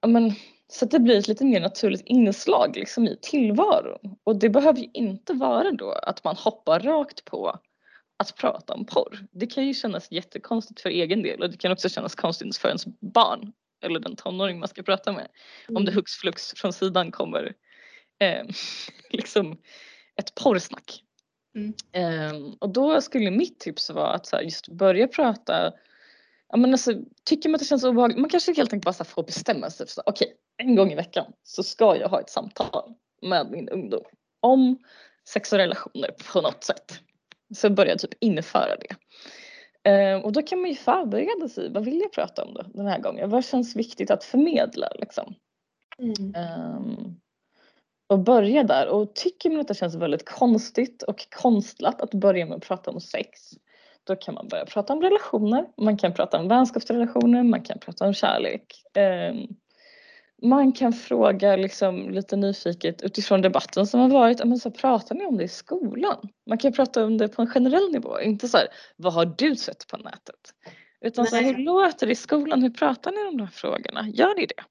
ja 0.00 0.08
men 0.08 0.32
så 0.72 0.84
att 0.84 0.90
det 0.90 1.00
blir 1.00 1.18
ett 1.18 1.28
lite 1.28 1.44
mer 1.44 1.60
naturligt 1.60 2.02
inslag 2.04 2.76
liksom 2.76 3.06
i 3.06 3.18
tillvaron. 3.22 4.16
Och 4.24 4.36
det 4.36 4.48
behöver 4.48 4.78
ju 4.80 4.88
inte 4.94 5.32
vara 5.32 5.72
då 5.72 5.90
att 5.92 6.24
man 6.24 6.36
hoppar 6.36 6.80
rakt 6.80 7.24
på 7.24 7.58
att 8.16 8.36
prata 8.36 8.74
om 8.74 8.86
porr. 8.86 9.26
Det 9.30 9.46
kan 9.46 9.66
ju 9.66 9.74
kännas 9.74 10.10
jättekonstigt 10.10 10.80
för 10.80 10.90
egen 10.90 11.22
del 11.22 11.42
och 11.42 11.50
det 11.50 11.56
kan 11.56 11.72
också 11.72 11.88
kännas 11.88 12.14
konstigt 12.14 12.56
för 12.56 12.68
ens 12.68 12.86
barn 13.00 13.52
eller 13.84 14.00
den 14.00 14.16
tonåring 14.16 14.58
man 14.58 14.68
ska 14.68 14.82
prata 14.82 15.12
med. 15.12 15.28
Om 15.68 15.84
det 15.84 15.92
hux 15.92 16.12
flux 16.12 16.52
från 16.56 16.72
sidan 16.72 17.10
kommer 17.12 17.54
eh, 18.20 18.44
liksom 19.10 19.58
ett 20.16 20.34
porrsnack. 20.34 21.02
Mm. 21.54 21.74
Eh, 21.92 22.54
och 22.58 22.68
då 22.68 23.00
skulle 23.00 23.30
mitt 23.30 23.60
tips 23.60 23.90
vara 23.90 24.12
att 24.12 24.26
så 24.26 24.36
här, 24.36 24.42
just 24.42 24.68
börja 24.68 25.08
prata 25.08 25.72
Ja, 26.48 26.56
men 26.56 26.72
alltså, 26.72 26.92
tycker 27.24 27.48
man 27.48 27.54
att 27.54 27.60
det 27.60 27.66
känns 27.66 27.84
obehagligt, 27.84 28.18
man 28.18 28.30
kanske 28.30 28.54
helt 28.54 28.72
enkelt 28.72 28.98
bara 28.98 29.04
får 29.04 29.22
bestämma 29.22 29.70
sig 29.70 29.86
okej, 30.06 30.34
en 30.58 30.76
gång 30.76 30.92
i 30.92 30.94
veckan 30.94 31.32
så 31.42 31.62
ska 31.62 31.96
jag 31.96 32.08
ha 32.08 32.20
ett 32.20 32.30
samtal 32.30 32.94
med 33.22 33.50
min 33.50 33.68
ungdom 33.68 34.04
om 34.40 34.78
sex 35.28 35.52
och 35.52 35.58
relationer 35.58 36.10
på 36.32 36.40
något 36.40 36.64
sätt. 36.64 37.00
Så 37.54 37.70
börja 37.70 37.96
typ 37.96 38.14
införa 38.20 38.76
det. 38.76 38.96
Eh, 39.90 40.24
och 40.24 40.32
då 40.32 40.42
kan 40.42 40.60
man 40.60 40.70
ju 40.70 40.76
förbereda 40.76 41.48
sig, 41.48 41.72
vad 41.72 41.84
vill 41.84 42.00
jag 42.00 42.12
prata 42.12 42.44
om 42.44 42.54
då 42.54 42.62
den 42.74 42.86
här 42.86 42.98
gången? 42.98 43.30
Vad 43.30 43.44
känns 43.44 43.76
viktigt 43.76 44.10
att 44.10 44.24
förmedla 44.24 44.88
liksom? 44.94 45.34
Mm. 45.98 46.34
Ehm, 46.34 47.20
och 48.06 48.18
börja 48.18 48.62
där 48.62 48.88
och 48.88 49.14
tycker 49.14 49.50
man 49.50 49.60
att 49.60 49.68
det 49.68 49.74
känns 49.74 49.94
väldigt 49.94 50.28
konstigt 50.28 51.02
och 51.02 51.30
konstlat 51.30 52.02
att 52.02 52.14
börja 52.14 52.46
med 52.46 52.56
att 52.56 52.66
prata 52.66 52.90
om 52.90 53.00
sex 53.00 53.40
då 54.08 54.16
kan 54.16 54.34
man 54.34 54.48
börja 54.48 54.64
prata 54.64 54.92
om 54.92 55.02
relationer, 55.02 55.66
man 55.76 55.96
kan 55.96 56.14
prata 56.14 56.38
om 56.38 56.48
vänskapsrelationer, 56.48 57.42
man 57.42 57.62
kan 57.62 57.78
prata 57.78 58.06
om 58.06 58.14
kärlek. 58.14 58.82
Ehm, 58.94 59.46
man 60.42 60.72
kan 60.72 60.92
fråga 60.92 61.56
liksom 61.56 62.10
lite 62.10 62.36
nyfiket 62.36 63.02
utifrån 63.02 63.42
debatten 63.42 63.86
som 63.86 64.00
har 64.00 64.08
varit, 64.08 64.44
men 64.44 64.58
så 64.58 64.70
pratar 64.70 65.14
ni 65.14 65.26
om 65.26 65.36
det 65.36 65.44
i 65.44 65.48
skolan? 65.48 66.28
Man 66.46 66.58
kan 66.58 66.72
prata 66.72 67.04
om 67.04 67.18
det 67.18 67.28
på 67.28 67.42
en 67.42 67.48
generell 67.48 67.92
nivå, 67.92 68.20
inte 68.20 68.48
så 68.48 68.56
här, 68.56 68.68
vad 68.96 69.12
har 69.12 69.34
du 69.38 69.56
sett 69.56 69.86
på 69.86 69.96
nätet? 69.96 70.54
Utan 71.00 71.26
så 71.26 71.36
här, 71.36 71.42
hur 71.42 71.58
låter 71.58 72.06
det 72.06 72.12
i 72.12 72.16
skolan? 72.16 72.62
Hur 72.62 72.70
pratar 72.70 73.12
ni 73.12 73.28
om 73.28 73.36
de 73.36 73.44
här 73.44 73.50
frågorna? 73.52 74.08
Gör 74.08 74.34
ni 74.34 74.46
det? 74.46 74.64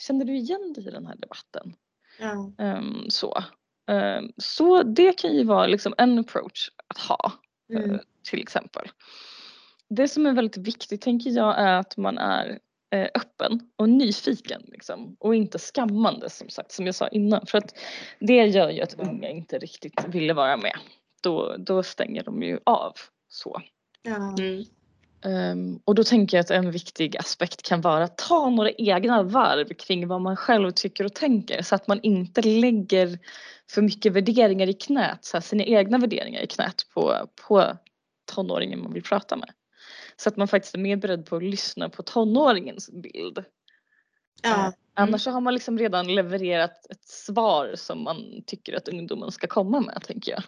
Känner 0.00 0.24
du 0.24 0.36
igen 0.36 0.72
dig 0.72 0.88
i 0.88 0.90
den 0.90 1.06
här 1.06 1.16
debatten? 1.16 1.74
Ja. 2.18 2.52
Ehm, 2.64 3.04
så. 3.08 3.44
Ehm, 3.90 4.32
så 4.36 4.82
det 4.82 5.18
kan 5.18 5.36
ju 5.36 5.44
vara 5.44 5.66
liksom 5.66 5.94
en 5.98 6.18
approach 6.18 6.70
att 6.86 6.98
ha 6.98 7.32
Mm. 7.70 7.90
eh, 7.90 8.00
till 8.30 8.40
exempel. 8.42 8.88
Det 9.88 10.08
som 10.08 10.26
är 10.26 10.32
väldigt 10.32 10.56
viktigt 10.56 11.00
tänker 11.00 11.30
jag 11.30 11.58
är 11.58 11.78
att 11.78 11.96
man 11.96 12.18
är 12.18 12.50
eh, 12.50 12.56
öppen 13.02 13.60
och 13.76 13.88
nyfiken 13.88 14.62
liksom, 14.66 15.16
och 15.20 15.34
inte 15.34 15.58
skammande 15.58 16.30
som 16.30 16.48
sagt 16.48 16.72
som 16.72 16.86
jag 16.86 16.94
sa 16.94 17.08
innan 17.08 17.46
för 17.46 17.58
att 17.58 17.74
det 18.20 18.46
gör 18.46 18.70
ju 18.70 18.80
att 18.80 18.94
unga 18.94 19.30
inte 19.30 19.58
riktigt 19.58 20.04
ville 20.08 20.32
vara 20.32 20.56
med. 20.56 20.76
Då, 21.22 21.56
då 21.58 21.82
stänger 21.82 22.22
de 22.22 22.42
ju 22.42 22.58
av 22.64 22.92
så. 23.28 23.62
Ja. 24.02 24.34
Mm. 24.38 24.64
Ehm, 25.24 25.80
och 25.84 25.94
då 25.94 26.04
tänker 26.04 26.36
jag 26.36 26.44
att 26.44 26.50
en 26.50 26.70
viktig 26.70 27.16
aspekt 27.16 27.62
kan 27.62 27.80
vara 27.80 28.04
att 28.04 28.18
ta 28.18 28.50
några 28.50 28.70
egna 28.70 29.22
varv 29.22 29.68
kring 29.68 30.08
vad 30.08 30.20
man 30.20 30.36
själv 30.36 30.70
tycker 30.70 31.04
och 31.04 31.14
tänker 31.14 31.62
så 31.62 31.74
att 31.74 31.88
man 31.88 32.00
inte 32.02 32.42
lägger 32.42 33.18
för 33.70 33.82
mycket 33.82 34.12
värderingar 34.12 34.66
i 34.66 34.72
knät, 34.72 35.24
så 35.24 35.36
här, 35.36 35.42
sina 35.42 35.64
egna 35.64 35.98
värderingar 35.98 36.42
i 36.42 36.46
knät 36.46 36.82
på, 36.94 37.28
på 37.48 37.76
tonåringen 38.34 38.82
man 38.82 38.92
vill 38.92 39.02
prata 39.02 39.36
med. 39.36 39.50
Så 40.16 40.28
att 40.28 40.36
man 40.36 40.48
faktiskt 40.48 40.74
är 40.74 40.78
mer 40.78 40.96
beredd 40.96 41.26
på 41.26 41.36
att 41.36 41.42
lyssna 41.42 41.88
på 41.88 42.02
tonåringens 42.02 42.90
bild. 42.90 43.44
Ja. 44.42 44.72
Annars 44.94 45.22
så 45.22 45.30
har 45.30 45.40
man 45.40 45.54
liksom 45.54 45.78
redan 45.78 46.14
levererat 46.14 46.86
ett 46.90 47.04
svar 47.04 47.72
som 47.76 48.04
man 48.04 48.42
tycker 48.46 48.76
att 48.76 48.88
ungdomen 48.88 49.32
ska 49.32 49.46
komma 49.46 49.80
med 49.80 50.02
tänker 50.06 50.32
jag. 50.32 50.42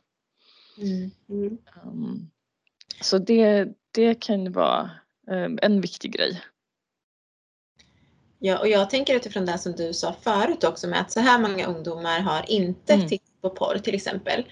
Mm. 0.79 1.11
Mm. 1.29 1.59
Um, 1.85 2.31
så 3.01 3.19
det, 3.19 3.69
det 3.91 4.15
kan 4.15 4.53
vara 4.53 4.91
um, 5.31 5.59
en 5.63 5.81
viktig 5.81 6.13
grej. 6.13 6.43
Ja, 8.39 8.59
och 8.59 8.69
jag 8.69 8.91
tänker 8.91 9.17
utifrån 9.17 9.47
det 9.47 9.59
som 9.59 9.73
du 9.73 9.93
sa 9.93 10.13
förut 10.13 10.65
också 10.65 10.89
med 10.89 11.01
att 11.01 11.13
så 11.13 11.21
här 11.21 11.39
många 11.39 11.67
ungdomar 11.67 12.21
har 12.21 12.51
inte 12.51 12.95
Mm. 12.95 13.09
tittat 13.09 13.41
på 13.41 13.51
porr 13.51 13.79
till 13.79 13.95
exempel. 13.95 14.45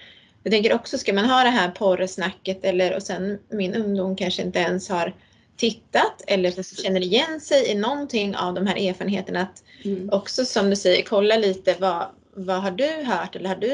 Jag 0.45 0.51
tänker 0.51 0.73
också, 0.73 0.97
ska 0.97 1.13
man 1.13 1.25
ha 1.25 1.43
det 1.43 1.49
här 1.49 1.71
porrsnacket 1.71 2.65
eller 2.65 2.95
och 2.95 3.03
sen 3.03 3.39
min 3.49 3.73
ungdom 3.75 4.15
kanske 4.15 4.41
inte 4.41 4.59
ens 4.59 4.89
har 4.89 5.13
tittat 5.57 6.21
eller 6.27 6.81
känner 6.83 7.01
igen 7.01 7.41
sig 7.41 7.67
i 7.71 7.75
någonting 7.75 8.35
av 8.35 8.53
de 8.53 8.67
här 8.67 8.89
erfarenheterna. 8.89 9.41
Att 9.41 9.63
Mm. 9.85 10.09
också 10.09 10.45
som 10.45 10.69
du 10.69 10.75
säger, 10.75 11.03
kolla 11.03 11.37
lite 11.37 11.75
vad, 11.79 12.05
vad 12.33 12.61
har 12.61 12.71
du 12.71 13.03
hört 13.03 13.35
eller 13.35 13.49
har 13.49 13.55
du, 13.55 13.67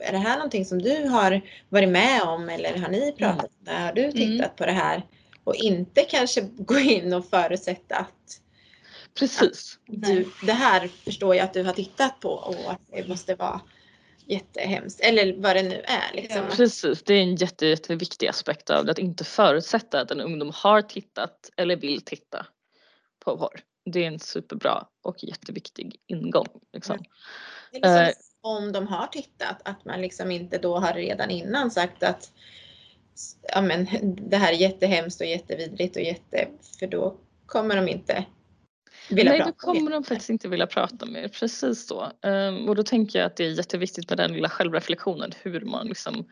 är 0.00 0.12
det 0.12 0.18
här 0.18 0.36
någonting 0.36 0.64
som 0.64 0.82
du 0.82 1.04
har 1.08 1.40
varit 1.68 1.88
med 1.88 2.22
om 2.22 2.48
eller 2.48 2.76
har 2.78 2.88
ni 2.88 3.12
pratat 3.18 3.44
om 3.44 3.64
det? 3.64 3.72
Har 3.72 3.92
du 3.92 4.12
tittat 4.12 4.26
Mm. 4.28 4.50
på 4.56 4.66
det 4.66 4.72
här? 4.72 5.02
Och 5.44 5.54
inte 5.54 6.02
kanske 6.02 6.40
gå 6.56 6.78
in 6.78 7.12
och 7.14 7.26
förutsätta 7.26 7.96
att 7.96 8.38
Precis. 9.18 9.78
du, 9.86 10.28
det 10.46 10.52
här 10.52 10.88
förstår 11.04 11.34
jag 11.36 11.44
att 11.44 11.54
du 11.54 11.62
har 11.62 11.72
tittat 11.72 12.20
på 12.20 12.28
och 12.30 12.70
att 12.72 12.80
det 12.92 13.08
måste 13.08 13.34
vara 13.34 13.60
jättehemskt. 14.32 15.00
Eller 15.00 15.34
vad 15.36 15.56
det 15.56 15.62
nu 15.62 15.82
är. 15.84 16.14
Liksom. 16.14 16.42
Ja. 16.42 16.56
Precis, 16.56 17.02
det 17.02 17.14
är 17.14 17.22
en 17.22 17.36
jätte, 17.36 17.66
jätteviktig 17.66 18.28
aspekt 18.28 18.70
av 18.70 18.84
det 18.84 18.92
att 18.92 18.98
inte 18.98 19.24
förutsätta 19.24 20.00
att 20.00 20.10
en 20.10 20.20
ungdom 20.20 20.52
har 20.54 20.82
tittat 20.82 21.50
eller 21.56 21.76
vill 21.76 22.00
titta 22.00 22.46
på 23.24 23.38
porr. 23.38 23.60
Det 23.84 24.04
är 24.04 24.08
en 24.08 24.18
superbra 24.18 24.86
och 25.02 25.24
jätteviktig 25.24 25.96
ingång. 26.06 26.46
Liksom. 26.72 26.98
Eller 27.72 28.02
Eh. 28.02 28.08
så, 28.08 28.48
om 28.48 28.72
de 28.72 28.86
har 28.86 29.06
tittat, 29.06 29.62
att 29.64 29.84
man 29.84 30.00
liksom 30.00 30.30
inte 30.30 30.58
då 30.58 30.78
har 30.78 30.92
redan 30.94 31.30
innan 31.30 31.70
sagt 31.70 32.02
att 32.02 32.32
ja, 33.42 33.60
men, 33.60 33.86
det 34.30 34.36
här 34.36 34.52
är 34.52 34.56
jättehemskt 34.56 35.20
och 35.20 35.26
jättevidrigt 35.26 35.96
och 35.96 36.02
jätte... 36.02 36.48
För 36.78 36.86
då 36.86 37.16
kommer 37.46 37.76
de 37.76 37.88
inte 37.88 38.24
Nej, 39.12 39.38
då 39.38 39.44
om 39.44 39.52
kommer 39.52 39.90
de 39.90 40.04
faktiskt 40.04 40.30
inte 40.30 40.48
vilja 40.48 40.66
prata 40.66 41.06
med 41.06 41.24
er. 41.24 41.28
Precis 41.28 41.86
så. 41.86 42.12
Ehm, 42.22 42.68
och 42.68 42.76
då 42.76 42.82
tänker 42.82 43.18
jag 43.18 43.26
att 43.26 43.36
det 43.36 43.44
är 43.44 43.50
jätteviktigt 43.50 44.08
med 44.10 44.18
den 44.18 44.32
lilla 44.32 44.48
självreflektionen 44.48 45.32
hur 45.42 45.60
man 45.60 45.86
liksom 45.86 46.26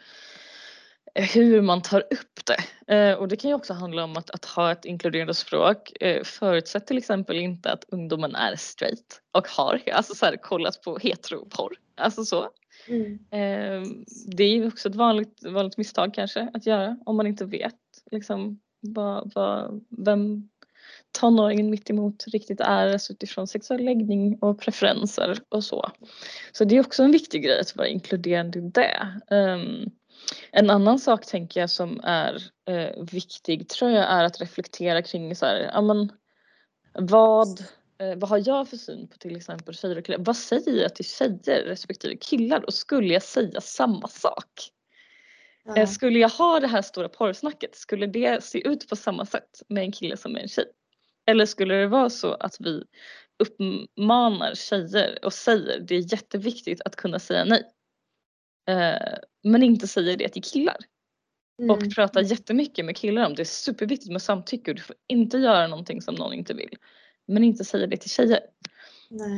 hur 1.15 1.63
man 1.63 1.83
tar 1.83 2.01
upp 2.01 2.41
det. 2.47 2.95
Eh, 2.95 3.15
och 3.15 3.29
det 3.29 3.37
kan 3.37 3.51
ju 3.51 3.55
också 3.55 3.73
handla 3.73 4.05
om 4.05 4.17
att, 4.17 4.31
att 4.31 4.45
ha 4.45 4.73
ett 4.73 4.85
inkluderande 4.85 5.35
språk. 5.35 6.03
Eh, 6.03 6.23
förutsätt 6.25 6.87
till 6.87 6.99
exempel 6.99 7.37
inte 7.37 7.73
att 7.73 7.85
ungdomen 7.89 8.35
är 8.35 8.57
straight 8.57 9.21
och 9.33 9.49
har 9.49 9.83
alltså 9.93 10.15
så 10.15 10.27
här, 10.27 10.37
kollat 10.37 10.83
på 10.83 10.99
heteroporr. 10.99 11.75
Alltså 11.97 12.25
så. 12.25 12.49
Mm. 12.89 13.19
Det 14.37 14.45
är 14.45 14.49
ju 14.49 14.67
också 14.67 14.89
ett 14.89 14.95
vanligt, 14.95 15.45
vanligt 15.47 15.77
misstag 15.77 16.15
kanske 16.15 16.51
att 16.55 16.67
göra 16.67 16.97
om 17.07 17.17
man 17.17 17.27
inte 17.27 17.45
vet 17.45 17.75
liksom, 18.11 18.61
vad, 18.81 19.33
vad, 19.35 19.85
vem 20.05 20.49
tonåringen 21.13 21.71
mitt 21.71 21.91
emot 21.91 22.25
riktigt 22.27 22.61
är 22.61 22.93
alltså 22.93 23.13
utifrån 23.13 23.47
sexuell 23.47 23.85
läggning 23.85 24.39
och 24.41 24.61
preferenser 24.61 25.39
och 25.49 25.65
så. 25.65 25.91
Så 26.53 26.65
det 26.65 26.77
är 26.77 26.81
också 26.81 27.03
en 27.03 27.13
viktig 27.13 27.45
grej 27.45 27.61
att 27.61 27.77
vara 27.77 27.89
inkluderande 27.89 28.59
i 28.59 28.63
det. 28.63 29.21
Ehm, 29.31 29.91
en 30.53 30.71
annan 30.71 30.99
sak 30.99 31.27
tänker 31.27 31.61
jag 31.61 31.71
som 31.71 32.01
är 32.05 32.43
eh, 32.69 33.05
viktig 33.13 33.69
tror 33.69 33.91
jag 33.91 34.05
är 34.05 34.25
att 34.25 34.41
reflektera 34.41 35.03
kring 35.03 35.37
så 35.37 35.47
här, 35.47 35.71
ja 35.75 35.81
men 35.81 36.13
vad, 36.95 37.61
eh, 37.99 38.17
vad 38.17 38.31
har 38.31 38.43
jag 38.47 38.69
för 38.69 38.77
syn 38.77 39.09
på 39.09 39.19
till 39.19 39.37
exempel 39.37 39.75
tjejer 39.75 39.99
och 39.99 40.05
killar? 40.05 40.19
Vad 40.19 40.37
säger 40.37 40.83
jag 40.83 40.95
till 40.95 41.05
tjejer 41.05 41.65
respektive 41.65 42.17
killar 42.17 42.65
och 42.67 42.75
skulle 42.75 43.15
jag 43.15 43.23
säga 43.23 43.61
samma 43.61 44.09
sak? 44.09 44.71
Eh, 45.77 45.89
Skulle 45.89 46.19
jag 46.19 46.29
ha 46.29 46.61
det 46.61 46.67
här 46.67 46.83
stora 46.83 47.09
porrsnacket, 47.09 47.77
skulle 47.77 48.07
det 48.07 48.45
se 48.45 48.69
ut 48.69 48.89
på 48.89 48.97
samma 48.97 49.27
sätt 49.27 49.63
med 49.69 49.83
en 49.83 49.93
kille 49.93 50.17
som 50.17 50.33
med 50.33 50.43
en 50.43 50.49
tjej? 50.49 50.65
Eller 51.31 51.47
skulle 51.47 51.75
det 51.75 51.87
vara 51.87 52.11
så 52.11 52.35
att 52.35 52.57
vi 52.61 52.85
uppmanar 53.39 54.55
tjejer 54.55 55.19
och 55.25 55.33
säger 55.33 55.81
det 55.81 55.95
är 55.95 56.13
jätteviktigt 56.13 56.81
att 56.85 56.97
kunna 56.97 57.19
säga 57.19 57.45
nej. 57.45 57.63
Eh, 58.69 59.19
men 59.43 59.63
inte 59.63 59.87
säger 59.87 60.17
det 60.17 60.29
till 60.29 60.43
killar. 60.43 60.77
Mm. 61.63 61.71
Och 61.71 61.95
pratar 61.95 62.21
jättemycket 62.21 62.85
med 62.85 62.97
killar 62.97 63.27
om 63.27 63.35
det 63.35 63.43
är 63.43 63.45
superviktigt 63.45 64.13
med 64.13 64.23
samtycke 64.23 64.71
och 64.71 64.75
du 64.75 64.83
får 64.83 64.97
inte 65.09 65.39
göra 65.39 65.67
någonting 65.67 66.03
som 66.03 66.15
någon 66.15 66.33
inte 66.33 66.55
vill. 66.55 66.77
Men 67.27 67.45
inte 67.45 67.65
säga 67.65 67.87
det 67.87 67.97
till 67.97 68.11
tjejer. 68.11 68.41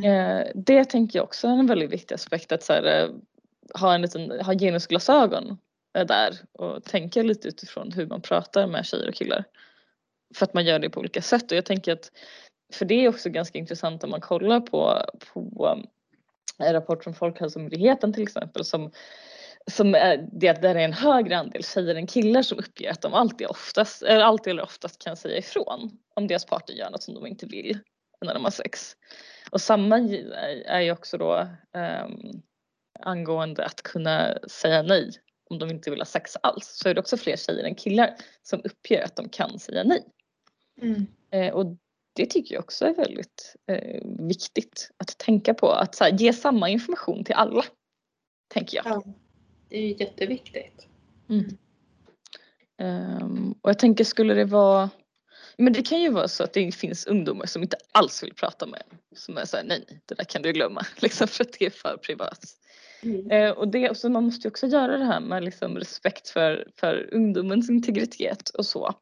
Eh, 0.05 0.47
det 0.55 0.84
tänker 0.84 1.18
jag 1.18 1.24
också 1.24 1.49
är 1.49 1.53
en 1.53 1.66
väldigt 1.66 1.90
viktig 1.90 2.14
aspekt 2.14 2.53
att 2.53 2.62
så 2.62 2.72
här, 2.72 2.84
eh, 2.84 3.11
ha 3.80 3.95
en 3.95 4.03
liten, 4.03 4.30
ha 4.30 4.55
genusglasögon 4.55 5.59
eh, 5.99 6.07
där 6.07 6.34
och 6.53 6.84
tänka 6.84 7.22
lite 7.22 7.49
utifrån 7.49 7.93
hur 7.93 8.07
man 8.07 8.22
pratar 8.22 8.66
med 8.66 8.86
tjejer 8.86 9.09
och 9.09 9.14
killar. 9.14 9.45
För 10.35 10.47
att 10.47 10.55
man 10.55 10.64
gör 10.64 10.78
det 10.78 10.91
på 10.91 11.01
olika 11.01 11.22
sätt 11.22 11.51
och 11.51 11.57
jag 11.57 11.64
tänker 11.64 11.93
att 11.93 12.11
för 12.72 12.85
det 12.85 13.05
är 13.05 13.09
också 13.09 13.30
ganska 13.30 13.59
intressant 13.59 14.05
om 14.05 14.11
man 14.11 14.20
kollar 14.20 14.61
på, 14.61 15.03
på 15.33 15.66
eh, 16.59 16.66
en 16.66 16.72
rapport 16.72 17.05
från 17.05 17.14
Folkhälsomyndigheten 17.14 18.12
till 18.12 18.22
exempel 18.22 18.64
som 18.64 18.91
som 19.70 19.95
är 19.95 20.28
det 20.33 20.49
att 20.49 20.62
där 20.62 20.74
är 20.74 20.85
en 20.85 20.93
högre 20.93 21.39
andel 21.39 21.64
tjejer 21.64 21.95
än 21.95 22.07
killar 22.07 22.43
som 22.43 22.59
uppger 22.59 22.91
att 22.91 23.01
de 23.01 23.14
alltid, 23.14 23.47
oftast, 23.47 24.03
eller 24.03 24.24
alltid 24.24 24.51
eller 24.51 24.62
oftast 24.62 25.05
kan 25.05 25.16
säga 25.16 25.39
ifrån 25.39 25.99
om 26.14 26.26
deras 26.26 26.45
partner 26.45 26.74
gör 26.74 26.91
något 26.91 27.03
som 27.03 27.14
de 27.14 27.26
inte 27.26 27.47
vill 27.47 27.78
när 28.24 28.35
de 28.35 28.45
har 28.45 28.51
sex. 28.51 28.97
Och 29.51 29.61
samma 29.61 29.99
är- 29.99 30.62
är 30.66 30.80
ju 30.80 30.93
också 30.93 31.18
då 31.18 31.49
um, 32.05 32.43
angående 33.01 33.64
att 33.64 33.83
kunna 33.83 34.39
säga 34.49 34.83
nej 34.83 35.11
om 35.51 35.59
de 35.59 35.70
inte 35.70 35.91
vill 35.91 36.01
ha 36.01 36.07
sex 36.07 36.37
alls 36.43 36.66
så 36.66 36.89
är 36.89 36.95
det 36.95 37.01
också 37.01 37.16
fler 37.16 37.37
tjejer 37.37 37.64
än 37.64 37.74
killar 37.74 38.14
som 38.43 38.61
uppger 38.64 39.05
att 39.05 39.16
de 39.16 39.28
kan 39.28 39.59
säga 39.59 39.85
nej. 39.85 40.05
Mm. 40.81 41.07
Eh, 41.31 41.55
och 41.55 41.77
det 42.14 42.27
tycker 42.27 42.55
jag 42.55 42.64
också 42.64 42.85
är 42.85 42.95
väldigt 42.95 43.57
eh, 43.70 44.01
viktigt 44.29 44.91
att 44.97 45.18
tänka 45.18 45.55
på. 45.55 45.70
Att 45.70 45.99
här, 45.99 46.12
ge 46.12 46.33
samma 46.33 46.68
information 46.68 47.25
till 47.25 47.35
alla. 47.35 47.64
Tänker 48.49 48.77
jag. 48.77 48.87
Ja. 48.87 49.03
Det 49.68 49.79
är 49.79 50.01
jätteviktigt. 50.01 50.87
Ehm, 52.79 53.53
och 53.53 53.70
jag 53.70 53.79
tänker 53.79 54.05
skulle 54.05 54.35
det 54.35 54.45
vara 54.45 54.91
men 55.57 55.73
det 55.73 55.83
kan 55.83 56.01
ju 56.01 56.11
vara 56.11 56.29
så 56.29 56.45
att 56.45 56.53
det 56.53 56.73
finns 56.73 57.07
ungdomar 57.07 57.47
som 57.47 57.62
inte 57.62 57.77
alls 57.93 58.23
vill 58.23 58.35
prata 58.35 58.66
med 58.66 58.83
en. 58.91 58.99
Som 59.16 59.37
är 59.39 59.45
såhär, 59.45 59.64
nej, 59.64 59.85
nej, 59.89 60.01
det 60.07 60.14
där 60.14 60.25
kan 60.25 60.43
du 60.43 60.53
glömma. 60.53 60.87
Liksom 60.97 61.29
för 61.29 61.45
att 61.45 61.53
det 61.59 61.66
är 61.66 61.70
för 61.70 61.97
privat. 61.97 62.45
Mm. 63.03 63.31
Eh, 63.31 63.51
och 63.51 63.68
det, 63.68 63.99
så 63.99 64.09
man 64.09 64.25
måste 64.25 64.49
ju 64.49 64.51
också 64.51 64.66
göra 64.66 64.99
det 64.99 65.05
här 65.05 65.20
med 65.20 65.45
liksom 65.45 65.77
respekt 65.77 66.29
för, 66.29 66.70
för 66.77 67.09
ungdomens 67.12 67.70
integritet 67.70 68.49
och 68.49 68.66
så. 68.66 68.95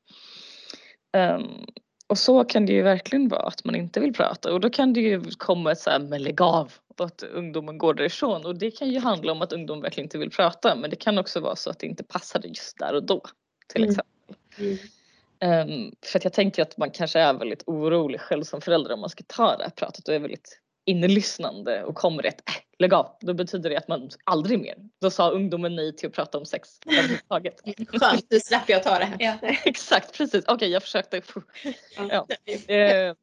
Ehm, 1.13 1.65
och 2.07 2.19
så 2.19 2.45
kan 2.45 2.67
det 2.67 2.73
ju 2.73 2.83
verkligen 2.83 3.29
vara 3.29 3.43
att 3.43 3.65
man 3.65 3.75
inte 3.75 4.01
vill 4.01 4.13
prata 4.13 4.53
och 4.53 4.61
då 4.61 4.71
kan 4.71 4.93
det 4.93 5.01
ju 5.01 5.23
komma 5.39 5.73
ett 5.73 5.79
så 5.79 5.91
här, 5.91 5.99
men 5.99 6.23
lägg 6.23 6.41
av 6.41 6.73
och 6.99 7.07
att 7.07 7.23
ungdomen 7.23 7.79
går 7.79 7.95
därifrån 7.95 8.45
och 8.47 8.59
det 8.59 8.71
kan 8.71 8.91
ju 8.91 9.01
handla 9.01 9.33
om 9.33 9.43
att 9.43 9.53
ungdomen 9.53 9.83
verkligen 9.83 10.05
inte 10.05 10.19
vill 10.19 10.31
prata 10.31 10.77
men 10.77 10.91
det 10.91 10.97
kan 10.97 11.19
också 11.19 11.41
vara 11.41 11.57
så 11.57 11.71
att 11.71 11.79
det 11.79 11.87
inte 11.87 12.05
passade 12.05 12.49
just 12.49 12.79
där 12.79 12.95
och 12.95 13.05
då 13.05 13.23
till 13.69 13.83
Mm. 13.83 13.91
exempel. 13.91 14.37
Mm. 14.59 14.79
Ehm, 15.41 15.95
för 16.07 16.19
att 16.19 16.25
jag 16.25 16.33
tänker 16.33 16.63
att 16.63 16.77
man 16.77 16.91
kanske 16.91 17.21
är 17.21 17.33
väldigt 17.33 17.63
orolig 17.67 18.21
själv 18.21 18.45
som 18.45 18.61
förälder 18.61 18.93
om 18.93 19.01
man 19.01 19.11
ska 19.11 19.25
ta 19.27 19.57
det 19.57 19.63
här 19.63 19.71
pratet 19.71 20.09
och 20.09 20.15
är 20.15 20.19
väldigt 20.19 20.61
inlyssnande 20.91 21.85
och 21.85 21.95
kommer 21.95 22.27
ett 22.27 22.43
äh, 22.49 22.55
lägg 22.79 22.95
av, 22.95 23.17
då 23.21 23.35
betyder 23.35 23.71
det 23.71 23.77
att 23.77 23.89
man 23.89 24.11
aldrig 24.25 24.59
mer. 24.59 24.75
Då 25.01 25.11
sa 25.11 25.31
ungdomen 25.31 25.77
nej 25.77 25.97
till 25.97 26.09
att 26.09 26.15
prata 26.15 26.39
om 26.39 26.47
sex 26.47 26.69
överhuvudtaget. 26.87 27.61
Skönt, 27.89 28.27
nu 28.31 28.41
slapp 28.41 28.69
jag 28.69 28.83
ta 28.83 28.99
det 28.99 29.05
här. 29.05 29.17
Ja. 29.19 29.39
Exakt, 29.65 30.17
precis. 30.17 30.45
Okej, 30.49 30.71
jag 30.71 30.83
försökte. 30.83 31.23
Ja. 31.97 32.27
Eh, 32.75 33.15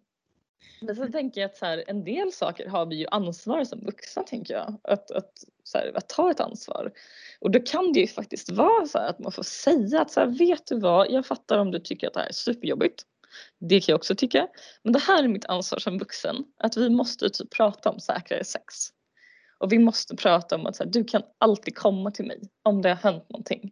Men 0.81 0.95
så 0.95 1.07
tänker 1.07 1.41
jag 1.41 1.49
att 1.49 1.57
så 1.57 1.65
här, 1.65 1.83
en 1.87 2.03
del 2.03 2.31
saker 2.31 2.67
har 2.67 2.85
vi 2.85 2.95
ju 2.95 3.07
ansvar 3.11 3.63
som 3.63 3.79
vuxna 3.79 4.23
tänker 4.23 4.53
jag. 4.53 4.77
Att, 4.83 5.11
att, 5.11 5.31
så 5.63 5.77
här, 5.77 5.91
att 5.95 6.09
ta 6.09 6.31
ett 6.31 6.39
ansvar. 6.39 6.91
Och 7.39 7.51
då 7.51 7.59
kan 7.59 7.93
det 7.93 7.99
ju 7.99 8.07
faktiskt 8.07 8.51
vara 8.51 8.85
så 8.85 8.97
här 8.97 9.09
att 9.09 9.19
man 9.19 9.31
får 9.31 9.43
säga 9.43 10.01
att 10.01 10.11
så 10.11 10.19
här, 10.19 10.27
vet 10.27 10.67
du 10.67 10.79
vad, 10.79 11.11
jag 11.11 11.25
fattar 11.25 11.57
om 11.57 11.71
du 11.71 11.79
tycker 11.79 12.07
att 12.07 12.13
det 12.13 12.19
här 12.19 12.27
är 12.27 12.33
superjobbigt. 12.33 13.03
Det 13.59 13.79
kan 13.79 13.93
jag 13.93 13.97
också 13.97 14.15
tycka. 14.15 14.47
Men 14.83 14.93
det 14.93 14.99
här 14.99 15.23
är 15.23 15.27
mitt 15.27 15.45
ansvar 15.45 15.79
som 15.79 15.97
vuxen. 15.97 16.35
Att 16.57 16.77
vi 16.77 16.89
måste 16.89 17.29
typ 17.29 17.49
prata 17.49 17.89
om 17.89 17.99
säkrare 17.99 18.43
sex. 18.43 18.65
Och 19.59 19.71
vi 19.71 19.79
måste 19.79 20.15
prata 20.15 20.55
om 20.55 20.65
att 20.65 20.75
så 20.75 20.83
här, 20.83 20.91
du 20.91 21.03
kan 21.03 21.21
alltid 21.37 21.77
komma 21.77 22.11
till 22.11 22.25
mig 22.25 22.41
om 22.63 22.81
det 22.81 22.89
har 22.89 23.11
hänt 23.11 23.29
någonting. 23.29 23.71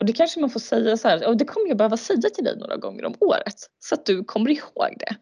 Och 0.00 0.06
det 0.06 0.12
kanske 0.12 0.40
man 0.40 0.50
får 0.50 0.60
säga 0.60 0.96
så 0.96 1.08
här, 1.08 1.26
och 1.26 1.36
det 1.36 1.44
kommer 1.44 1.68
jag 1.68 1.76
behöva 1.76 1.96
säga 1.96 2.30
till 2.34 2.44
dig 2.44 2.56
några 2.56 2.76
gånger 2.76 3.04
om 3.04 3.14
året. 3.20 3.56
Så 3.80 3.94
att 3.94 4.06
du 4.06 4.24
kommer 4.24 4.50
ihåg 4.50 4.96
det. 4.98 5.16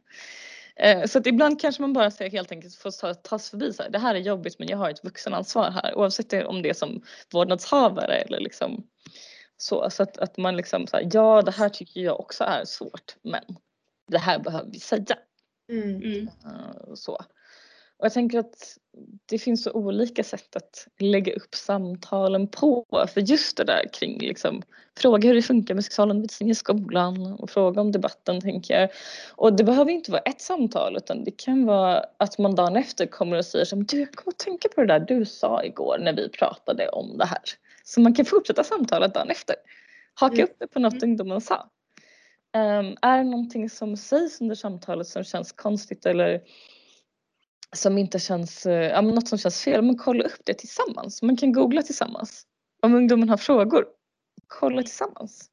Eh, 0.77 1.05
så 1.07 1.19
att 1.19 1.27
ibland 1.27 1.61
kanske 1.61 1.83
man 1.83 1.93
bara 1.93 2.11
ska 2.11 2.29
helt 2.29 2.53
enkelt 2.53 2.75
får 2.75 2.91
ta, 2.91 3.15
tas 3.15 3.51
förbi 3.51 3.73
så 3.73 3.83
här, 3.83 3.91
det 3.91 3.99
här 3.99 4.15
är 4.15 4.19
jobbigt 4.19 4.59
men 4.59 4.69
jag 4.69 4.79
har 4.79 4.91
ett 4.91 5.05
vuxenansvar 5.05 5.71
här 5.71 5.95
oavsett 5.95 6.33
om 6.33 6.63
det 6.63 6.69
är 6.71 6.75
som 6.75 7.03
vårdnadshavare 7.33 8.15
eller 8.15 8.41
liksom 8.41 8.87
så. 9.63 9.91
Så 9.91 10.03
att, 10.03 10.19
att 10.19 10.37
man 10.37 10.57
liksom 10.57 10.87
så 10.87 10.97
här, 10.97 11.09
ja 11.13 11.43
det 11.43 11.51
här 11.51 11.69
tycker 11.69 12.01
jag 12.01 12.21
också 12.21 12.45
är 12.45 12.65
svårt 12.65 13.17
men 13.23 13.45
det 14.11 14.19
här 14.19 14.39
behöver 14.39 14.71
vi 14.71 14.81
säga. 14.81 15.19
Mm. 15.71 15.97
Mm. 15.97 16.29
Eh, 16.45 16.95
så. 16.95 17.13
Och 18.03 18.07
jag 18.07 18.13
tänker 18.13 18.39
att 18.39 18.79
det 19.27 19.39
finns 19.39 19.65
så 19.65 19.73
olika 19.73 20.25
sätt 20.25 20.57
att 20.57 20.89
lägga 20.99 21.33
upp 21.33 21.55
samtalen 21.55 22.49
på. 22.49 22.87
För 23.15 23.21
just 23.21 23.57
det 23.57 23.65
där 23.65 23.89
kring 23.93 24.19
liksom, 24.19 24.63
fråga 24.99 25.29
hur 25.29 25.35
det 25.35 25.43
funkar 25.43 25.75
med 25.75 25.85
sexualundervisning 25.85 26.51
i 26.51 26.55
skolan 26.55 27.33
och 27.33 27.51
fråga 27.51 27.81
om 27.81 27.93
debatten 27.93 28.41
tänker 28.41 28.81
jag. 28.81 28.91
Och 29.31 29.57
det 29.57 29.65
behöver 29.65 29.91
inte 29.91 30.11
vara 30.11 30.23
ett 30.23 30.41
samtal 30.41 30.97
utan 30.97 31.25
det 31.25 31.31
kan 31.31 31.67
vara 31.67 32.05
att 32.17 32.39
man 32.39 32.55
dagen 32.55 32.77
efter 32.77 33.07
kommer 33.07 33.39
och 33.39 33.45
säger 33.45 33.65
som 33.65 33.85
du 33.85 34.01
jag 34.01 34.13
kommer 34.13 34.33
att 34.33 34.39
tänka 34.39 34.69
på 34.69 34.81
det 34.81 34.87
där 34.87 35.01
du 35.01 35.25
sa 35.25 35.65
igår 35.65 35.99
när 36.01 36.13
vi 36.13 36.29
pratade 36.29 36.89
om 36.89 37.19
det 37.19 37.27
här. 37.27 37.43
Så 37.85 38.01
man 38.01 38.15
kan 38.15 38.25
fortsätta 38.25 38.65
samtalet 38.65 39.15
dagen 39.15 39.31
efter. 39.31 39.57
Haka 40.15 40.35
Mm. 40.35 40.45
upp 40.45 40.57
det 40.59 40.67
på 40.67 40.79
något 40.81 40.93
Mm. 40.93 41.11
ungdomen 41.11 41.41
sa. 41.41 41.69
Um, 42.57 42.97
är 43.03 43.19
det 43.19 43.25
någonting 43.25 43.71
som 43.71 43.97
sägs 43.97 44.41
under 44.41 44.55
samtalet 44.55 45.07
som 45.07 45.25
känns 45.25 45.53
konstigt 45.53 46.07
eller 46.07 46.43
som 47.77 47.99
inte 47.99 48.19
känns, 48.19 48.67
ja 48.67 49.03
men 49.03 49.15
något 49.15 49.29
som 49.29 49.39
känns 49.39 49.63
fel, 49.65 49.83
men 49.83 49.99
kolla 49.99 50.25
upp 50.25 50.41
det 50.45 50.55
tillsammans. 50.55 51.23
Man 51.23 51.37
kan 51.37 51.53
googla 51.53 51.83
tillsammans. 51.83 52.47
Om 52.83 52.95
ungdomen 52.95 53.29
har 53.29 53.37
frågor, 53.37 53.87
kolla 54.47 54.83
tillsammans. 54.83 55.51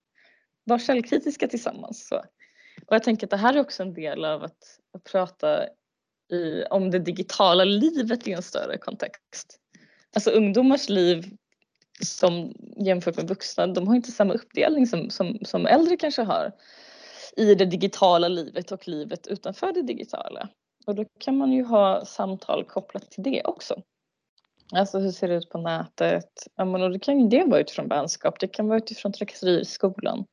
Var 0.64 0.80
källkritiska 0.80 1.48
tillsammans. 1.48 2.08
Så. 2.08 2.18
Och 2.86 2.96
jag 2.96 3.04
tänker 3.04 3.28
att 3.28 3.32
det 3.32 3.38
här 3.38 3.54
är 3.54 3.60
också 3.60 3.84
en 3.84 3.94
del 3.94 4.26
av 4.26 4.44
att, 4.44 4.80
att 4.94 5.04
prata 5.04 5.64
i, 6.32 6.64
om 6.70 6.92
det 6.92 7.00
digitala 7.00 7.64
livet 7.64 8.28
i 8.28 8.32
en 8.32 8.44
större 8.44 8.78
kontext. 8.78 9.60
Alltså 10.16 10.30
ungdomars 10.32 10.90
liv 10.90 11.38
som 12.06 12.54
jämfört 12.78 13.18
med 13.18 13.28
vuxna, 13.28 13.68
de 13.68 13.88
har 13.88 13.96
inte 13.96 14.12
samma 14.12 14.34
uppdelning 14.34 14.88
som, 14.88 15.10
som, 15.10 15.40
som 15.42 15.66
äldre 15.66 15.98
kanske 15.98 16.22
har 16.22 16.52
i 17.38 17.56
det 17.56 17.66
digitala 17.66 18.28
livet 18.28 18.72
och 18.72 18.88
livet 18.88 19.28
utanför 19.28 19.74
det 19.74 19.82
digitala. 19.82 20.50
Och 20.88 20.96
då 20.96 21.06
kan 21.20 21.38
man 21.38 21.52
ju 21.52 21.64
ha 21.64 22.06
samtal 22.06 22.64
kopplat 22.64 23.12
till 23.12 23.24
det 23.24 23.44
också. 23.44 23.82
Alltså 24.72 25.00
hur 25.00 25.12
ser 25.12 25.28
det 25.28 25.36
ut 25.36 25.50
på 25.50 25.58
nätet? 25.58 26.30
Ja, 26.56 26.66
men 26.66 26.82
och 26.82 26.92
det 26.92 27.00
kan 27.00 27.20
ju 27.20 27.28
det 27.28 27.44
vara 27.44 27.60
utifrån 27.60 27.88
vänskap, 27.88 28.40
det 28.40 28.48
kan 28.48 28.68
vara 28.68 28.78
utifrån 28.78 29.14
trakasserier 29.14 29.60
i 29.60 29.66
skolan 29.66 30.26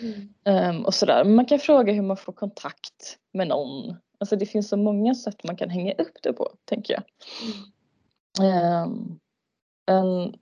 Mm. 0.00 0.34
ehm, 0.44 0.84
och 0.84 0.94
sådär. 0.94 1.24
Men 1.24 1.34
man 1.34 1.46
kan 1.46 1.58
fråga 1.58 1.92
hur 1.92 2.02
man 2.02 2.16
får 2.16 2.32
kontakt 2.32 3.18
med 3.32 3.48
någon. 3.48 3.96
Alltså 4.18 4.36
det 4.36 4.46
finns 4.46 4.68
så 4.68 4.76
många 4.76 5.14
sätt 5.14 5.44
man 5.44 5.56
kan 5.56 5.70
hänga 5.70 5.92
upp 5.92 6.22
det 6.22 6.32
på, 6.32 6.50
tänker 6.64 6.94
jag. 6.94 7.02
Ehm, 8.46 9.18
en, 9.86 10.34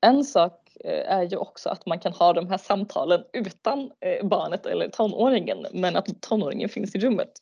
en 0.00 0.24
sak 0.24 0.76
eh, 0.84 1.12
är 1.12 1.22
ju 1.22 1.36
också 1.36 1.68
att 1.68 1.86
man 1.86 1.98
kan 1.98 2.12
ha 2.12 2.32
de 2.32 2.48
här 2.48 2.58
samtalen 2.58 3.20
utan 3.32 3.90
eh, 4.00 4.26
barnet 4.26 4.66
eller 4.66 4.88
tonåringen 4.88 5.66
men 5.72 5.96
att 5.96 6.22
tonåringen 6.22 6.68
finns 6.68 6.94
i 6.94 6.98
rummet. 6.98 7.32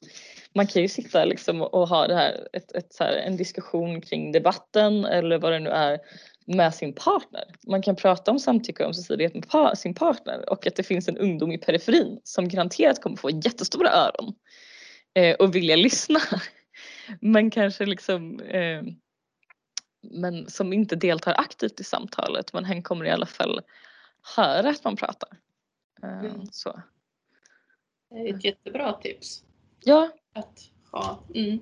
Man 0.54 0.66
kan 0.66 0.82
ju 0.82 0.88
sitta 0.88 1.24
liksom 1.24 1.62
och 1.62 1.88
ha 1.88 2.07
det 2.07 2.14
här, 2.14 2.48
ett, 2.52 2.72
ett, 2.72 2.94
så 2.94 3.04
här, 3.04 3.12
en 3.12 3.36
diskussion 3.36 4.00
kring 4.00 4.32
debatten 4.32 5.04
eller 5.04 5.38
vad 5.38 5.52
det 5.52 5.59
nu 5.59 5.70
är 5.70 5.98
med 6.46 6.74
sin 6.74 6.92
partner. 6.92 7.44
Man 7.66 7.82
kan 7.82 7.96
prata 7.96 8.30
om 8.30 8.38
samtycke 8.38 8.82
och 8.82 8.86
ömsesidighet 8.86 9.34
med 9.34 9.48
par, 9.48 9.74
sin 9.74 9.94
partner 9.94 10.50
och 10.50 10.66
att 10.66 10.76
det 10.76 10.82
finns 10.82 11.09
en 11.09 11.18
ungdom 11.18 11.52
i 11.52 11.59
periferin 11.59 12.20
som 12.24 12.48
garanterat 12.48 13.02
kommer 13.02 13.16
få 13.16 13.30
jättestora 13.30 13.90
öron 13.90 14.34
eh, 15.14 15.34
och 15.34 15.54
vilja 15.54 15.76
lyssna. 15.76 16.20
Men 17.20 17.50
kanske 17.50 17.86
liksom 17.86 18.40
eh, 18.40 18.82
men 20.11 20.50
som 20.50 20.72
inte 20.72 20.96
deltar 20.96 21.34
aktivt 21.38 21.80
i 21.80 21.84
samtalet 21.84 22.52
men 22.52 22.64
hen 22.64 22.82
kommer 22.82 23.04
i 23.04 23.11
alla 23.11 23.26
fall 23.26 23.61
höra 24.36 24.70
att 24.70 24.84
man 24.84 24.96
pratar. 24.96 25.28
Eh, 26.02 26.18
Mm. 26.18 26.46
Så. 26.52 26.82
Det 28.11 28.16
är 28.16 28.34
ett 28.34 28.44
jättebra 28.44 28.92
tips. 28.92 29.44
Ja, 29.84 30.11
Att 30.34 30.61
ha. 30.92 31.24
Mm. 31.34 31.59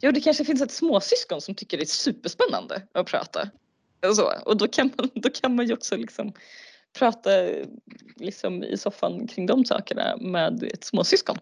Jo, 0.00 0.10
det 0.10 0.20
kanske 0.20 0.44
finns 0.44 0.62
ett 0.62 0.72
småsyskon 0.72 1.40
som 1.40 1.54
tycker 1.54 1.76
det 1.76 1.82
är 1.82 1.86
superspännande 1.86 2.82
att 2.92 3.06
prata. 3.06 3.50
Och, 4.08 4.16
så. 4.16 4.32
och 4.46 4.56
då, 4.56 4.68
kan 4.68 4.90
man, 4.96 5.10
då 5.14 5.30
kan 5.30 5.56
man 5.56 5.66
ju 5.66 5.74
också 5.74 5.96
liksom 5.96 6.32
prata 6.98 7.30
liksom 8.16 8.64
i 8.64 8.76
soffan 8.76 9.26
kring 9.26 9.46
de 9.46 9.64
sakerna 9.64 10.16
med 10.16 10.62
ett 10.62 10.84
småsyskon. 10.84 11.38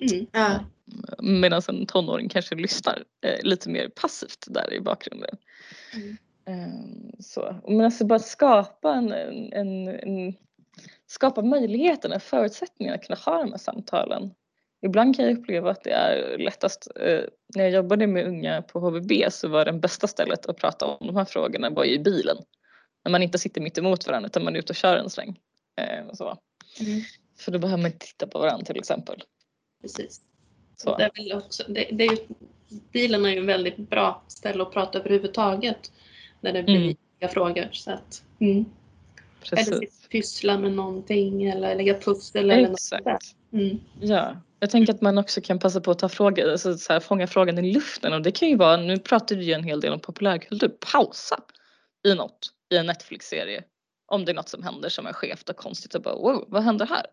Mm. 0.00 0.26
Ja. 0.32 0.64
Medan 1.18 1.62
en 1.68 1.86
tonåring 1.86 2.28
kanske 2.28 2.54
lyssnar 2.54 3.04
eh, 3.20 3.42
lite 3.42 3.70
mer 3.70 3.88
passivt 3.88 4.46
där 4.46 4.74
i 4.74 4.80
bakgrunden. 4.80 5.36
Mm. 5.94 6.16
Eh, 6.48 7.20
så. 7.20 7.60
Men 7.68 7.80
alltså 7.80 8.06
bara 8.06 8.18
skapa 8.18 8.94
en, 8.94 9.12
en, 9.12 9.52
en, 9.52 9.88
en 9.88 10.34
skapa 11.06 11.42
möjligheterna, 11.42 12.20
förutsättningarna 12.20 12.96
att 12.96 13.06
kunna 13.06 13.18
ha 13.24 13.38
de 13.42 13.50
här 13.50 13.58
samtalen. 13.58 14.30
Ibland 14.82 15.16
kan 15.16 15.24
jag 15.24 15.38
uppleva 15.38 15.70
att 15.70 15.84
det 15.84 15.90
är 15.90 16.38
lättast, 16.38 16.88
eh, 17.00 17.20
när 17.56 17.64
jag 17.64 17.70
jobbade 17.70 18.06
med 18.06 18.26
unga 18.26 18.62
på 18.62 18.80
HVB 18.80 19.12
så 19.30 19.48
var 19.48 19.64
det 19.64 19.72
bästa 19.72 20.06
stället 20.06 20.46
att 20.46 20.56
prata 20.56 20.86
om 20.86 21.06
de 21.06 21.16
här 21.16 21.24
frågorna 21.24 21.70
var 21.70 21.84
ju 21.84 21.92
i 21.92 21.98
bilen. 21.98 22.36
När 23.04 23.12
man 23.12 23.22
inte 23.22 23.38
sitter 23.38 23.60
mitt 23.60 23.78
emot 23.78 24.06
varandra 24.06 24.26
utan 24.26 24.44
man 24.44 24.54
är 24.54 24.58
ute 24.58 24.72
och 24.72 24.76
kör 24.76 24.96
en 24.96 25.10
sväng. 25.10 25.40
Eh, 25.80 26.06
och 26.06 26.16
så. 26.16 26.38
Mm. 26.80 27.00
För 27.38 27.52
då 27.52 27.58
behöver 27.58 27.82
man 27.82 27.92
inte 27.92 28.06
titta 28.06 28.26
på 28.26 28.38
varandra 28.38 28.64
till 28.64 28.78
exempel. 28.78 29.22
Precis. 29.82 30.20
Så. 30.76 30.96
Det 30.96 31.02
är 31.04 31.10
väl 31.16 31.32
också, 31.32 31.62
det, 31.68 31.88
det 31.92 32.04
är 32.04 32.10
ju, 32.10 32.18
bilen 32.92 33.24
är 33.24 33.30
ju 33.30 33.38
en 33.38 33.46
väldigt 33.46 33.76
bra 33.76 34.22
ställe 34.28 34.62
att 34.62 34.72
prata 34.72 34.98
överhuvudtaget. 34.98 35.92
När 36.40 36.52
det 36.52 36.62
blir 36.62 36.96
Mm. 37.20 37.34
frågor. 37.34 37.68
Så 37.72 37.90
att, 37.90 38.22
mm. 38.40 38.64
Eller 39.52 39.86
pyssla 40.10 40.58
med 40.58 40.72
någonting 40.72 41.44
eller 41.44 41.74
lägga 41.74 41.94
pussel 42.00 42.50
eller 42.50 42.68
något 42.68 42.80
sånt 42.80 43.04
där. 43.04 43.14
Exakt. 43.14 43.36
Mm. 43.52 43.80
Ja, 44.00 44.36
jag 44.60 44.70
tänker 44.70 44.94
att 44.94 45.00
man 45.00 45.18
också 45.18 45.40
kan 45.40 45.58
passa 45.58 45.80
på 45.80 45.90
att 45.90 45.98
ta 45.98 46.08
frågor, 46.08 46.50
alltså 46.50 46.78
så 46.78 46.92
här, 46.92 47.00
fånga 47.00 47.26
frågan 47.26 47.58
i 47.58 47.72
luften 47.72 48.12
och 48.12 48.22
det 48.22 48.30
kan 48.30 48.48
ju 48.48 48.56
vara, 48.56 48.76
nu 48.76 48.98
pratar 48.98 49.36
vi 49.36 49.44
ju 49.44 49.52
en 49.52 49.64
hel 49.64 49.80
del 49.80 49.92
om 49.92 50.00
populärkultur, 50.00 50.68
pausa 50.92 51.40
i 52.06 52.14
något 52.14 52.38
i 52.70 52.76
en 52.76 52.86
Netflix-serie. 52.86 53.62
Om 54.06 54.24
det 54.24 54.32
är 54.32 54.34
något 54.34 54.48
som 54.48 54.62
händer 54.62 54.88
som 54.88 55.06
är 55.06 55.12
skevt 55.12 55.48
och 55.48 55.56
konstigt 55.56 55.94
och 55.94 56.02
bara 56.02 56.14
wow, 56.14 56.44
vad 56.48 56.62
händer 56.62 56.86
här? 56.86 57.06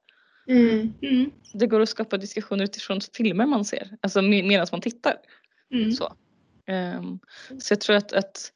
Mm. 0.47 0.93
Mm. 1.01 1.31
Det 1.53 1.67
går 1.67 1.79
att 1.81 1.89
skapa 1.89 2.17
diskussioner 2.17 2.63
utifrån 2.63 3.01
filmer 3.13 3.45
man 3.45 3.65
ser, 3.65 3.97
alltså 4.01 4.21
med- 4.21 4.45
medan 4.45 4.67
man 4.71 4.81
tittar. 4.81 5.17
Mm. 5.73 5.91
Så. 5.91 6.15
Ehm, 6.67 7.19
så 7.59 7.73
jag 7.73 7.81
tror 7.81 7.95
att, 7.95 8.13
att 8.13 8.51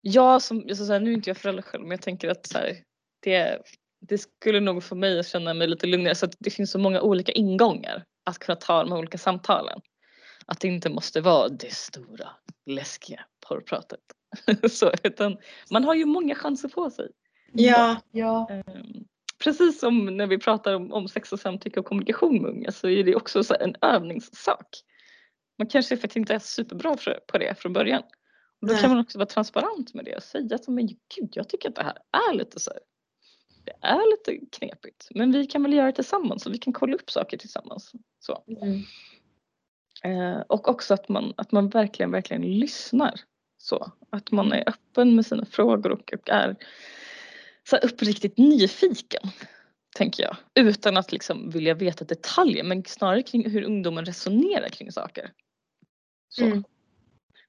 jag 0.00 0.42
som, 0.42 0.58
alltså 0.58 0.86
så 0.86 0.92
här, 0.92 1.00
nu 1.00 1.10
är 1.10 1.14
inte 1.14 1.30
jag 1.30 1.36
förälder 1.36 1.62
själv 1.62 1.82
men 1.82 1.90
jag 1.90 2.02
tänker 2.02 2.28
att 2.28 2.46
så 2.46 2.58
här, 2.58 2.76
det, 3.20 3.62
det 4.00 4.18
skulle 4.18 4.60
nog 4.60 4.84
få 4.84 4.94
mig 4.94 5.18
att 5.18 5.26
känna 5.28 5.54
mig 5.54 5.68
lite 5.68 5.86
lugnare 5.86 6.14
så 6.14 6.26
att 6.26 6.34
det 6.38 6.50
finns 6.50 6.70
så 6.70 6.78
många 6.78 7.00
olika 7.00 7.32
ingångar 7.32 8.04
att 8.24 8.38
kunna 8.38 8.56
ta 8.56 8.82
de 8.82 8.92
här 8.92 8.98
olika 8.98 9.18
samtalen. 9.18 9.80
Att 10.46 10.60
det 10.60 10.68
inte 10.68 10.90
måste 10.90 11.20
vara 11.20 11.48
det 11.48 11.74
stora 11.74 12.28
läskiga 12.66 13.24
porrpratet. 13.48 14.00
så, 14.70 14.92
utan 15.02 15.36
man 15.70 15.84
har 15.84 15.94
ju 15.94 16.04
många 16.04 16.34
chanser 16.34 16.68
på 16.68 16.90
sig. 16.90 17.08
Ja. 17.52 17.96
Ja. 18.10 18.48
Ehm, 18.50 19.04
Precis 19.44 19.80
som 19.80 20.16
när 20.16 20.26
vi 20.26 20.38
pratar 20.38 20.74
om, 20.74 20.92
om 20.92 21.08
sex 21.08 21.32
och 21.32 21.40
samtycke 21.40 21.80
och 21.80 21.86
kommunikation 21.86 22.42
med 22.42 22.50
unga 22.50 22.72
så 22.72 22.88
är 22.88 23.04
det 23.04 23.14
också 23.14 23.42
en 23.60 23.74
övningssak. 23.80 24.68
Man 25.58 25.66
kanske 25.66 25.96
faktiskt 25.96 26.16
inte 26.16 26.34
är 26.34 26.38
superbra 26.38 26.96
för, 26.96 27.20
på 27.26 27.38
det 27.38 27.58
från 27.58 27.72
början. 27.72 28.02
Och 28.60 28.66
då 28.68 28.72
Nej. 28.72 28.82
kan 28.82 28.90
man 28.90 29.00
också 29.00 29.18
vara 29.18 29.26
transparent 29.26 29.94
med 29.94 30.04
det 30.04 30.16
och 30.16 30.22
säga 30.22 30.54
att 30.54 30.68
men 30.68 30.86
gud, 30.86 31.28
jag 31.32 31.48
tycker 31.48 31.68
att 31.68 31.74
det 31.74 31.82
här 31.82 31.98
är 32.30 32.34
lite 32.34 32.60
så 32.60 32.70
här. 32.70 32.80
Det 33.64 33.86
är 33.86 34.10
lite 34.10 34.46
knepigt 34.56 35.08
men 35.10 35.32
vi 35.32 35.46
kan 35.46 35.62
väl 35.62 35.72
göra 35.72 35.86
det 35.86 35.92
tillsammans 35.92 36.46
och 36.46 36.54
vi 36.54 36.58
kan 36.58 36.72
kolla 36.72 36.94
upp 36.94 37.10
saker 37.10 37.36
tillsammans. 37.36 37.92
Så. 38.18 38.44
Mm. 38.62 38.82
Eh, 40.04 40.40
och 40.40 40.68
också 40.68 40.94
att 40.94 41.08
man, 41.08 41.34
att 41.36 41.52
man 41.52 41.68
verkligen, 41.68 42.10
verkligen 42.10 42.42
lyssnar. 42.42 43.20
Så. 43.58 43.92
Att 44.10 44.30
man 44.30 44.52
är 44.52 44.68
öppen 44.68 45.16
med 45.16 45.26
sina 45.26 45.44
frågor 45.44 45.92
och, 45.92 46.12
och 46.12 46.28
är 46.28 46.56
så 47.68 47.76
här 47.76 47.84
uppriktigt 47.84 48.38
nyfiken. 48.38 49.22
Tänker 49.96 50.22
jag. 50.22 50.36
Utan 50.54 50.96
att 50.96 51.12
liksom 51.12 51.50
vilja 51.50 51.74
veta 51.74 52.04
detaljer 52.04 52.64
men 52.64 52.84
snarare 52.84 53.22
kring 53.22 53.50
hur 53.50 53.62
ungdomen 53.62 54.04
resonerar 54.04 54.68
kring 54.68 54.92
saker. 54.92 55.32
Så. 56.28 56.44
Mm. 56.44 56.64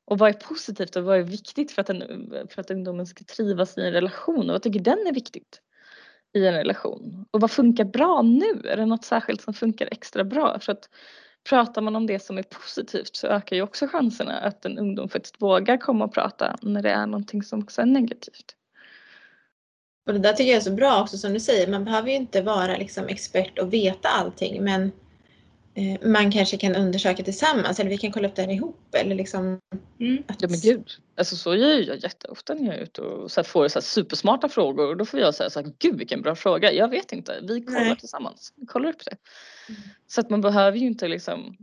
Och 0.05 0.17
vad 0.17 0.29
är 0.29 0.33
positivt 0.33 0.95
och 0.95 1.03
vad 1.03 1.17
är 1.17 1.23
viktigt 1.23 1.71
för 1.71 1.81
att, 1.81 1.89
en, 1.89 2.31
för 2.49 2.61
att 2.61 2.71
ungdomen 2.71 3.07
ska 3.07 3.23
trivas 3.23 3.77
i 3.77 3.81
en 3.81 3.91
relation 3.91 4.49
och 4.49 4.53
vad 4.53 4.61
tycker 4.61 4.79
den 4.79 5.07
är 5.07 5.13
viktigt 5.13 5.61
i 6.33 6.45
en 6.45 6.53
relation? 6.53 7.25
Och 7.31 7.41
vad 7.41 7.51
funkar 7.51 7.85
bra 7.85 8.21
nu? 8.21 8.61
Är 8.69 8.77
det 8.77 8.85
något 8.85 9.05
särskilt 9.05 9.41
som 9.41 9.53
funkar 9.53 9.89
extra 9.91 10.23
bra? 10.23 10.59
För 10.59 10.71
att 10.71 10.89
pratar 11.49 11.81
man 11.81 11.95
om 11.95 12.07
det 12.07 12.19
som 12.19 12.37
är 12.37 12.43
positivt 12.43 13.15
så 13.15 13.27
ökar 13.27 13.55
ju 13.55 13.61
också 13.61 13.87
chanserna 13.87 14.39
att 14.39 14.65
en 14.65 14.77
ungdom 14.77 15.09
faktiskt 15.09 15.41
vågar 15.41 15.77
komma 15.77 16.05
och 16.05 16.13
prata 16.13 16.57
när 16.61 16.81
det 16.81 16.91
är 16.91 17.05
någonting 17.05 17.43
som 17.43 17.63
också 17.63 17.81
är 17.81 17.85
negativt. 17.85 18.55
Och 20.09 20.15
det 20.15 20.19
där 20.19 20.33
tycker 20.33 20.51
jag 20.51 20.57
är 20.57 20.61
så 20.61 20.71
bra 20.71 21.01
också 21.01 21.17
som 21.17 21.33
du 21.33 21.39
säger. 21.39 21.67
Man 21.67 21.85
behöver 21.85 22.09
ju 22.09 22.15
inte 22.15 22.41
vara 22.41 22.77
liksom 22.77 23.07
expert 23.07 23.59
och 23.59 23.73
veta 23.73 24.09
allting 24.09 24.63
men 24.63 24.91
eh, 25.75 26.09
man 26.09 26.31
kanske 26.31 26.57
kan 26.57 26.75
undersöka 26.75 27.23
tillsammans 27.23 27.79
eller 27.79 27.89
vi 27.89 27.97
kan 27.97 28.11
kolla 28.11 28.27
upp 28.27 28.35
det 28.35 28.41
här 28.41 28.49
ihop 28.49 28.95
eller 28.95 29.15
liksom 29.15 29.59
Mm. 29.99 30.23
att, 30.27 30.41
Ja 30.41 30.47
men 30.47 30.59
gud. 30.59 30.89
Alltså 31.17 31.35
så 31.35 31.55
gör 31.55 31.69
jag 31.69 31.97
jätteofta 31.97 32.53
när 32.53 32.65
jag 32.65 32.75
är 32.75 32.79
ute 32.79 33.01
och 33.01 33.31
så 33.31 33.41
här 33.41 33.45
får 33.45 33.67
så 33.67 33.79
här 33.79 33.81
supersmarta 33.81 34.49
frågor 34.49 34.87
och 34.87 34.97
då 34.97 35.05
får 35.05 35.19
jag 35.19 35.35
säga 35.35 35.49
så 35.49 35.61
här, 35.61 35.71
gud 35.79 35.97
vilken 35.97 36.21
bra 36.21 36.35
fråga. 36.35 36.71
Jag 36.71 36.89
vet 36.89 37.11
inte, 37.11 37.39
vi 37.41 37.61
kollar 37.61 37.79
Nej. 37.79 37.97
tillsammans. 37.97 38.53
Vi 38.55 38.65
kollar 38.65 38.89
upp 38.89 39.05
det. 39.05 39.17
Mm. 39.69 39.81
Så 40.07 40.21
att 40.21 40.29
man 40.29 40.41
behöver 40.41 40.77
ju 40.77 40.87
inte 40.87 41.07
liksom 41.07 41.57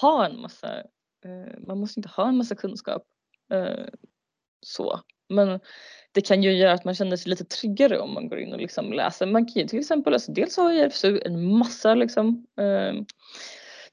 ha 0.00 0.26
en 0.26 0.40
massa, 0.40 0.76
eh, 1.24 1.58
man 1.66 1.80
måste 1.80 2.00
inte 2.00 2.08
ha 2.08 2.28
en 2.28 2.36
massa 2.36 2.54
kunskap. 2.54 3.02
Eh, 3.52 3.86
så. 4.60 5.00
Men 5.28 5.60
det 6.12 6.20
kan 6.20 6.42
ju 6.42 6.52
göra 6.52 6.72
att 6.72 6.84
man 6.84 6.94
känner 6.94 7.16
sig 7.16 7.30
lite 7.30 7.44
tryggare 7.44 7.98
om 7.98 8.14
man 8.14 8.28
går 8.28 8.40
in 8.40 8.52
och 8.52 8.60
liksom 8.60 8.92
läser. 8.92 9.26
Man 9.26 9.46
kan 9.46 9.62
ju 9.62 9.68
till 9.68 9.78
exempel, 9.78 10.12
alltså 10.12 10.32
dels 10.32 10.56
har 10.56 10.72
RFSU 10.72 11.20
en 11.24 11.58
massa 11.58 11.94
liksom, 11.94 12.46
eh, 12.60 12.94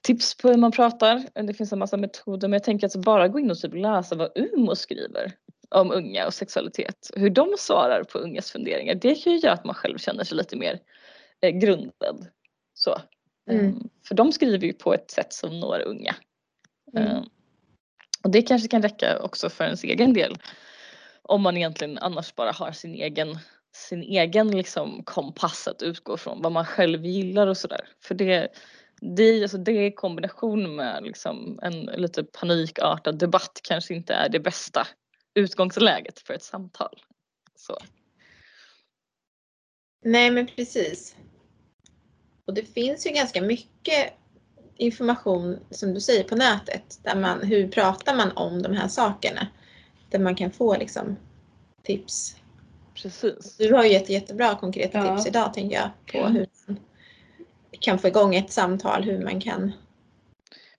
tips 0.01 0.38
på 0.38 0.49
hur 0.49 0.57
man 0.57 0.72
pratar. 0.72 1.43
Det 1.43 1.53
finns 1.53 1.74
en 1.74 1.80
massa 1.80 1.97
metoder 1.97 2.47
men 2.47 2.53
jag 2.53 2.63
tänker 2.63 2.88
att 2.88 2.95
bara 2.95 3.28
gå 3.28 3.39
in 3.39 3.51
och 3.51 3.57
typ 3.57 3.74
läsa 3.74 4.16
vad 4.16 4.32
UMO 4.36 4.76
skriver 4.76 5.32
om 5.70 5.91
unga 5.91 6.26
och 6.28 6.34
sexualitet. 6.34 7.11
Hur 7.16 7.30
de 7.30 7.55
svarar 7.57 8.03
på 8.03 8.18
ungas 8.18 8.51
funderingar. 8.51 8.95
Det 8.95 9.16
kan 9.16 9.34
ju 9.34 9.39
göra 9.39 9.53
att 9.53 9.66
man 9.66 9.76
själv 9.76 9.97
känner 9.97 10.24
sig 10.24 10.38
lite 10.38 10.55
mer 10.55 10.80
eh, 11.41 11.49
grundad. 11.49 12.28
Så. 12.74 12.97
Mm. 13.49 13.66
Eh, 13.66 13.74
För 14.07 14.16
de 14.16 14.32
skriver 14.32 14.68
ju 14.68 14.74
på 14.74 14.93
ett 14.93 15.11
sätt 15.11 15.34
som 15.34 15.59
når 15.59 15.80
unga. 15.80 16.16
Mm. 16.97 17.07
Eh, 17.07 17.24
Och 18.24 18.32
det 18.32 18.41
kanske 18.41 18.68
kan 18.68 18.82
räcka 18.82 19.20
också 19.20 19.49
för 19.49 19.63
ens 19.63 19.84
egen 19.84 20.13
del. 20.13 20.38
Om 21.28 21.41
man 21.41 21.57
egentligen 21.57 21.97
annars 21.97 22.36
bara 22.36 22.51
har 22.51 22.71
sin 22.71 22.93
egen, 22.93 23.38
sin 23.76 24.03
egen 24.03 24.51
liksom 24.51 25.03
kompass 25.03 25.67
att 25.67 25.82
utgå 25.82 26.17
från. 26.17 26.41
Vad 26.41 26.51
man 26.51 26.65
själv 26.65 27.05
gillar 27.05 27.47
och 27.47 27.57
sådär. 27.57 27.88
För 28.03 28.15
det, 28.15 28.47
det, 29.01 29.41
alltså 29.41 29.57
det 29.57 29.86
i 29.86 29.91
kombination 29.91 30.76
med 30.76 31.03
liksom 31.03 31.59
en 31.61 31.82
lite 31.86 32.23
panikartad 32.23 33.19
debatt 33.19 33.59
kanske 33.63 33.93
inte 33.93 34.13
är 34.13 34.30
det 34.30 34.39
bästa 34.39 34.88
utgångsläget 35.36 36.19
för 36.19 36.34
ett 36.34 36.43
samtal. 36.43 37.01
Så. 37.55 37.78
Nej 40.03 40.32
men 40.32 40.47
precis. 40.47 41.15
Och 42.45 42.53
det 42.53 42.65
finns 42.65 43.07
ju 43.07 43.11
ganska 43.11 43.41
mycket 43.41 44.13
information 44.78 45.59
som 45.71 45.93
du 45.93 46.01
säger 46.01 46.23
på 46.23 46.36
nätet. 46.36 46.99
Där 47.03 47.15
man, 47.15 47.41
hur 47.43 47.67
pratar 47.67 48.15
man 48.15 48.32
om 48.32 48.61
de 48.61 48.73
här 48.73 48.88
sakerna? 48.88 49.47
Där 50.09 50.19
man 50.19 50.35
kan 50.35 50.51
få 50.51 50.77
liksom 50.77 51.15
tips. 51.83 52.35
Precis. 52.95 53.57
Du 53.57 53.73
har 53.73 53.83
ju 53.83 53.91
gett 53.91 54.09
jättebra 54.09 54.55
konkreta 54.55 54.97
Ja. 54.97 55.15
tips 55.15 55.27
idag 55.27 55.53
tänker 55.53 55.75
jag 55.75 55.89
på 56.11 56.17
Ja. 56.17 56.27
hur 56.27 56.47
man 56.67 56.77
kan 57.79 57.99
få 57.99 58.07
igång 58.07 58.35
ett 58.35 58.51
samtal, 58.51 59.03
hur 59.03 59.23
man 59.23 59.41
kan. 59.41 59.71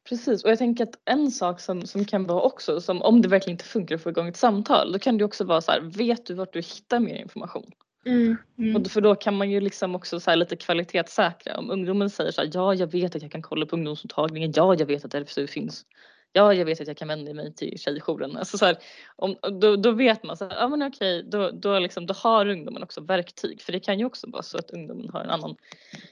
Precis 0.09 0.45
och 0.45 0.51
jag 0.51 0.59
tänker 0.59 0.85
att 0.85 0.99
en 1.05 1.31
sak 1.31 1.61
som, 1.61 1.87
som 1.87 2.05
kan 2.05 2.27
vara 2.27 2.41
också 2.41 2.81
som 2.81 3.03
om 3.03 3.23
det 3.23 3.29
verkligen 3.29 3.55
inte 3.55 3.65
funkar 3.65 3.95
att 3.95 4.03
få 4.03 4.11
igång 4.11 4.29
ett 4.29 4.37
samtal 4.37 4.93
då 4.93 4.99
kan 4.99 5.19
det 5.19 5.25
också 5.25 5.45
vara 5.45 5.61
så 5.61 5.73
här 5.73 5.81
vet 5.81 6.27
du 6.27 6.35
vart 6.35 6.53
du 6.53 6.61
hittar 6.61 7.01
mer 7.01 7.15
information? 7.17 7.71
Mm. 8.07 8.37
Mm. 8.59 8.77
Och 8.77 8.91
för 8.91 9.01
då 9.01 9.15
kan 9.15 9.37
man 9.37 9.51
ju 9.51 9.61
liksom 9.61 9.95
också 9.95 10.21
så 10.21 10.31
här 10.31 10.37
lite 10.37 10.57
kvalitetssäkra. 10.57 11.59
Om 11.59 11.71
ungdomen 11.71 12.11
säger 12.11 12.31
så 12.33 12.41
här, 12.41 12.51
ja 12.55 12.75
jag 12.75 12.93
vet 12.93 13.17
att 13.17 13.23
jag 13.23 13.33
kan 13.33 13.43
kolla 13.43 13.67
på 13.67 13.77
ungdomsmottagningen, 13.77 14.53
ja 14.57 14.75
jag 14.75 14.87
vet 14.87 15.05
att 15.05 15.15
RFSU 15.15 15.47
finns. 15.47 15.85
Ja 16.33 16.55
jag 16.55 16.65
vet 16.65 16.81
att 16.81 16.89
jag 16.89 16.97
kan 16.97 17.09
vända 17.09 17.35
mig 17.35 17.55
till 17.55 17.79
tjejjouren. 17.79 18.37
Alltså 18.37 18.59
så 18.59 18.67
här, 18.67 18.79
om, 19.17 19.37
då, 19.61 19.77
då 19.77 19.91
vet 19.91 20.23
man 20.23 20.37
så 20.37 20.45
här, 20.45 20.57
ja 20.57 20.69
men 20.69 20.83
okej 20.83 21.23
då, 21.23 21.51
då, 21.51 21.79
liksom, 21.79 22.07
då 22.07 22.15
har 22.15 22.49
ungdomen 22.49 22.83
också 22.83 23.01
verktyg. 23.01 23.63
För 23.63 23.73
det 23.73 23.81
kan 23.81 23.99
ju 23.99 24.05
också 24.05 24.31
vara 24.31 24.43
så 24.43 24.59
att 24.59 24.71
ungdomen 24.71 25.09
har 25.09 25.21
en 25.21 25.31
annan, 25.31 25.57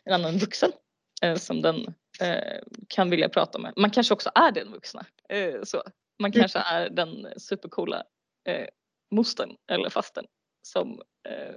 en 0.04 0.12
annan 0.12 0.38
vuxen 0.38 0.72
eh, 1.22 1.36
som 1.36 1.62
den 1.62 1.94
eh, 2.20 2.62
kan 2.88 3.10
vilja 3.10 3.28
prata 3.28 3.58
med. 3.58 3.72
Man 3.76 3.90
kanske 3.90 4.14
också 4.14 4.30
är 4.34 4.52
den 4.52 4.72
vuxna. 4.72 5.06
Eh, 5.28 5.62
så. 5.62 5.82
Man 6.18 6.32
kanske 6.32 6.58
är 6.58 6.90
den 6.90 7.26
supercoola 7.36 8.02
eh, 8.48 8.66
mostern 9.10 9.56
eller 9.66 9.90
fasten 9.90 10.24
som 10.62 11.02
eh, 11.28 11.54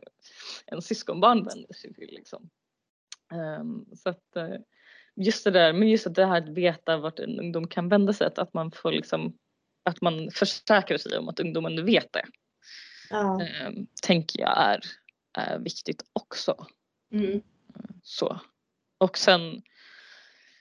en 0.65 0.81
syskonbarn 0.81 1.43
vänder 1.43 1.73
sig 1.73 1.93
till. 1.93 2.09
Liksom. 2.11 2.49
Um, 3.33 3.85
så 3.95 4.09
att 4.09 4.23
uh, 4.37 4.55
just 5.17 5.43
det 5.43 5.51
där, 5.51 5.73
men 5.73 5.89
just 5.89 6.15
det 6.15 6.25
här 6.25 6.37
att 6.37 6.49
veta 6.49 6.97
vart 6.97 7.19
en 7.19 7.39
ungdom 7.39 7.67
kan 7.67 7.89
vända 7.89 8.13
sig, 8.13 8.31
att, 8.35 8.53
man 8.53 8.71
får 8.71 8.91
liksom, 8.91 9.37
att 9.85 10.01
man 10.01 10.31
försäkrar 10.31 10.97
sig 10.97 11.17
om 11.17 11.29
att 11.29 11.39
ungdomen 11.39 11.85
vet 11.85 12.13
det. 12.13 12.25
Ja. 13.09 13.39
Um, 13.67 13.87
tänker 14.03 14.39
jag 14.39 14.57
är, 14.57 14.79
är 15.33 15.59
viktigt 15.59 16.03
också. 16.13 16.67
Mm. 17.11 17.41
Så. 18.03 18.39
Och 18.97 19.17
sen 19.17 19.61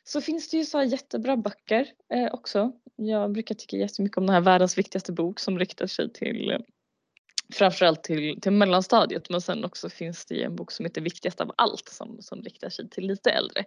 så 0.05 0.21
finns 0.21 0.51
det 0.51 0.57
ju 0.57 0.65
så 0.65 0.83
jättebra 0.83 1.37
böcker 1.37 1.87
eh, 2.15 2.35
också. 2.35 2.73
Jag 2.97 3.33
brukar 3.33 3.55
tycka 3.55 3.77
jättemycket 3.77 4.19
om 4.19 4.27
den 4.27 4.35
här 4.35 4.41
världens 4.41 4.79
viktigaste 4.79 5.13
bok 5.13 5.41
som 5.41 5.59
riktar 5.59 5.87
sig 5.87 6.13
till 6.13 6.65
framförallt 7.55 8.05
till, 8.05 8.41
till 8.41 8.53
mellanstadiet 8.53 9.31
men 9.31 9.41
sen 9.41 9.65
också 9.65 9.89
finns 9.89 10.27
det 10.27 10.43
en 10.43 10.57
bok 10.57 10.73
som 10.73 10.85
heter 10.85 11.01
Viktigast 11.01 11.41
av 11.41 11.53
allt 11.57 11.89
som, 11.89 12.23
som 12.23 12.43
riktar 12.43 12.71
sig 12.71 12.91
till 12.91 13.07
lite 13.07 13.31
äldre. 13.31 13.65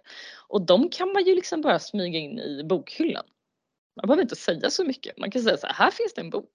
Och 0.48 0.66
de 0.66 0.88
kan 0.88 1.12
man 1.12 1.24
ju 1.24 1.34
liksom 1.34 1.60
bara 1.60 1.78
smyga 1.78 2.18
in 2.18 2.38
i 2.38 2.64
bokhyllan. 2.64 3.24
Man 3.96 4.06
behöver 4.06 4.22
inte 4.22 4.36
säga 4.36 4.70
så 4.70 4.84
mycket. 4.84 5.18
Man 5.18 5.30
kan 5.30 5.42
säga 5.42 5.56
så 5.56 5.66
här, 5.66 5.74
här 5.74 5.90
finns 5.90 6.14
det 6.14 6.20
en 6.20 6.30
bok. 6.30 6.50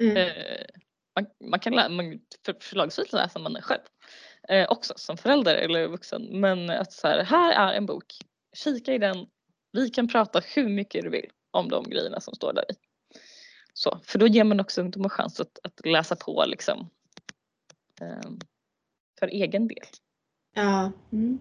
Mm. 0.00 0.16
Eh, 0.16 0.64
man, 1.20 1.50
man 1.50 1.60
kan 1.60 1.72
lä- 1.72 1.88
man, 1.88 2.20
för, 2.44 2.56
förslagsvis 2.60 3.12
läser 3.12 3.40
man 3.40 3.52
den 3.52 3.62
själv 3.62 3.82
eh, 4.48 4.66
också 4.68 4.94
som 4.96 5.16
förälder 5.16 5.54
eller 5.54 5.88
vuxen. 5.88 6.40
Men 6.40 6.70
att 6.70 6.92
så 6.92 7.08
här, 7.08 7.24
här 7.24 7.68
är 7.68 7.76
en 7.76 7.86
bok. 7.86 8.06
Kika 8.56 8.94
i 8.94 8.98
den. 8.98 9.26
Vi 9.72 9.90
kan 9.90 10.08
prata 10.08 10.40
hur 10.54 10.68
mycket 10.68 11.02
du 11.02 11.10
vill 11.10 11.30
om 11.50 11.68
de 11.68 11.90
grejerna 11.90 12.20
som 12.20 12.34
står 12.34 12.52
där 12.52 12.64
i. 12.72 12.74
Så, 13.74 14.00
för 14.04 14.18
då 14.18 14.26
ger 14.26 14.44
man 14.44 14.60
också 14.60 14.80
ungdomar 14.80 15.08
chans 15.08 15.40
att, 15.40 15.58
att 15.62 15.86
läsa 15.86 16.16
på 16.16 16.44
liksom. 16.46 16.90
Eh, 18.00 18.30
för 19.18 19.26
egen 19.28 19.68
del. 19.68 19.86
ja. 20.54 20.92
Mm. 21.12 21.38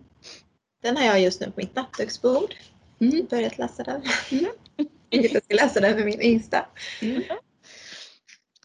Den 0.81 0.97
har 0.97 1.03
jag 1.03 1.21
just 1.21 1.41
nu 1.41 1.45
på 1.47 1.53
mitt 1.55 1.75
nattduksbord. 1.75 2.55
Mm. 2.99 3.25
Börjat 3.29 3.57
läsa 3.57 3.83
den. 3.83 4.01
Mm. 4.31 4.45
Jag 5.09 5.43
ska 5.43 5.55
läsa 5.55 5.79
den 5.79 5.95
med 5.95 6.05
min 6.05 6.21
yngsta. 6.21 6.65
Mm. 7.01 7.23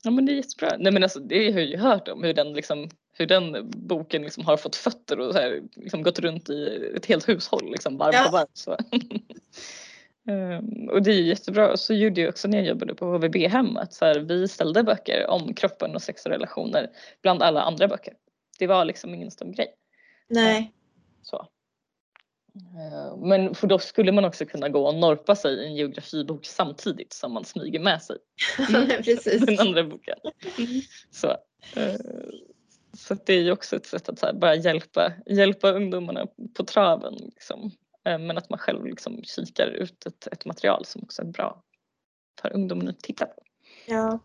Ja 0.03 0.11
men 0.11 0.27
det 0.27 0.33
är 0.33 0.37
jättebra. 0.37 0.77
Nej 0.79 0.93
men 0.93 1.03
alltså 1.03 1.21
det 1.21 1.53
har 1.53 1.61
jag 1.61 1.69
ju 1.69 1.77
hört 1.77 2.09
om 2.09 2.23
hur 2.23 2.35
den 2.35 2.53
liksom 2.53 2.91
hur 3.13 3.27
den 3.27 3.71
boken 3.71 4.23
liksom 4.23 4.45
har 4.45 4.57
fått 4.57 4.77
fötter 4.77 5.21
och 5.21 5.33
så 5.35 5.39
här, 5.41 5.63
liksom 5.77 6.03
gått 6.03 6.19
runt 6.19 6.51
i 6.51 6.91
ett 6.97 7.07
helt 7.07 7.29
hushåll 7.29 7.71
liksom 7.71 7.97
varv 7.97 8.15
Ja. 8.15 8.25
på 8.25 8.31
varv. 8.33 8.47
Så. 8.53 8.77
Ehm, 10.27 10.89
och 10.89 11.03
det 11.03 11.11
är 11.11 11.15
ju 11.15 11.27
jättebra. 11.27 11.77
Så 11.77 11.95
gjorde 11.95 12.21
jag 12.21 12.29
också 12.29 12.49
när 12.49 12.59
jag 12.59 12.67
jobbade 12.67 12.95
på 12.95 13.07
HVB-hem 13.07 13.77
att 13.77 13.93
så 13.93 14.05
här, 14.05 14.21
vi 14.21 14.49
ställde 14.49 14.83
böcker 14.83 15.27
om 15.27 15.55
kroppen 15.55 15.95
och 15.95 16.03
sex 16.03 16.27
och 16.27 16.33
relationer 16.33 16.91
bland 17.23 17.43
alla 17.43 17.63
andra 17.63 17.89
böcker. 17.89 18.15
Det 18.59 18.67
var 18.67 18.85
liksom 18.85 19.15
ingen 19.15 19.31
stor 19.31 19.53
grej. 19.53 19.75
Nej. 20.29 20.73
Så. 21.23 21.47
Ehm, 22.57 23.29
Men 23.29 23.55
för 23.55 23.67
då 23.67 23.79
skulle 23.79 24.13
man 24.13 24.25
också 24.25 24.47
kunna 24.47 24.69
gå 24.69 24.87
och 24.87 24.95
norpa 24.95 25.37
sig 25.37 25.55
i 25.55 25.67
en 25.67 25.75
geografibok 25.75 26.47
samtidigt 26.47 27.13
som 27.13 27.33
man 27.33 27.45
smyger 27.45 27.81
med 27.81 28.03
sig 28.03 28.17
Precis. 29.05 29.47
den 29.47 29.61
andra 29.61 29.85
boken. 29.85 30.19
Så, 31.11 31.29
eh, 31.77 31.95
så 32.97 33.15
att 33.15 33.27
det 33.27 33.35
är 33.35 33.43
ju 33.43 33.53
också 33.53 33.77
ett 33.77 33.87
sätt 33.87 34.09
att 34.09 34.19
så 34.19 34.27
här 34.27 34.33
bara 34.33 34.55
hjälpa, 34.55 35.13
hjälpa 35.27 35.71
ungdomarna 35.71 36.27
på 36.55 36.65
traven. 36.65 37.15
Liksom. 37.15 37.71
Eh, 38.07 38.19
Men 38.19 38.39
att 38.39 38.51
man 38.51 38.59
själv 38.59 38.87
liksom 38.87 39.23
kikar 39.25 39.67
ut 39.67 40.07
ett, 40.07 40.27
ett 40.27 40.45
material 40.45 40.85
som 40.85 41.03
också 41.03 41.23
är 41.23 41.27
bra 41.27 41.63
för 42.41 42.53
ungdomarna 42.53 42.91
att 42.91 43.01
titta 43.01 43.27
på. 43.27 43.43
Ja. 43.87 44.19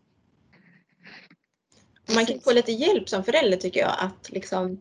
Man 2.15 2.25
kan 2.25 2.39
få 2.39 2.51
lite 2.51 2.71
hjälp 2.71 3.09
som 3.09 3.23
förälder 3.23 3.57
tycker 3.57 3.79
jag 3.79 3.95
att 3.99 4.29
liksom 4.29 4.79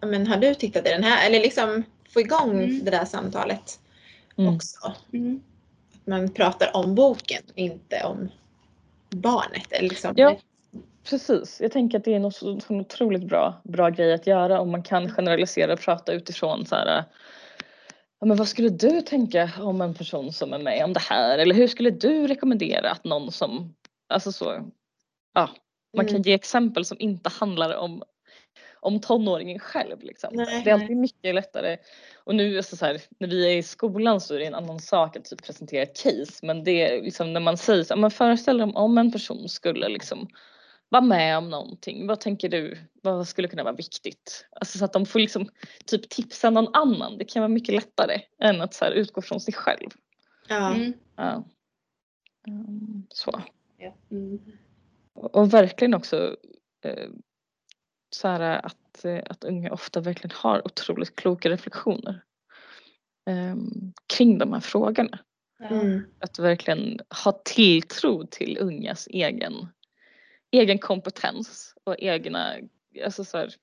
men 0.00 0.26
har 0.26 0.36
du 0.36 0.54
tittat 0.54 0.86
i 0.86 0.90
den 0.90 1.04
här? 1.04 1.26
Eller 1.26 1.40
liksom 1.40 1.82
få 2.08 2.20
igång 2.20 2.50
Mm. 2.50 2.84
det 2.84 2.90
där 2.90 3.04
samtalet 3.04 3.80
Mm. 4.36 4.54
också. 4.54 4.94
Mm. 5.12 5.42
Att 5.94 6.06
man 6.06 6.32
pratar 6.34 6.76
om 6.76 6.94
boken, 6.94 7.42
inte 7.54 8.02
om 8.04 8.28
barnet. 9.10 9.72
Eller 9.72 9.88
liksom. 9.88 10.14
Ja. 10.16 10.36
Precis, 11.04 11.60
jag 11.60 11.72
tänker 11.72 11.98
att 11.98 12.04
det 12.04 12.14
är 12.14 12.18
något 12.18 12.36
så 12.36 12.58
otroligt 12.68 13.24
bra, 13.24 13.60
bra 13.64 13.90
grej 13.90 14.12
att 14.14 14.26
göra 14.26 14.60
om 14.60 14.70
man 14.70 14.82
kan 14.82 15.10
generalisera 15.10 15.72
och 15.72 15.80
prata 15.80 16.12
utifrån 16.12 16.66
så 16.66 16.74
här 16.74 17.04
Ja, 18.20 18.26
men 18.26 18.36
vad 18.36 18.48
skulle 18.48 18.68
du 18.68 19.00
tänka 19.02 19.50
om 19.60 19.80
en 19.80 19.94
person 19.94 20.32
som 20.32 20.52
är 20.52 20.58
med 20.58 20.84
om 20.84 20.92
det 20.92 21.00
här? 21.00 21.38
Eller 21.38 21.54
hur 21.54 21.68
skulle 21.68 21.90
du 21.90 22.26
rekommendera 22.26 22.90
att 22.90 23.04
någon 23.04 23.32
som, 23.32 23.74
alltså 24.08 24.32
så, 24.32 24.70
ja, 25.34 25.50
man 25.96 26.06
kan 26.06 26.14
Mm. 26.16 26.22
ge 26.22 26.32
exempel 26.34 26.84
som 26.84 26.96
inte 27.00 27.30
handlar 27.30 27.76
om, 27.76 28.02
om 28.80 29.00
tonåringen 29.00 29.58
själv. 29.58 30.02
Liksom. 30.02 30.30
Nej, 30.32 30.62
det 30.64 30.70
är 30.70 30.74
alltid 30.74 30.96
mycket 30.96 31.34
lättare. 31.34 31.76
Och 32.24 32.34
nu 32.34 32.56
alltså 32.56 32.76
så 32.76 32.86
här, 32.86 33.00
när 33.18 33.28
vi 33.28 33.52
är 33.52 33.56
i 33.56 33.62
skolan 33.62 34.20
så 34.20 34.34
är 34.34 34.38
det 34.38 34.44
en 34.44 34.54
annan 34.54 34.80
sak 34.80 35.16
att 35.16 35.24
typ 35.24 35.42
presentera 35.42 35.82
ett 35.82 36.02
case. 36.02 36.46
Men 36.46 36.64
det 36.64 36.82
är 36.82 37.02
liksom 37.02 37.32
när 37.32 37.40
man 37.40 37.56
säger 37.56 37.84
så 37.84 37.94
här, 37.94 38.00
man 38.00 38.10
föreställer 38.10 38.64
om, 38.64 38.76
om 38.76 38.98
en 38.98 39.12
person 39.12 39.48
skulle 39.48 39.88
liksom 39.88 40.28
vara 40.88 41.02
med 41.02 41.38
om 41.38 41.50
någonting. 41.50 42.06
Vad 42.06 42.20
tänker 42.20 42.48
du? 42.48 42.78
Vad 43.02 43.28
skulle 43.28 43.48
kunna 43.48 43.64
vara 43.64 43.74
viktigt? 43.74 44.46
Alltså 44.60 44.78
så 44.78 44.84
att 44.84 44.92
de 44.92 45.06
får 45.06 45.18
liksom 45.18 45.48
typ 45.86 46.08
tipsa 46.08 46.50
någon 46.50 46.74
annan. 46.74 47.18
Det 47.18 47.24
kan 47.24 47.42
vara 47.42 47.48
mycket 47.48 47.74
lättare 47.74 48.20
än 48.42 48.60
att 48.60 48.74
så 48.74 48.84
här 48.84 48.92
utgå 48.92 49.22
från 49.22 49.40
sig 49.40 49.54
själv. 49.54 49.90
Ja. 50.48 50.74
Mm. 50.74 50.92
Ja. 51.16 51.44
Mm, 52.46 53.06
så. 53.08 53.42
Ja. 53.76 53.96
Mm. 54.10 54.38
Och, 55.14 55.34
och 55.34 55.54
verkligen 55.54 55.94
också 55.94 56.36
eh, 56.84 57.08
så 58.10 58.28
här 58.28 58.66
att, 58.66 59.04
eh, 59.04 59.22
att 59.26 59.44
unga 59.44 59.72
ofta 59.72 60.00
verkligen 60.00 60.36
har 60.36 60.66
otroligt 60.66 61.16
kloka 61.16 61.50
reflektioner 61.50 62.22
eh, 63.26 63.56
kring 64.06 64.38
de 64.38 64.52
här 64.52 64.60
frågorna. 64.60 65.18
Mm. 65.70 66.02
Att 66.20 66.38
verkligen 66.38 67.00
ha 67.24 67.32
tilltro 67.44 68.26
till 68.26 68.58
ungas 68.60 69.08
egen, 69.10 69.68
egen 70.50 70.78
kompetens 70.78 71.74
och 71.84 71.96
egna, 71.98 72.54
alltså 73.04 73.24
så 73.24 73.38
här, 73.38 73.54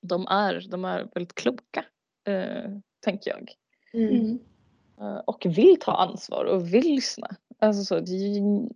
de 0.00 0.26
är, 0.26 0.66
de 0.70 0.84
är 0.84 1.08
väldigt 1.14 1.34
kloka, 1.34 1.84
eh, 2.28 2.70
tänker 3.04 3.30
jag. 3.30 3.52
Mm. 3.92 4.14
Mm. 4.14 4.38
Eh, 5.00 5.16
och 5.16 5.46
vill 5.46 5.76
ta 5.80 5.92
ansvar 5.92 6.44
och 6.44 6.74
vill 6.74 6.94
lyssna. 6.94 7.36
Alltså 7.58 7.84
så, 7.84 8.00
det 8.00 8.12
är 8.12 8.34
ju 8.34 8.36
en 8.36 8.70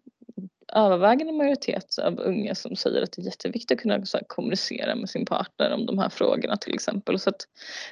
övervägande 0.73 1.33
majoritet 1.33 1.99
av 1.99 2.21
unga 2.21 2.55
som 2.55 2.77
säger 2.77 3.03
att 3.03 3.13
det 3.13 3.23
är 3.23 3.27
jätteviktigt 3.27 3.79
att 3.79 3.83
kunna 3.83 4.07
så 4.07 4.17
här, 4.17 4.25
kommunicera 4.29 4.95
med 4.95 5.11
sin 5.11 5.27
partner 5.27 5.73
om 5.73 5.87
de 5.87 5.99
här 5.99 6.09
frågorna 6.09 6.57
till 6.57 6.75
exempel. 6.75 7.19
Så 7.19 7.31
att 7.31 7.47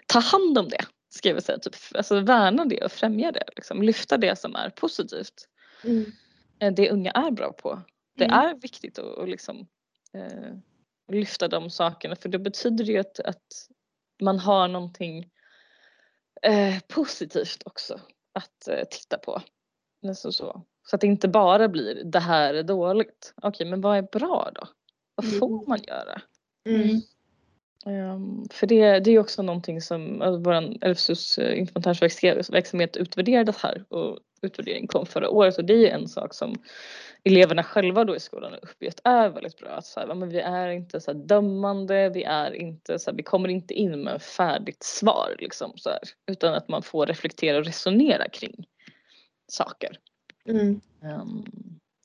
ta 0.07 0.19
hand 0.19 0.59
om 0.59 0.69
det, 0.69 0.85
ska 1.09 1.29
jag 1.29 1.43
säga. 1.43 1.59
Typ, 1.59 1.75
alltså 1.95 2.21
värna 2.21 2.65
det 2.65 2.85
och 2.85 2.93
främja 2.93 3.33
det. 3.33 3.45
Liksom. 3.57 3.83
Lyfta 3.83 4.17
det 4.17 4.39
som 4.39 4.57
är 4.57 4.71
positivt. 4.71 5.49
Mm. 5.85 6.13
Eh, 6.59 6.73
Det 6.73 6.91
unga 6.91 7.11
är 7.11 7.31
bra 7.31 7.53
på. 7.53 7.83
Det 8.19 8.25
Mm. 8.25 8.39
är 8.39 8.55
viktigt 8.55 8.99
att, 8.99 9.19
att 9.19 9.29
liksom, 9.29 9.67
eh, 10.15 10.55
lyfta 11.13 11.49
de 11.49 11.71
sakerna 11.71 12.17
för 12.17 12.29
det 12.29 12.39
betyder 12.39 12.85
ju 12.85 12.99
att, 12.99 13.21
att 13.21 13.69
man 14.23 14.39
har 14.39 14.69
någonting 14.69 15.31
eh, 16.43 16.79
positivt 16.89 17.63
också 17.67 18.01
att 18.33 18.69
eh, 18.69 18.85
titta 18.91 19.19
på. 19.19 19.43
Alltså 20.07 20.33
så. 20.33 20.63
så 20.87 20.97
att 20.97 21.01
det 21.01 21.07
inte 21.07 21.29
bara 21.29 21.69
blir 21.69 22.05
det 22.05 22.19
här 22.21 22.55
är 22.55 22.63
dåligt. 22.63 23.35
Okej 23.43 23.67
men 23.67 23.81
vad 23.81 23.99
är 23.99 24.03
bra 24.03 24.51
då? 24.55 24.69
Vad 25.15 25.27
Mm. 25.27 25.39
får 25.39 25.69
man 25.69 25.79
göra? 25.83 26.23
Mm. 26.67 27.01
Ehm, 27.87 28.45
för 28.51 28.67
det, 28.67 28.99
det 29.01 29.11
är 29.11 29.13
ju 29.13 29.19
också 29.19 29.43
någonting 29.43 29.81
som 29.83 30.23
uh, 30.23 30.39
vår 30.39 30.53
RFSUs 30.85 31.39
uh, 31.39 31.59
informationsverksamhet 31.59 32.97
utvärderade 32.97 33.53
här 33.63 33.85
och 33.89 34.19
utvärdering 34.43 34.87
kom 34.87 35.07
förra 35.07 35.31
året 35.31 35.59
och 35.59 35.65
det 35.65 35.73
är 35.73 35.79
ju 35.79 35.89
en 35.89 36.09
sak 36.09 36.35
som 36.35 36.55
eleverna 37.29 37.63
själva 37.63 38.05
då 38.05 38.17
i 38.17 38.21
skolan 38.21 38.53
har 38.53 38.59
uppgett 38.63 39.01
är 39.05 39.29
väldigt 39.29 39.59
bra. 39.59 39.69
Att 39.69 39.87
så 39.87 40.01
här, 40.01 40.15
men 40.15 40.29
vi 40.29 40.41
är 40.41 40.69
inte 40.69 41.01
så 41.01 41.13
dömande, 41.13 42.09
vi 42.09 42.23
är 42.23 42.53
inte 42.53 42.99
så 42.99 43.11
här, 43.11 43.17
vi 43.17 43.23
kommer 43.23 43.49
inte 43.49 43.75
in 43.75 44.03
med 44.03 44.23
färdigt 44.23 44.83
svar 44.83 45.37
liksom 45.39 45.73
så 45.77 45.91
här, 45.91 46.01
utan 46.27 46.55
att 46.55 46.69
man 46.69 46.83
får 46.83 47.07
reflektera 47.07 47.59
och 47.59 47.65
resonera 47.65 48.29
kring 48.29 48.67
saker. 49.47 49.99
Mm. 50.49 50.81
Ehm, 51.03 51.45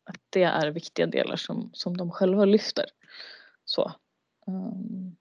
att 0.05 0.21
det 0.29 0.43
är 0.43 0.71
viktiga 0.71 1.05
delar 1.05 1.35
som, 1.35 1.69
som 1.73 1.97
de 1.97 2.11
själva 2.11 2.45
lyfter. 2.45 2.85
Så. 3.65 3.91
Ehm, 4.47 5.15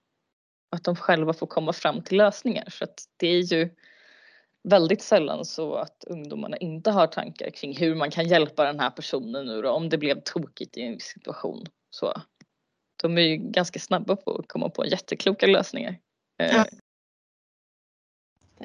att 0.71 0.85
de 0.85 0.97
själva 0.97 1.33
får 1.33 1.47
komma 1.47 1.73
fram 1.73 2.03
till 2.03 2.19
lösningar 2.19 2.67
för 2.71 2.85
att 2.85 3.05
det 3.17 3.27
är 3.27 3.41
ju 3.41 3.71
väldigt 4.63 5.03
sällan 5.03 5.45
så 5.45 5.75
att 5.75 6.05
ungdomarna 6.07 6.57
inte 6.57 6.91
har 6.91 7.07
tankar 7.07 7.51
kring 7.51 7.77
hur 7.77 7.95
man 7.95 8.11
kan 8.11 8.29
hjälpa 8.29 8.65
den 8.65 8.81
här 8.81 8.91
personen 8.91 9.47
nu 9.47 9.63
då, 9.63 9.71
om 9.71 9.89
det 9.89 9.99
blev 9.99 10.21
tokigt 10.21 10.77
i 10.77 10.83
en 10.83 11.01
situation. 11.01 11.65
Så. 11.91 12.13
De 13.03 13.19
är 13.19 13.23
ju 13.23 13.37
ganska 13.37 13.81
snabba 13.81 14.17
på 14.17 14.37
att 14.37 14.49
komma 14.49 14.69
på 14.69 14.87
jättekloka 14.87 15.47
lösningar. 15.47 15.99
Eh, 16.43 16.57
Ja. 16.57 16.65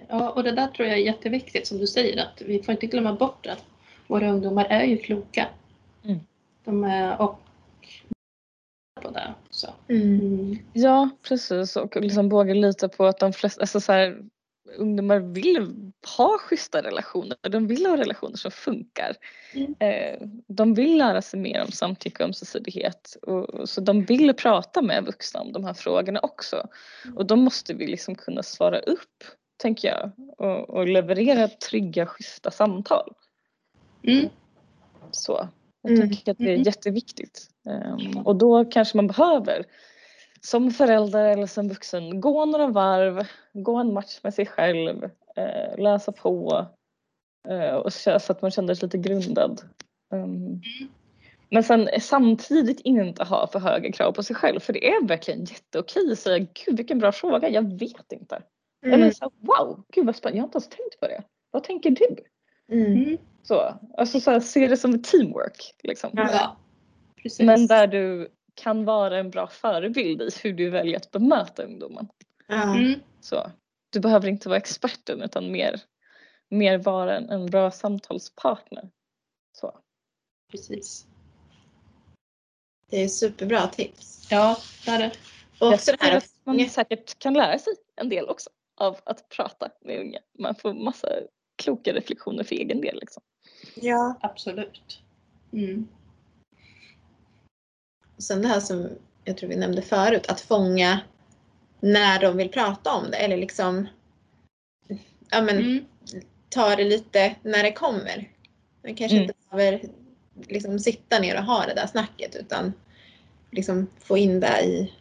Ja, 0.10 0.30
och 0.30 0.44
det 0.44 0.52
där 0.52 0.68
tror 0.68 0.88
jag 0.88 0.98
är 0.98 1.02
jätteviktigt 1.02 1.68
som 1.68 1.78
du 1.78 1.88
säger 1.88 2.24
att 2.26 2.42
vi 2.42 2.64
får 2.64 2.72
inte 2.72 2.88
glömma 2.88 3.14
bort 3.14 3.46
att 3.46 3.66
våra 4.08 4.30
ungdomar 4.30 4.66
är 4.66 4.84
ju 4.84 4.98
kloka. 4.98 5.48
Mm. 6.04 6.20
De 6.64 6.84
är 6.84 7.22
och 7.22 7.40
på 9.02 9.10
det. 9.10 9.34
Så. 9.50 9.68
Mm. 9.88 10.58
Ja, 10.74 11.10
precis. 11.22 11.76
Och 11.76 11.96
liksom 11.96 12.30
våga 12.30 12.54
lita 12.54 12.90
på 12.90 13.06
att 13.06 13.20
de 13.20 13.34
flesta, 13.34 13.62
alltså 13.62 13.80
så 13.80 13.92
här, 13.92 14.22
ungdomar 14.78 15.20
vill 15.20 15.92
ha 16.18 16.38
schyssta 16.40 16.82
relationer. 16.82 17.38
De 17.50 17.68
vill 17.68 17.86
ha 17.86 17.98
relationer 17.98 18.38
som 18.38 18.52
funkar. 18.52 19.16
Mm. 19.54 19.76
Eh, 19.80 20.28
de 20.48 20.74
vill 20.74 20.98
lära 20.98 21.22
sig 21.22 21.40
mer 21.40 21.62
om 21.62 21.72
samtycke 21.72 22.24
och 22.24 22.28
ömsesidighet. 22.28 23.18
Och, 23.22 23.70
så 23.70 23.82
de 23.82 24.04
vill 24.06 24.34
prata 24.34 24.82
med 24.82 25.06
vuxna 25.06 25.40
om 25.42 25.52
de 25.52 25.64
här 25.64 25.74
frågorna 25.74 26.20
också. 26.24 26.68
Och 27.16 27.26
då 27.26 27.36
måste 27.36 27.74
vi 27.74 27.88
liksom 27.88 28.16
kunna 28.16 28.44
svara 28.44 28.80
upp, 28.80 29.24
tänker 29.58 29.88
jag. 29.88 30.12
Och, 30.38 30.70
och 30.70 30.88
leverera 30.88 31.48
trygga, 31.48 32.06
schyssta 32.06 32.52
samtal. 32.52 33.14
Mm. 34.04 34.30
Så. 35.12 35.50
Jag 35.82 35.92
Mm. 35.92 36.10
tycker 36.10 36.32
att 36.32 36.38
det 36.38 36.44
är 36.44 36.54
Mm. 36.54 36.64
jätteviktigt. 36.64 37.48
Ehm, 37.70 38.18
och 38.18 38.36
då 38.36 38.66
kanske 38.66 38.98
man 38.98 39.08
behöver 39.08 39.64
som 40.42 40.72
förälder 40.72 41.26
eller 41.26 41.46
som 41.48 41.70
vuxen 41.70 42.22
gå 42.22 42.46
några 42.46 42.68
varv, 42.68 43.28
gå 43.54 43.76
en 43.76 43.94
match 43.94 44.20
med 44.24 44.34
sig 44.34 44.46
själv, 44.46 45.04
eh, 45.36 45.78
läsa 45.78 46.12
på 46.12 46.66
eh, 47.50 47.76
och 47.76 47.94
så 47.94 48.20
så 48.20 48.32
att 48.32 48.42
man 48.42 48.52
känner 48.52 48.76
sig 48.76 48.86
lite 48.86 48.98
grundad. 48.98 49.62
Um, 50.14 50.62
men 51.50 51.64
sen 51.64 51.90
samtidigt 52.02 52.80
inte 52.80 53.24
ha 53.24 53.48
för 53.48 53.60
höga 53.60 53.92
krav 53.92 54.12
på 54.12 54.24
sig 54.24 54.36
själv 54.36 54.60
för 54.60 54.74
det 54.74 54.88
är 54.88 55.08
verkligen 55.08 55.46
jätteokej 55.46 56.12
att 56.12 56.20
säga 56.20 56.48
gud 56.66 56.78
vilken 56.78 57.00
bra 57.00 57.12
fråga, 57.12 57.50
jag 57.50 57.80
vet 57.80 58.12
inte. 58.12 58.42
Eller 58.86 58.98
Mm. 58.98 59.14
så 59.14 59.24
här, 59.26 59.32
wow, 59.40 59.84
gud 59.94 60.06
vad 60.06 60.16
spännande, 60.16 60.38
jag 60.38 60.44
har 60.44 60.48
inte 60.48 60.56
ens 60.56 60.70
tänkt 60.70 61.00
på 61.00 61.08
det. 61.08 61.24
Vad 61.52 61.64
tänker 61.64 61.90
du? 61.90 62.16
Mm. 62.72 62.94
Mm. 62.94 63.18
Så, 63.44 63.80
alltså 63.98 64.20
så 64.20 64.32
här, 64.32 64.40
se 64.40 64.68
det 64.68 64.78
som 64.78 64.94
ett 64.94 65.04
teamwork. 65.04 65.76
Liksom. 65.84 66.10
Ja. 66.14 66.58
Precis. 67.24 67.46
Men 67.46 67.68
där 67.68 67.88
du 67.88 68.30
kan 68.58 68.86
vara 68.86 69.18
en 69.18 69.30
bra 69.30 69.48
förebild 69.48 70.22
i 70.22 70.30
hur 70.44 70.54
du 70.54 70.70
väljer 70.70 70.98
att 70.98 71.12
bemöta 71.12 71.64
ungdomen. 71.64 72.08
Mm. 72.48 73.00
Så, 73.22 73.52
du 73.90 74.00
behöver 74.00 74.28
inte 74.28 74.50
vara 74.50 74.58
experten 74.58 75.22
utan 75.22 75.52
mer, 75.52 75.82
mer 76.50 76.78
vara 76.78 77.18
en, 77.18 77.30
en 77.30 77.46
bra 77.46 77.72
samtalspartner. 77.72 78.90
Så. 79.58 79.80
Precis. 80.52 81.08
Det 82.90 83.04
är 83.04 83.08
superbra 83.08 83.68
tips. 83.68 84.28
Ja, 84.32 84.58
det 84.86 84.92
är 84.92 85.00
det. 85.00 85.12
Och 85.60 85.74
också 85.74 85.92
det 85.92 85.98
här 86.02 86.18
att 86.18 86.32
man 86.44 86.70
säkert 86.70 87.20
kan 87.20 87.34
lära 87.34 87.60
sig 87.60 87.74
en 87.96 88.10
del 88.10 88.30
också 88.30 88.50
av 88.78 88.98
att 89.04 89.30
prata 89.30 89.70
med 89.82 90.00
unga. 90.00 90.20
Man 90.40 90.56
får 90.56 90.74
massa 90.74 91.08
kloka 91.56 91.94
reflektioner 91.94 92.44
för 92.44 92.56
egen 92.56 92.82
del. 92.82 93.00
Liksom. 93.00 93.24
ja. 93.76 94.16
Absolut. 94.22 95.02
Mm. 95.54 95.88
Sen 98.18 98.42
det 98.42 98.48
här 98.48 98.60
som 98.60 98.90
jag 99.24 99.38
tror 99.38 99.50
vi 99.50 99.56
nämnde 99.56 99.82
förut, 99.82 100.26
att 100.28 100.42
fånga 100.42 101.00
när 101.80 102.20
de 102.22 102.38
vill 102.38 102.50
prata 102.50 102.92
om 102.94 103.12
det 103.12 103.18
eller 103.18 103.38
liksom 103.38 103.88
ja, 105.30 105.42
men, 105.42 105.58
Mm. 105.58 105.86
ta 106.50 106.76
det 106.76 106.84
lite 106.84 107.36
när 107.42 107.64
det 107.64 107.72
kommer. 107.72 108.30
Man 108.84 108.96
kanske 108.96 109.18
Mm. 109.18 109.24
inte 109.24 109.34
behöver 109.50 109.82
liksom, 110.48 110.80
sitta 110.80 111.20
ner 111.20 111.38
och 111.38 111.44
ha 111.44 111.66
det 111.66 111.74
där 111.74 111.88
snacket 111.88 112.36
utan 112.36 112.74
liksom, 113.52 113.88
få 114.00 114.18
in 114.18 114.40
det 114.40 114.62
i 114.64 114.94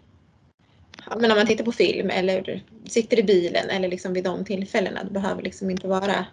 ja, 1.11 1.17
men 1.17 1.31
om 1.31 1.37
man 1.39 1.47
tittar 1.47 1.65
på 1.65 1.73
film 1.73 2.11
eller 2.11 2.63
sitter 2.85 3.19
i 3.19 3.23
bilen 3.23 3.71
eller 3.71 3.89
liksom 3.89 4.13
vid 4.13 4.25
de 4.25 4.45
tillfällena. 4.45 5.05
Det 5.05 5.11
behöver 5.11 5.43
liksom 5.43 5.71
inte 5.71 5.89
vara 5.89 6.27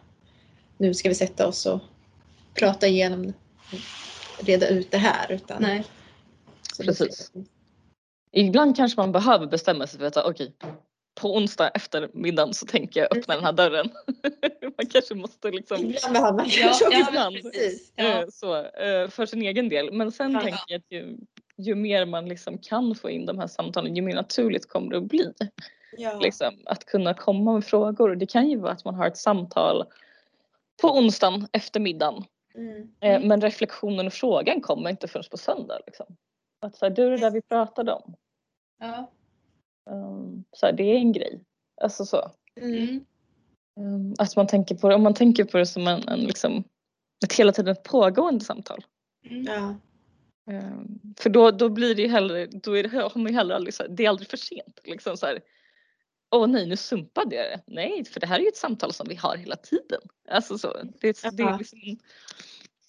nu 0.77 0.93
ska 0.93 1.09
vi 1.09 1.15
sätta 1.15 1.47
oss 1.47 1.65
och 1.65 1.79
prata 2.53 2.87
igenom 2.87 3.33
reda 4.39 4.67
ut 4.67 4.91
det 4.91 4.97
här. 4.97 5.31
Utan, 5.31 5.61
Nej. 5.61 5.83
Precis. 6.79 7.31
Ibland 8.31 8.75
kanske 8.75 8.99
man 8.99 9.11
behöver 9.11 9.47
bestämma 9.47 9.87
sig 9.87 9.99
för 9.99 10.05
att 10.07 10.17
okej, 10.17 10.55
på 11.21 11.35
onsdag 11.35 11.69
efter 11.69 12.09
middagen 12.13 12.53
så 12.53 12.65
tänker 12.65 12.99
jag 12.99 13.17
öppna 13.17 13.35
den 13.35 13.43
här 13.43 13.51
dörren. 13.53 13.89
man 14.77 14.85
kanske 14.89 15.15
måste 15.15 15.51
liksom 15.51 15.77
Ibland 15.77 16.13
behöver 16.13 16.33
man 16.37 16.45
Ja, 16.49 16.61
kanske 16.61 16.85
ja, 16.91 17.07
ibland. 17.09 17.35
precis. 17.35 17.93
Ja. 17.95 18.03
eh, 18.21 18.27
så, 18.29 18.55
eh, 18.65 19.07
för 19.09 19.25
sin 19.25 19.41
egen 19.41 19.69
del. 19.69 19.93
Men 19.93 20.11
sen 20.11 20.31
Ja. 20.31 20.41
tänker 20.41 20.63
jag 20.67 20.77
att 20.79 20.91
ju, 20.91 21.17
ju 21.57 21.75
mer 21.75 22.05
man 22.05 22.25
liksom 22.25 22.57
kan 22.57 22.95
få 22.95 23.09
in 23.09 23.25
de 23.25 23.39
här 23.39 23.47
samtalen 23.47 23.95
ju 23.95 24.01
mer 24.01 24.15
naturligt 24.15 24.69
kommer 24.69 24.91
det 24.91 24.97
att 24.97 25.03
bli. 25.03 25.33
Ja. 25.97 26.19
Liksom, 26.19 26.53
att 26.65 26.85
kunna 26.85 27.13
komma 27.13 27.53
med 27.53 27.65
frågor. 27.65 28.15
Det 28.15 28.25
kan 28.25 28.49
ju 28.49 28.57
vara 28.59 28.71
att 28.71 28.85
man 28.85 28.95
har 28.95 29.07
ett 29.07 29.17
samtal 29.17 29.83
på 30.81 30.97
onsdagen 30.97 31.47
efter 31.51 31.79
middagen. 31.79 32.23
Mm. 32.55 32.87
Mm. 32.99 33.27
Men 33.27 33.41
reflektionen 33.41 34.07
och 34.07 34.13
frågan 34.13 34.61
kommer 34.61 34.89
inte 34.89 35.07
förrän 35.07 35.23
på 35.31 35.37
söndag. 35.37 35.79
Liksom. 35.87 36.05
Att 36.63 36.75
så 36.75 36.85
här, 36.85 36.89
du 36.89 37.09
det 37.09 37.17
där 37.17 37.31
vi 37.31 37.41
pratade 37.41 37.93
om. 37.93 38.15
Ja. 38.79 39.11
Um, 39.89 40.43
så 40.51 40.65
här, 40.65 40.73
det 40.73 40.83
är 40.83 40.95
en 40.95 41.11
grej. 41.11 41.43
Alltså 41.81 42.05
så. 42.05 42.31
Mm. 42.61 43.05
Um, 43.79 44.15
att 44.19 44.35
man 44.35 44.47
tänker 44.47 44.75
på 44.75 44.89
det, 44.89 44.95
om 44.95 45.03
man 45.03 45.13
tänker 45.13 45.43
på 45.43 45.57
det 45.57 45.65
som 45.65 45.87
en, 45.87 46.07
en 46.07 46.19
liksom, 46.19 46.63
ett 47.25 47.33
hela 47.33 47.51
tiden 47.51 47.75
pågående 47.83 48.45
samtal. 48.45 48.85
Mm. 49.29 49.43
Ja. 49.43 49.75
Um, 50.53 51.13
för 51.17 51.29
då, 51.29 51.51
då 51.51 51.69
blir 51.69 51.95
det 51.95 52.01
ju 52.01 52.07
hellre, 52.07 52.45
då 52.45 52.77
är 52.77 52.83
det, 52.83 52.89
har 52.89 53.11
man 53.15 53.31
ju 53.31 53.33
hellre 53.33 53.55
aldrig 53.55 53.73
så 53.73 53.83
här, 53.83 53.89
det 53.89 54.05
är 54.05 54.09
aldrig 54.09 54.29
för 54.29 54.37
sent. 54.37 54.79
Liksom 54.83 55.17
så 55.17 55.25
här, 55.25 55.39
Åh 56.35 56.47
nej 56.47 56.67
nu 56.67 56.77
sumpade 56.77 57.35
jag 57.35 57.45
det. 57.45 57.63
Nej 57.67 58.05
för 58.05 58.19
det 58.19 58.27
här 58.27 58.39
är 58.39 58.43
ju 58.43 58.47
ett 58.47 58.57
samtal 58.57 58.93
som 58.93 59.07
vi 59.09 59.15
har 59.15 59.37
hela 59.37 59.55
tiden. 59.55 60.01
Alltså 60.29 60.57
så, 60.57 60.73
det, 60.83 61.21
det, 61.31 61.43
är, 61.43 61.57
liksom, 61.57 61.79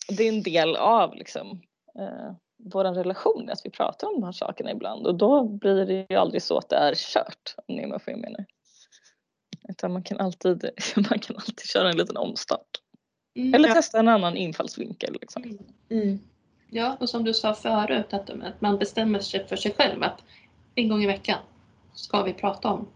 det 0.09 0.25
är 0.25 0.29
en 0.29 0.43
del 0.43 0.77
av 0.77 1.15
liksom, 1.15 1.63
eh, 1.99 2.33
vår 2.65 2.85
relation 2.85 3.51
att 3.51 3.61
vi 3.65 3.71
pratar 3.71 4.09
om 4.09 4.15
de 4.15 4.23
här 4.25 4.33
sakerna 4.33 4.71
ibland 4.71 5.07
och 5.07 5.15
då 5.15 5.45
blir 5.45 5.87
det 5.87 6.07
ju 6.11 6.17
aldrig 6.17 6.43
så 6.43 6.59
att 6.59 6.69
det 6.69 6.77
är 6.77 6.95
kört 6.95 7.55
om 7.57 7.77
ni 7.77 7.83
är 7.83 7.87
med 7.87 8.01
vad 8.07 8.13
jag 8.15 8.21
menar. 8.21 8.45
Utan 9.69 9.93
man 9.93 10.03
kan 10.03 10.21
alltid, 10.21 10.71
man 10.97 11.19
kan 11.19 11.37
alltid 11.37 11.69
köra 11.69 11.91
en 11.91 11.97
liten 11.97 12.17
omstart. 12.17 12.81
Mm. 13.37 13.55
Eller 13.55 13.69
Ja. 13.69 13.75
testa 13.75 13.99
en 13.99 14.09
annan 14.09 14.37
infallsvinkel. 14.37 15.17
Liksom. 15.21 15.43
Mm. 15.43 15.59
Mm. 15.91 16.19
Ja, 16.71 16.97
och 17.01 17.09
som 17.09 17.25
du 17.25 17.35
sa 17.35 17.55
förut, 17.55 18.15
att 18.15 18.31
att 18.31 18.61
man 18.61 18.79
bestämmer 18.79 19.19
sig 19.19 19.47
för 19.47 19.57
sig 19.57 19.75
själv 19.75 20.03
att 20.03 20.23
en 20.75 20.89
gång 20.89 21.03
i 21.03 21.07
veckan 21.07 21.39
ska 21.95 22.23
vi 22.23 22.33
prata 22.33 22.69
om. 22.69 22.89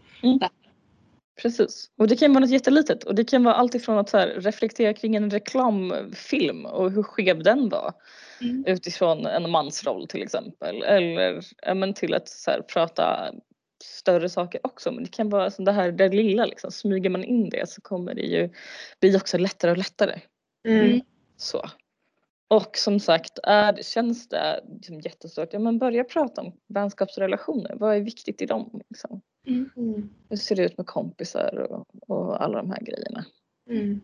Precis. 1.41 1.89
Och 1.97 2.07
det 2.07 2.15
kan 2.15 2.33
vara 2.33 2.39
något 2.39 2.49
jättelitet 2.49 3.03
och 3.03 3.15
det 3.15 3.23
kan 3.23 3.43
vara 3.43 3.55
allt 3.55 3.75
ifrån 3.75 3.97
att 3.97 4.09
så 4.09 4.17
här, 4.17 4.27
reflektera 4.27 4.93
kring 4.93 5.15
en 5.15 5.29
reklamfilm 5.29 6.65
och 6.65 6.91
hur 6.91 7.03
skev 7.03 7.43
den 7.43 7.69
var 7.69 7.93
Mm. 8.41 8.63
utifrån 8.67 9.25
en 9.25 9.49
mansroll 9.49 10.07
till 10.07 10.23
exempel. 10.23 10.83
Eller 10.83 11.41
men 11.75 11.93
till 11.93 12.13
att 12.13 12.29
så 12.29 12.51
här, 12.51 12.61
prata 12.61 13.33
större 13.83 14.29
saker 14.29 14.61
också. 14.63 14.91
Men 14.91 15.03
det 15.03 15.09
kan 15.11 15.29
vara 15.29 15.51
så 15.51 15.61
det 15.61 15.71
här 15.71 15.91
det 15.91 16.09
lilla 16.09 16.45
liksom. 16.45 16.71
Smyger 16.71 17.09
man 17.09 17.23
in 17.23 17.49
det 17.49 17.69
så 17.69 17.81
kommer 17.81 18.13
det 18.13 18.21
ju 18.21 18.49
bli 18.99 19.17
också 19.17 19.37
lättare 19.37 19.71
och 19.71 19.77
lättare. 19.77 20.19
Mm. 20.67 21.01
Så. 21.37 21.69
Och 22.47 22.77
som 22.77 22.99
sagt, 22.99 23.39
är, 23.43 23.83
känns 23.83 24.27
det 24.27 24.63
liksom 24.73 24.99
jättestort, 24.99 25.49
ja 25.51 25.59
men 25.59 25.79
börja 25.79 26.03
prata 26.03 26.41
om 26.41 26.53
vänskapsrelationer. 26.67 27.75
Vad 27.75 27.95
är 27.95 27.99
viktigt 27.99 28.41
i 28.41 28.45
dem? 28.45 28.81
Liksom? 28.89 29.21
Mm. 29.49 30.09
Hur 30.29 30.37
ser 30.37 30.55
det 30.55 30.63
ut 30.63 30.77
med 30.77 30.87
kompisar 30.87 31.67
och, 31.71 31.87
och 32.07 32.43
alla 32.43 32.57
de 32.57 32.69
här 32.69 32.81
grejerna? 32.81 33.25
Mm. 33.69 34.01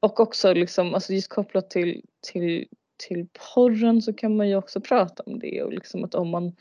Och 0.00 0.20
också 0.20 0.52
liksom, 0.52 0.94
alltså 0.94 1.12
just 1.12 1.28
kopplat 1.28 1.70
till, 1.70 2.04
till, 2.32 2.68
till 3.08 3.26
porren 3.54 4.02
så 4.02 4.12
kan 4.12 4.36
man 4.36 4.48
ju 4.48 4.56
också 4.56 4.80
prata 4.80 5.22
om 5.26 5.38
det 5.38 5.62
och 5.62 5.72
liksom 5.72 6.04
att 6.04 6.14
om 6.14 6.28
man 6.28 6.56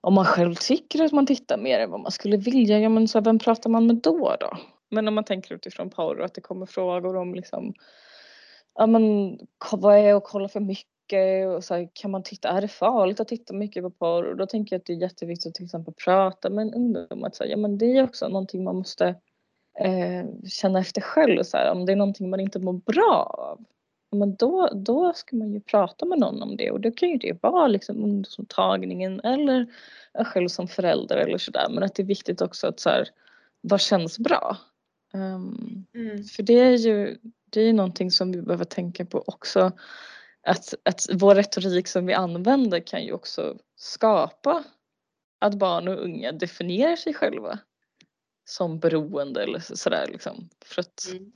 om 0.00 0.14
man 0.14 0.24
själv 0.24 0.54
tycker 0.54 1.04
att 1.04 1.12
man 1.12 1.26
tittar 1.26 1.58
mer 1.58 1.80
än 1.80 1.90
vad 1.90 2.00
man 2.00 2.12
skulle 2.12 2.36
vilja, 2.36 2.78
ja 2.78 2.88
men 2.88 3.08
så 3.08 3.18
här, 3.18 3.24
vem 3.24 3.38
pratar 3.38 3.70
man 3.70 3.86
med 3.86 3.96
då 3.96 4.36
då? 4.40 4.58
Men 4.90 5.08
om 5.08 5.14
man 5.14 5.24
tänker 5.24 5.54
utifrån 5.54 5.90
porr 5.90 6.18
och 6.18 6.24
att 6.24 6.34
det 6.34 6.40
kommer 6.40 6.66
frågor 6.66 7.16
om 7.16 7.34
liksom 7.34 7.74
ja 8.74 8.86
men 8.86 9.38
vad 9.72 9.96
är 9.96 10.14
att 10.14 10.24
kolla 10.24 10.48
för 10.48 10.60
mycket 10.60 10.97
och 11.56 11.64
så 11.64 11.74
här, 11.74 11.88
kan 11.92 12.10
man 12.10 12.22
titta, 12.22 12.48
är 12.48 12.60
det 12.60 12.68
farligt 12.68 13.20
att 13.20 13.28
titta 13.28 13.54
mycket 13.54 13.82
på 13.82 13.90
porr? 13.90 14.30
Och 14.30 14.36
då 14.36 14.46
tänker 14.46 14.74
jag 14.74 14.80
att 14.80 14.86
det 14.86 14.92
är 14.92 14.96
jätteviktigt 14.96 15.50
att 15.50 15.54
till 15.54 15.64
exempel 15.64 15.94
prata 16.04 16.50
med 16.50 16.62
en 16.62 16.74
ungdom 16.74 17.24
att 17.24 17.36
säga, 17.36 17.50
ja 17.50 17.56
men 17.56 17.78
det 17.78 17.96
är 17.96 18.04
också 18.04 18.28
någonting 18.28 18.64
man 18.64 18.76
måste 18.76 19.06
eh, 19.80 20.26
känna 20.48 20.78
efter 20.78 21.00
själv 21.00 21.42
så 21.42 21.56
här, 21.56 21.72
om 21.72 21.86
det 21.86 21.92
är 21.92 21.96
någonting 21.96 22.30
man 22.30 22.40
inte 22.40 22.58
mår 22.58 22.72
bra 22.72 23.36
av. 23.38 23.64
Men 24.10 24.34
då, 24.34 24.68
då 24.74 25.12
ska 25.12 25.36
man 25.36 25.52
ju 25.52 25.60
prata 25.60 26.06
med 26.06 26.18
någon 26.18 26.42
om 26.42 26.56
det 26.56 26.70
och 26.70 26.80
då 26.80 26.90
kan 26.90 27.08
ju 27.08 27.16
det 27.16 27.42
vara 27.42 27.66
liksom 27.66 28.04
ungdomsmottagningen 28.04 29.20
eller 29.20 29.66
själv 30.24 30.48
som 30.48 30.68
förälder 30.68 31.16
eller 31.16 31.38
sådär 31.38 31.66
men 31.70 31.82
att 31.82 31.94
det 31.94 32.02
är 32.02 32.06
viktigt 32.06 32.40
också 32.40 32.66
att 32.66 32.80
så 32.80 32.90
här, 32.90 33.08
vad 33.60 33.80
känns 33.80 34.18
bra? 34.18 34.56
Ehm, 35.14 35.84
Mm. 35.94 36.24
för 36.24 36.42
det 36.42 36.60
är 36.60 36.76
ju 36.76 37.18
det 37.50 37.60
är 37.60 37.72
någonting 37.72 38.10
som 38.10 38.32
vi 38.32 38.42
behöver 38.42 38.64
tänka 38.64 39.04
på 39.04 39.24
också. 39.26 39.72
Att, 40.46 40.74
att 40.84 41.06
vår 41.12 41.34
retorik 41.34 41.88
som 41.88 42.06
vi 42.06 42.12
använder 42.14 42.80
kan 42.80 43.04
ju 43.04 43.12
också 43.12 43.58
skapa 43.76 44.64
att 45.40 45.54
barn 45.54 45.88
och 45.88 46.02
unga 46.04 46.32
definierar 46.32 46.96
sig 46.96 47.14
själva 47.14 47.58
som 48.44 48.78
beroende 48.78 49.42
eller 49.42 49.58
så- 49.60 49.76
sådär 49.76 50.06
liksom. 50.12 50.48
För 50.64 50.80
att 50.80 51.04
Mm. 51.12 51.32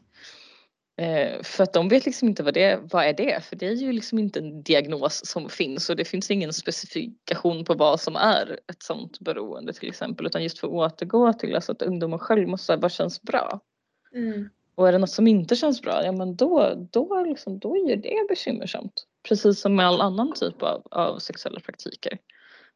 Eh, 0.97 1.43
för 1.43 1.65
att 1.65 1.73
de 1.73 1.89
vet 1.89 2.07
liksom 2.07 2.29
inte 2.29 2.43
vad 2.43 2.55
det 2.55 2.81
vad 2.83 3.05
är 3.05 3.13
det 3.13 3.45
för 3.45 3.57
det 3.57 3.67
är 3.67 3.73
ju 3.73 3.93
liksom 3.93 4.19
inte 4.19 4.39
en 4.39 4.63
diagnos 4.63 5.27
som 5.27 5.49
finns 5.49 5.91
och 5.91 5.97
det 5.97 6.05
finns 6.05 6.31
ingen 6.31 6.53
specifikation 6.53 7.65
på 7.65 7.75
vad 7.75 8.01
som 8.01 8.17
är 8.17 8.61
ett 8.69 8.83
sånt 8.83 9.21
beroende 9.21 9.73
till 9.73 9.89
exempel 9.89 10.27
utan 10.27 10.43
just 10.43 10.59
för 10.59 10.67
att 10.67 10.73
återgå 10.73 11.33
till 11.33 11.55
alltså 11.55 11.73
att 11.73 11.83
ungdomar 11.83 12.19
själv 12.19 12.49
måste 12.49 12.67
säga 12.67 12.77
vad 12.77 12.93
känns 12.93 13.23
bra. 13.23 13.61
Mm. 14.15 14.49
Och 14.75 14.89
är 14.89 14.93
det 14.93 14.99
något 14.99 15.11
som 15.11 15.27
inte 15.27 15.57
känns 15.57 15.83
bra, 15.83 16.05
ja 16.05 16.13
men 16.13 16.37
då, 16.37 16.75
då, 16.91 17.25
liksom, 17.25 17.59
då 17.59 17.77
är 17.77 17.97
det 17.97 18.27
bekymmersamt. 18.29 19.07
Precis 19.29 19.61
som 19.61 19.77
med 19.77 19.87
all 19.87 20.01
annan 20.01 20.33
typ 20.33 20.63
av, 20.63 20.87
av 20.91 21.19
sexuella 21.19 21.61
praktiker. 21.61 22.19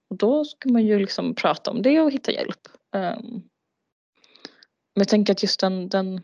Och 0.09 0.17
då 0.17 0.45
ska 0.45 0.69
man 0.69 0.87
ju 0.87 0.99
liksom 0.99 1.35
prata 1.35 1.71
om 1.71 1.83
det 1.83 2.01
och 2.01 2.11
hitta 2.11 2.33
hjälp. 2.33 2.69
Um, 2.97 3.43
men 4.95 5.01
jag 5.01 5.09
tänker 5.09 5.33
att 5.33 5.43
just 5.43 5.61
den, 5.61 5.89
den, 5.89 6.15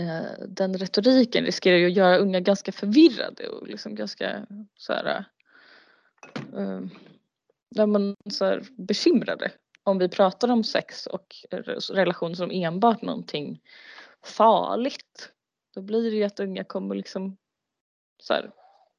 uh, 0.00 0.46
den 0.48 0.78
retoriken 0.78 1.44
riskerar 1.44 1.76
ju 1.76 1.86
att 1.86 1.96
göra 1.96 2.18
unga 2.18 2.40
ganska 2.40 2.72
förvirrade 2.72 3.48
och 3.48 3.66
liksom 3.66 3.94
ganska 3.94 4.46
så 4.76 4.92
här, 4.92 5.24
uh, 6.56 6.86
ja, 7.68 7.86
men, 7.86 8.16
så 8.30 8.44
här, 8.44 8.62
bekymrade. 8.76 9.52
Om 9.82 9.98
vi 9.98 10.08
pratar 10.08 10.50
om 10.50 10.64
sex 10.64 11.06
och 11.06 11.36
relationer 11.92 12.34
som 12.34 12.50
enbart 12.50 13.02
någonting 13.02 13.60
farligt. 14.24 15.32
Då 15.74 15.82
blir 15.82 16.10
det 16.10 16.16
ju 16.16 16.24
att 16.24 16.40
unga 16.40 16.64
kommer 16.64 16.94
liksom 16.94 17.36
så 18.22 18.34
här, 18.34 18.50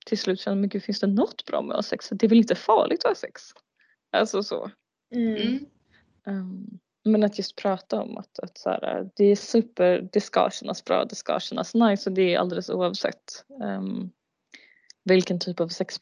till 0.06 0.18
slut 0.18 0.40
känna, 0.40 0.56
men 0.56 0.70
gud 0.70 0.84
finns 0.84 1.00
det 1.00 1.08
något 1.08 1.46
bra 1.46 1.62
med 1.62 1.72
att 1.72 1.78
ha 1.78 1.84
sex? 1.84 2.10
Det 2.12 2.26
är 2.26 2.30
väl 2.30 2.38
inte 2.38 2.56
farligt 2.56 3.06
att 3.06 3.10
ha 3.10 3.16
sex? 3.16 3.42
Alltså 4.12 4.44
så. 4.44 4.72
Mm. 5.16 5.66
Um, 6.26 6.80
men 7.04 7.24
att 7.24 7.38
just 7.38 7.56
prata 7.56 8.02
om 8.02 8.18
att, 8.18 8.40
att 8.40 8.58
så 8.58 8.70
här, 8.70 9.10
det 9.16 9.26
är 9.26 9.36
super, 9.36 10.10
det 10.12 10.22
ska 10.22 10.50
kännas 10.50 10.86
bra, 10.86 11.06
det 11.06 11.16
ska 11.16 11.40
kännas 11.40 11.74
nice 11.74 12.10
och 12.10 12.14
det 12.14 12.34
är 12.34 12.40
alldeles 12.40 12.70
oavsett 12.70 13.46
um, 13.64 14.12
vilken 15.04 15.40
typ 15.40 15.60
av 15.60 15.68
sex 15.68 15.96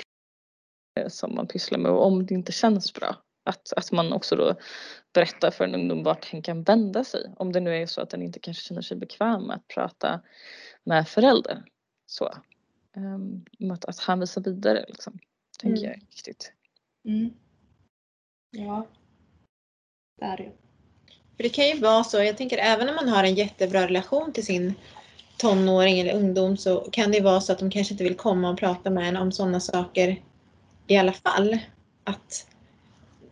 som 1.08 1.36
man 1.36 1.48
pysslar 1.48 1.80
med 1.80 1.92
och 1.92 2.06
om 2.06 2.26
det 2.26 2.34
inte 2.34 2.52
känns 2.52 2.94
bra 2.94 3.16
att, 3.50 3.74
att 3.74 3.92
man 3.92 4.14
också 4.14 4.36
då 4.36 4.56
berättar 5.14 5.52
för 5.52 5.64
en 5.64 5.76
ungdom 5.76 6.04
vart 6.04 6.26
hen 6.26 6.42
kan 6.42 6.64
vända 6.64 7.04
sig. 7.04 7.34
Om 7.38 7.52
det 7.52 7.60
nu 7.60 7.76
är 7.76 7.86
så 7.86 8.02
att 8.02 8.10
den 8.10 8.22
inte 8.22 8.40
kanske 8.40 8.64
känner 8.64 8.82
sig 8.82 8.98
bekväm 8.98 9.48
med 9.48 9.56
att 9.56 9.68
prata 9.68 10.22
med 10.84 11.08
förälder. 11.08 11.64
Så. 12.06 12.34
Um, 12.96 13.72
att, 13.72 13.86
att 13.86 14.00
hänvisa 14.00 14.40
vidare 14.40 14.86
liksom, 14.88 15.20
tänker 15.60 15.78
Mm. 15.78 15.90
jag 15.90 15.96
är 15.96 16.00
viktigt. 16.00 16.54
Mm. 17.06 17.34
Ja, 18.52 18.88
det 20.20 20.26
är 20.26 20.38
det. 20.38 20.52
För 21.36 21.44
det 21.44 21.50
kan 21.50 21.68
ju 21.68 21.80
vara 21.80 22.04
så, 22.04 22.24
jag 22.24 22.38
tänker 22.38 22.58
även 22.58 22.90
om 22.90 22.96
man 22.96 23.10
har 23.10 23.24
en 23.24 23.36
jättebra 23.36 23.88
relation 23.88 24.34
till 24.34 24.46
sin 24.46 24.74
tonåring 25.38 26.00
eller 26.00 26.16
ungdom 26.16 26.58
så 26.58 26.80
kan 26.92 27.12
det 27.12 27.22
vara 27.22 27.42
så 27.42 27.52
att 27.52 27.60
de 27.60 27.72
kanske 27.72 27.94
inte 27.94 28.04
vill 28.04 28.18
komma 28.18 28.50
och 28.50 28.60
prata 28.60 28.90
med 28.90 29.08
en 29.08 29.18
om 29.18 29.32
sådana 29.32 29.60
saker 29.60 30.24
i 30.88 30.98
alla 30.98 31.14
fall. 31.14 31.60
Att, 32.04 32.48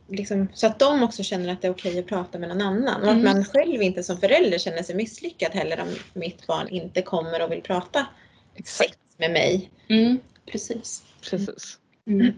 liksom, 0.08 0.48
så 0.54 0.68
att 0.68 0.80
de 0.80 1.04
också 1.04 1.24
känner 1.24 1.54
att 1.54 1.62
det 1.62 1.68
är 1.68 1.72
okej 1.72 2.00
att 2.00 2.08
prata 2.08 2.40
med 2.40 2.50
någon 2.50 2.62
annan. 2.62 3.02
Och 3.02 3.08
att 3.08 3.14
Mm. 3.18 3.24
man 3.24 3.46
själv 3.46 3.82
inte 3.82 4.04
som 4.04 4.18
förälder 4.18 4.58
känner 4.58 4.84
sig 4.84 4.96
misslyckad 4.96 5.52
heller 5.52 5.82
om 5.82 5.88
mitt 6.14 6.48
barn 6.48 6.68
inte 6.70 7.02
kommer 7.02 7.44
och 7.44 7.52
vill 7.52 7.62
prata 7.62 8.08
sex 8.66 8.98
med 9.18 9.32
mig. 9.32 9.72
Mm. 9.90 10.20
Precis. 10.52 11.04
Precis. 11.30 11.78
Mm. 12.08 12.34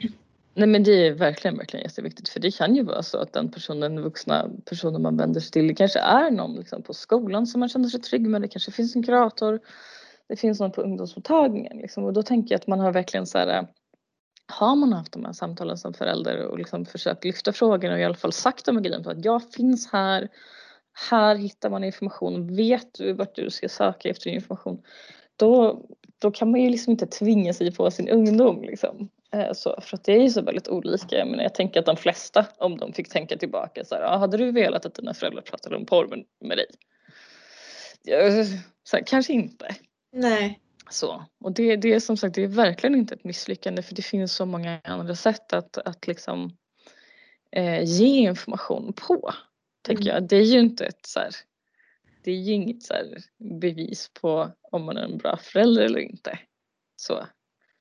Nej 0.53 0.67
men 0.67 0.84
det 0.84 1.07
är 1.07 1.11
verkligen, 1.11 1.57
verkligen 1.57 1.84
jätteviktigt 1.84 2.30
för 2.30 2.39
det 2.39 2.57
kan 2.57 2.76
ju 2.76 2.84
vara 2.84 3.03
så 3.03 3.17
att 3.17 3.34
den 3.34 3.51
personen, 3.51 4.01
vuxna 4.01 4.49
personen 4.65 5.01
man 5.01 5.17
vänder 5.17 5.39
sig 5.41 5.51
till, 5.51 5.67
det 5.67 5.74
kanske 5.74 5.99
är 5.99 6.32
någon 6.32 6.55
liksom, 6.55 6.84
på 6.84 6.93
skolan 6.93 7.47
som 7.47 7.59
man 7.59 7.70
känner 7.70 7.89
sig 7.89 8.01
trygg 8.01 8.28
med, 8.28 8.41
det 8.41 8.47
kanske 8.47 8.72
finns 8.72 8.95
en 8.95 9.03
kurator, 9.03 9.59
det 10.30 10.36
finns 10.36 10.59
någon 10.59 10.72
på 10.72 10.82
ungdomsmottagningen 10.82 11.78
liksom. 11.78 12.03
och 12.03 12.13
då 12.13 12.24
tänker 12.24 12.53
jag 12.53 12.59
att 12.59 12.67
man 12.67 12.80
har 12.80 12.91
verkligen 12.91 13.28
så 13.28 13.38
här 13.38 13.67
har 14.52 14.76
man 14.76 14.93
haft 14.93 15.12
de 15.12 15.26
här 15.26 15.34
samtalen 15.34 15.78
som 15.78 15.93
förälder 15.93 16.45
och 16.45 16.58
liksom 16.58 16.86
försökt 16.86 17.24
lyfta 17.24 17.54
frågorna 17.54 17.93
och 17.93 18.00
i 18.00 18.04
alla 18.04 18.14
fall 18.16 18.34
sagt 18.34 18.66
de 18.66 18.76
här 18.76 18.84
grejerna 18.84 19.04
för 19.04 19.12
att 19.12 19.26
jag 19.26 19.52
finns 19.54 19.91
här, 19.91 20.30
här 21.10 21.36
hittar 21.36 21.70
man 21.70 21.84
information, 21.84 22.56
vet 22.56 22.93
du 22.93 23.14
vart 23.14 23.36
du 23.36 23.50
ska 23.50 23.70
söka 23.70 24.10
efter 24.10 24.30
information, 24.30 24.82
då, 25.36 25.86
då 26.22 26.32
kan 26.32 26.52
man 26.52 26.62
ju 26.62 26.70
liksom 26.70 26.91
inte 26.91 27.08
tvinga 27.08 27.54
sig 27.54 27.76
på 27.76 27.91
sin 27.91 28.10
ungdom 28.10 28.62
liksom. 28.62 29.10
Eh, 29.32 29.54
så, 29.54 29.80
för 29.82 29.97
att 29.97 30.04
det 30.04 30.14
är 30.14 30.22
ju 30.22 30.30
så 30.30 30.41
väldigt 30.41 30.68
olika. 30.68 31.18
Jag, 31.18 31.28
menar, 31.28 31.43
jag 31.43 31.56
tänker 31.56 31.80
att 31.80 31.86
de 31.86 31.97
flesta, 31.97 32.45
om 32.58 32.78
de 32.78 32.93
fick 32.93 33.10
tänka 33.10 33.38
tillbaka 33.38 33.86
så 33.86 33.95
här, 33.95 34.02
"Ah, 34.02 34.18
hade 34.18 34.38
du 34.38 34.52
velat 34.52 34.86
att 34.86 34.95
dina 34.95 35.14
föräldrar 35.14 35.41
pratade 35.41 35.76
om 35.76 35.86
porr 35.86 36.08
med, 36.08 36.24
med 36.41 36.58
dig? 36.58 36.66
Ja, 38.04 38.18
så 38.84 38.97
här, 38.97 39.04
kanske 39.06 39.34
inte. 39.34 39.76
Nej. 40.14 40.60
Så. 40.89 41.25
Och 41.39 41.51
det, 41.51 41.75
det 41.75 41.93
är 41.93 41.99
som 41.99 42.17
sagt 42.17 42.35
det 42.35 42.43
är 42.43 42.47
verkligen 42.47 42.95
inte 42.95 43.15
ett 43.15 43.23
misslyckande 43.23 43.81
för 43.81 43.95
det 43.95 44.01
finns 44.01 44.33
så 44.33 44.45
många 44.45 44.81
andra 44.83 45.15
sätt 45.15 45.53
att, 45.53 45.77
att 45.77 46.07
liksom 46.07 46.57
eh, 47.51 47.83
ge 47.83 48.17
information 48.17 48.93
på. 48.93 49.33
Tänker 49.81 50.03
Mm. 50.03 50.13
jag. 50.13 50.27
Det 50.29 50.35
är 50.35 50.43
ju 50.45 50.59
inte 50.59 50.85
ett 50.85 51.05
så 51.05 51.19
här, 51.19 51.31
det 52.23 52.31
är 52.31 52.35
ju 52.35 52.53
inget 52.53 52.83
så 52.83 52.93
här 52.93 53.17
bevis 53.59 54.11
på 54.21 54.51
om 54.71 54.83
man 54.83 54.97
är 54.97 55.01
en 55.01 55.17
bra 55.17 55.37
förälder 55.37 55.81
eller 55.81 55.99
inte. 55.99 56.39
Så. 56.95 57.27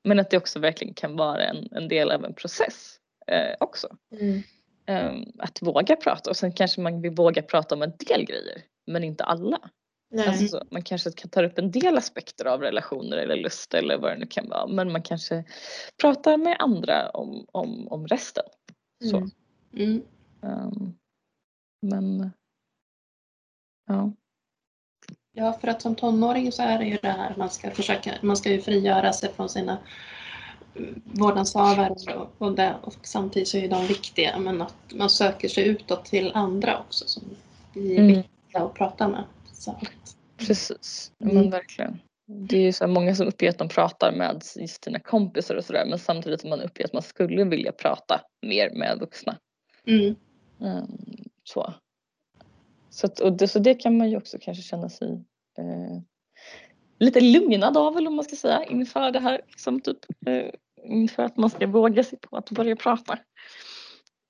Men 0.03 0.19
att 0.19 0.29
det 0.29 0.37
också 0.37 0.59
verkligen 0.59 0.93
kan 0.93 1.15
vara 1.15 1.43
en, 1.43 1.67
en 1.71 1.87
del 1.87 2.11
av 2.11 2.25
en 2.25 2.33
process 2.33 2.95
eh, 3.27 3.55
också. 3.59 3.97
Mm. 4.11 4.41
Ehm, 4.85 5.23
att 5.39 5.61
våga 5.61 5.95
prata 5.95 6.29
och 6.29 6.37
sen 6.37 6.51
kanske 6.51 6.81
man 6.81 7.01
vill 7.01 7.11
våga 7.11 7.41
prata 7.41 7.75
om 7.75 7.81
en 7.81 7.93
del 7.97 8.25
grejer 8.25 8.63
men 8.87 9.03
inte 9.03 9.23
alla. 9.23 9.69
Alltså 10.17 10.47
så, 10.47 10.63
man 10.71 10.81
kanske 10.81 11.11
kan 11.11 11.29
ta 11.29 11.45
upp 11.45 11.57
en 11.57 11.71
del 11.71 11.97
aspekter 11.97 12.45
av 12.45 12.61
relationer 12.61 13.17
eller 13.17 13.35
lust 13.35 13.73
eller 13.73 13.97
vad 13.97 14.11
det 14.11 14.17
nu 14.17 14.25
kan 14.25 14.49
vara. 14.49 14.67
Men 14.67 14.91
man 14.91 15.03
kanske 15.03 15.43
pratar 16.01 16.37
med 16.37 16.55
andra 16.59 17.09
om, 17.09 17.45
om, 17.51 17.87
om 17.87 18.07
resten. 18.07 18.43
Så. 19.09 19.17
Mm. 19.17 19.31
Mm. 19.73 20.01
ehm, 20.41 20.93
men 21.81 22.31
ja. 23.87 24.11
Ja, 25.31 25.53
för 25.53 25.67
att 25.67 25.81
som 25.81 25.95
tonåring 25.95 26.51
så 26.51 26.63
är 26.63 26.79
det 26.79 26.85
ju 26.85 26.97
det 27.01 27.11
här 27.11 27.33
man 27.37 27.49
ska 27.49 27.71
försöka, 27.71 28.13
man 28.21 28.37
ska 28.37 28.51
ju 28.51 28.61
frigöra 28.61 29.13
sig 29.13 29.33
från 29.33 29.49
sina 29.49 29.77
mm, 30.75 31.01
vårdnadshavare 31.05 32.15
och, 32.15 32.31
och, 32.37 32.55
det, 32.55 32.75
och 32.83 32.95
samtidigt 33.01 33.47
så 33.47 33.57
är 33.57 33.69
de 33.69 33.87
viktiga 33.87 34.39
men 34.39 34.61
att 34.61 34.75
man 34.93 35.09
söker 35.09 35.47
sig 35.49 35.67
utåt 35.67 36.05
till 36.05 36.31
andra 36.33 36.79
också 36.79 37.07
som 37.07 37.23
blir 37.73 37.99
Mm. 37.99 38.07
viktiga 38.07 38.63
att 38.63 38.73
prata 38.73 39.07
med. 39.07 39.23
Så 39.59 39.71
att, 39.71 40.15
Precis, 40.37 41.11
Mm. 41.19 41.35
men 41.35 41.49
verkligen. 41.49 41.99
Det 42.25 42.57
är 42.57 42.61
ju 42.61 42.73
så 42.73 42.87
många 42.87 43.15
som 43.15 43.27
uppger 43.27 43.49
att 43.49 43.57
de 43.57 43.69
pratar 43.69 44.11
med 44.11 44.43
just 44.55 44.83
sina 44.83 44.99
kompisar 44.99 45.55
och 45.55 45.65
sådär 45.65 45.85
men 45.85 45.99
samtidigt 45.99 46.41
som 46.41 46.49
man 46.49 46.61
uppger 46.61 46.85
att 46.85 46.93
man 46.93 47.01
skulle 47.01 47.43
vilja 47.43 47.71
prata 47.71 48.21
mer 48.41 48.69
med 48.73 48.97
vuxna. 48.99 49.37
mm, 49.85 50.15
Ehm, 50.61 50.97
så. 51.43 51.73
Så, 52.89 53.05
att, 53.07 53.19
och 53.19 53.33
det, 53.33 53.47
så 53.47 53.59
det 53.59 53.73
kan 53.75 53.97
man 53.97 54.09
ju 54.09 54.17
också 54.17 54.37
kanske 54.41 54.63
känna 54.63 54.89
sig 54.89 55.23
eh, 55.57 56.01
lite 56.99 57.21
lugnad 57.21 57.77
av 57.77 57.97
eller 57.97 58.07
om 58.07 58.15
man 58.15 58.25
ska 58.25 58.35
säga 58.35 58.63
inför 58.63 59.11
det 59.11 59.19
här 59.19 59.41
liksom 59.47 59.81
typ 59.81 59.97
eh, 60.27 60.49
inför 60.83 61.23
att 61.23 61.37
man 61.37 61.49
ska 61.49 61.67
våga 61.67 62.03
sig 62.03 62.19
på 62.19 62.37
att 62.37 62.51
börja 62.51 62.75
prata. 62.75 63.13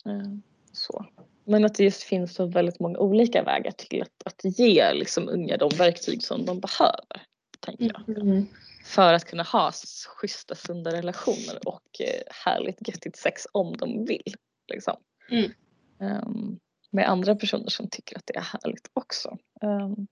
Eh, 0.05 0.33
så. 0.71 1.05
Men 1.49 1.65
att 1.65 1.75
det 1.75 1.83
just 1.83 2.03
finns 2.03 2.33
så 2.33 2.45
väldigt 2.45 2.79
många 2.79 2.99
olika 2.99 3.43
vägar 3.43 3.71
till 3.71 4.01
att, 4.01 4.23
att 4.25 4.59
ge 4.59 4.93
liksom 4.93 5.29
unga 5.29 5.57
de 5.57 5.69
verktyg 5.77 6.23
som 6.23 6.45
de 6.45 6.59
behöver. 6.59 7.23
Tänker 7.59 7.91
jag. 7.93 8.17
Mm. 8.17 8.47
För 8.85 9.13
att 9.13 9.25
kunna 9.25 9.43
ha 9.43 9.71
schyssta 10.07 10.55
sunda 10.55 10.91
relationer 10.91 11.67
och 11.67 12.01
eh, 12.01 12.21
härligt 12.45 12.87
göttigt 12.87 13.15
sex 13.15 13.47
om 13.51 13.77
de 13.77 14.05
vill. 14.05 14.33
Liksom. 14.73 14.95
Mm. 15.31 15.51
Ehm, 15.99 16.59
med 16.91 17.09
andra 17.09 17.35
personer 17.35 17.69
som 17.69 17.89
tycker 17.89 18.17
att 18.17 18.23
det 18.25 18.35
är 18.35 18.41
härligt 18.41 18.89
också. 18.93 19.37
Ehm, 19.61 20.07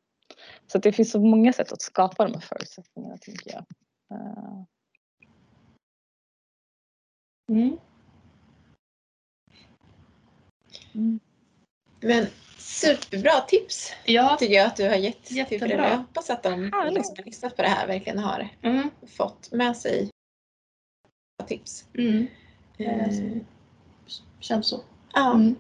så 0.68 0.78
det 0.78 0.92
finns 0.92 1.12
så 1.12 1.20
många 1.20 1.54
sätt 1.54 1.72
att 1.72 1.82
skapa 1.82 2.24
de 2.24 2.34
här 2.34 2.42
förutsättningarna 2.42 3.18
tänker 3.18 3.52
jag. 3.52 3.66
Ehm, 4.12 4.66
mm. 7.50 7.78
Men 12.00 12.28
superbra 12.58 13.41
tips 13.41 13.93
Ja, 14.06 14.38
tycker 14.39 14.54
jag 14.56 14.66
att 14.68 14.76
du 14.76 14.89
har 14.89 14.95
gett 14.95 15.24
till 15.24 15.38
Jättebra. 15.38 15.68
föräldrar. 15.68 15.89
Jag 15.89 15.98
hoppas 15.98 16.30
att 16.30 16.43
de 16.43 16.72
Härligt. 16.74 17.06
som 17.06 17.16
har 17.18 17.24
lyssnat 17.26 17.56
på 17.56 17.62
det 17.62 17.68
här 17.68 17.88
verkligen 17.88 18.20
har 18.20 18.50
mm, 18.62 18.89
fått 19.18 19.52
med 19.52 19.78
sig 19.78 20.10
tips. 21.48 21.86
mm, 21.98 22.28
Eh, 22.80 23.38
känns 24.39 24.68
så. 24.68 24.82
ja. 25.14 25.34
Mm. 25.34 25.56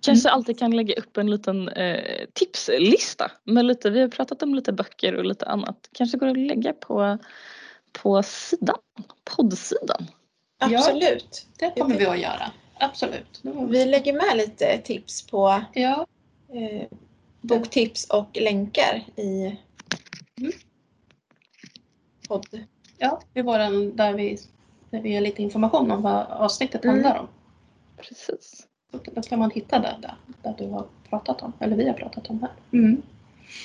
Kanske 0.00 0.30
alltid 0.30 0.58
kan 0.58 0.76
lägga 0.76 0.94
upp 0.94 1.16
en 1.16 1.30
liten 1.30 1.68
eh, 1.68 2.26
tipslista 2.32 3.30
med 3.44 3.64
lite, 3.64 3.90
vi 3.90 4.00
har 4.00 4.08
pratat 4.08 4.42
om 4.42 4.54
lite 4.54 4.72
böcker 4.72 5.14
och 5.14 5.24
lite 5.24 5.46
annat. 5.46 5.88
Kanske 5.92 6.18
går 6.18 6.26
att 6.26 6.38
lägga 6.38 6.72
på, 6.72 7.18
på 7.92 8.22
sidan, 8.22 8.76
poddsidan. 9.36 10.06
Absolut. 10.58 11.46
Det 11.58 11.70
kommer 11.70 11.98
vi 11.98 12.06
att 12.06 12.20
göra. 12.20 12.50
Absolut. 12.80 13.40
Vi 13.68 13.84
lägger 13.84 14.12
med 14.12 14.36
lite 14.36 14.78
tips 14.78 15.26
på 15.26 15.62
Ja, 15.74 16.06
eh, 16.52 16.86
boktips 17.40 18.04
och 18.10 18.28
länkar 18.40 19.04
i, 19.16 19.56
Mm. 20.38 20.52
podd. 22.28 22.64
Ja, 22.98 23.20
i 23.34 23.42
våran, 23.42 23.96
där 23.96 24.12
vi, 24.14 24.38
där 24.90 25.00
vi 25.00 25.10
ger 25.10 25.20
lite 25.20 25.42
information 25.42 25.90
om 25.90 26.02
vad 26.02 26.26
avsnittet 26.26 26.84
Mm. 26.84 26.94
handlar 26.96 27.20
om. 27.20 27.28
Precis. 27.96 28.66
Så 28.92 28.98
Då 29.14 29.22
kan 29.22 29.38
man 29.38 29.50
hitta 29.50 29.78
det 29.78 29.96
där, 30.02 30.16
där 30.42 30.54
du 30.58 30.66
har 30.70 30.86
pratat 31.08 31.42
om, 31.42 31.52
eller 31.60 31.76
vi 31.76 31.86
har 31.88 31.94
pratat 31.94 32.30
om 32.30 32.40
här. 32.42 32.52
Mm. 32.72 33.02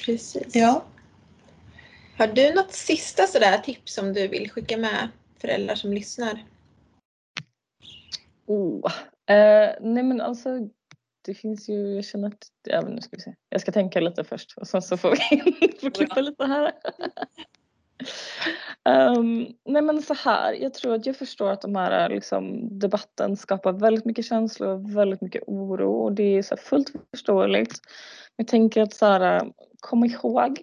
Precis. 0.05 0.55
Ja. 0.55 0.83
Har 2.17 2.27
du 2.27 2.53
något 2.53 2.73
sista 2.73 3.27
sådär 3.27 3.57
tips 3.57 3.93
som 3.93 4.13
du 4.13 4.27
vill 4.27 4.51
skicka 4.51 4.77
med 4.77 5.07
föräldrar 5.37 5.75
som 5.75 5.93
lyssnar? 5.93 6.45
Oh. 8.51 8.91
Eh, 9.29 9.69
nej 9.81 10.03
men 10.03 10.21
alltså 10.21 10.49
det 11.25 11.33
finns 11.33 11.69
ju, 11.69 11.95
jag 11.95 12.05
känner 12.05 12.27
att, 12.27 12.47
ja, 12.63 12.81
nu 12.81 13.01
ska 13.01 13.15
vi 13.15 13.21
se. 13.21 13.35
Jag 13.49 13.61
ska 13.61 13.71
tänka 13.71 13.99
lite 13.99 14.23
först 14.23 14.57
och 14.57 14.67
sen 14.67 14.81
så 14.81 14.97
får 14.97 15.09
vi 15.09 15.71
får 15.81 15.89
klippa 15.89 16.21
lite 16.21 16.45
här. 16.45 16.71
Ehm, 18.89 19.47
nej 19.65 19.81
men 19.81 20.01
så 20.01 20.13
här, 20.13 20.53
jag 20.53 20.73
tror 20.73 20.95
att 20.95 21.05
jag 21.05 21.15
förstår 21.15 21.51
att 21.51 21.61
de 21.61 21.75
här 21.75 22.09
liksom, 22.09 22.69
debatten 22.79 23.37
skapar 23.37 23.73
väldigt 23.73 24.05
mycket 24.05 24.25
känslor 24.25 24.69
och 24.69 24.97
väldigt 24.97 25.21
mycket 25.21 25.43
oro 25.47 26.03
och 26.03 26.13
det 26.13 26.37
är 26.37 26.41
så 26.41 26.57
fullt 26.57 26.91
förståeligt. 27.11 27.79
Jag 28.35 28.47
tänker 28.47 28.81
att 28.81 28.93
så 28.93 29.05
här, 29.05 29.51
kom 29.79 30.05
ihåg 30.05 30.61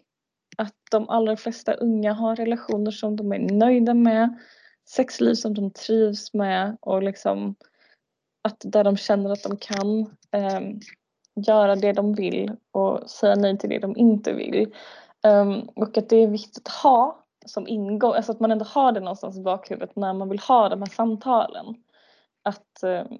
att 0.57 0.75
de 0.91 1.09
allra 1.09 1.37
flesta 1.37 1.73
unga 1.75 2.13
har 2.13 2.37
relationer 2.37 2.91
som 2.91 3.17
de 3.17 3.33
är 3.33 3.39
nöjda 3.39 3.95
med, 3.95 4.39
sexliv 4.89 5.35
som 5.35 5.55
de 5.55 5.71
trivs 5.71 6.35
med 6.35 6.77
och 6.81 7.03
liksom 7.03 7.55
att 8.43 8.57
där 8.65 8.85
de 8.85 8.97
känner 8.97 9.31
att 9.31 9.43
de 9.43 9.57
kan 9.57 10.17
ehm, 10.33 10.81
göra 11.47 11.77
det 11.77 11.93
de 11.93 12.15
vill 12.15 12.51
och 12.73 13.11
säga 13.11 13.35
nej 13.35 13.59
till 13.59 13.71
det 13.71 13.79
de 13.79 13.97
inte 13.97 14.33
vill. 14.33 14.75
Um, 15.27 15.69
och 15.77 15.99
att 15.99 16.09
det 16.09 16.17
är 16.17 16.27
viktigt 16.27 16.69
att 16.69 16.75
ha 16.75 17.25
som 17.47 17.69
ingång, 17.69 18.15
alltså 18.15 18.33
att 18.33 18.41
man 18.41 18.51
ändå 18.51 18.65
har 18.65 18.93
det 18.93 19.01
någonstans 19.01 19.39
i 19.39 19.43
bakhuvudet 19.43 19.97
när 19.97 20.13
man 20.13 20.29
vill 20.29 20.39
ha 20.39 20.69
de 20.69 20.83
här 20.83 20.89
samtalen. 20.89 21.75
Att, 22.43 22.83
um, 22.83 23.19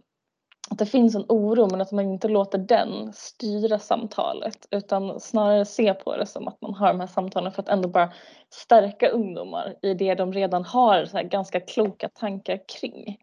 att 0.71 0.79
det 0.79 0.87
finns 0.87 1.15
en 1.15 1.25
oro 1.29 1.69
men 1.71 1.81
att 1.81 1.93
man 1.93 2.05
inte 2.05 2.29
låter 2.29 2.59
den 2.59 3.13
styra 3.13 3.79
samtalet 3.79 4.67
utan 4.71 5.21
snarare 5.21 5.65
se 5.65 5.95
på 5.95 6.17
det 6.17 6.27
som 6.27 6.49
att 6.49 6.61
man 6.61 6.75
har 6.75 6.89
de 6.89 7.01
här 7.01 7.07
samtalen 7.07 7.53
för 7.53 7.63
att 7.63 7.69
ändå 7.69 7.89
bara 7.89 8.13
stärka 8.51 9.09
ungdomar 9.09 9.75
i 9.83 9.95
det 9.95 10.15
de 10.15 10.33
redan 10.33 10.65
har 10.65 11.05
så 11.05 11.17
här 11.17 11.25
ganska 11.25 11.61
kloka 11.61 12.09
tankar 12.09 12.61
kring. 12.81 13.19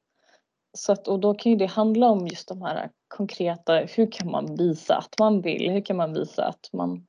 Så 0.78 0.92
att, 0.92 1.08
och 1.08 1.20
då 1.20 1.34
kan 1.34 1.52
ju 1.52 1.58
det 1.58 1.66
handla 1.66 2.10
om 2.10 2.28
just 2.28 2.48
de 2.48 2.62
här 2.62 2.90
konkreta, 3.08 3.76
hur 3.76 4.12
kan 4.12 4.32
man 4.32 4.56
visa 4.56 4.96
att 4.96 5.20
man 5.20 5.42
vill, 5.42 5.72
hur 5.72 5.82
kan 5.82 5.98
man 5.98 6.14
visa 6.14 6.46
att 6.46 6.70
man 6.74 7.08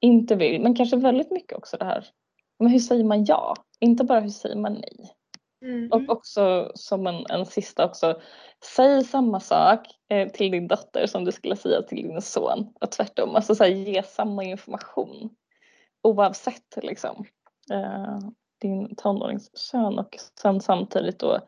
inte 0.00 0.34
vill, 0.34 0.62
men 0.62 0.74
kanske 0.74 0.96
väldigt 0.96 1.30
mycket 1.30 1.58
också 1.58 1.76
det 1.76 1.84
här, 1.84 2.06
men 2.58 2.68
hur 2.68 2.78
säger 2.78 3.04
man 3.04 3.24
ja? 3.24 3.56
Inte 3.80 4.04
bara 4.04 4.20
hur 4.20 4.28
säger 4.28 4.56
man 4.56 4.72
nej? 4.72 5.12
Mm. 5.64 5.92
Och 5.92 6.16
också 6.16 6.72
som 6.74 7.06
en, 7.06 7.26
en 7.28 7.46
sista 7.46 7.84
också, 7.84 8.20
säg 8.76 9.04
samma 9.04 9.40
sak 9.40 9.86
eh, 10.08 10.28
till 10.28 10.50
din 10.50 10.68
dotter 10.68 11.06
som 11.06 11.24
du 11.24 11.32
skulle 11.32 11.56
säga 11.56 11.82
till 11.82 12.02
din 12.02 12.22
son 12.22 12.72
och 12.80 12.90
tvärtom, 12.90 13.36
alltså 13.36 13.54
så 13.54 13.64
här, 13.64 13.70
ge 13.70 14.02
samma 14.02 14.44
information 14.44 15.30
oavsett 16.02 16.76
liksom 16.82 17.24
eh, 17.72 18.18
din 18.60 18.96
tonåringskön 18.96 19.98
och 19.98 20.18
sen 20.40 20.60
samtidigt 20.60 21.18
då 21.18 21.40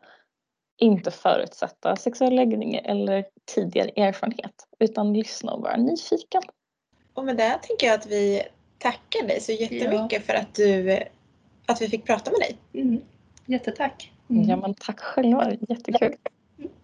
inte 0.77 1.11
förutsätta 1.11 1.95
sexuell 1.95 2.35
läggning 2.35 2.75
eller 2.75 3.25
tidigare 3.45 3.89
erfarenhet 3.89 4.67
utan 4.79 5.13
lyssna 5.13 5.51
och 5.51 5.61
vara 5.61 5.77
nyfiken. 5.77 6.41
Och 7.13 7.25
med 7.25 7.37
det 7.37 7.59
tänker 7.61 7.87
jag 7.87 7.93
att 7.93 8.05
vi 8.05 8.41
tackar 8.77 9.27
dig 9.27 9.41
så 9.41 9.51
jättemycket 9.51 10.25
för 10.25 10.33
att, 10.33 10.55
du, 10.55 10.99
att 11.65 11.81
vi 11.81 11.89
fick 11.89 12.05
prata 12.05 12.31
med 12.31 12.39
dig. 12.39 12.83
Mm. 12.83 13.01
Jättetack. 13.45 14.11
Mm. 14.29 14.49
Ja 14.49 14.55
men 14.55 14.73
tack 14.73 14.99
själva, 14.99 15.51
jättekul. 15.69 16.15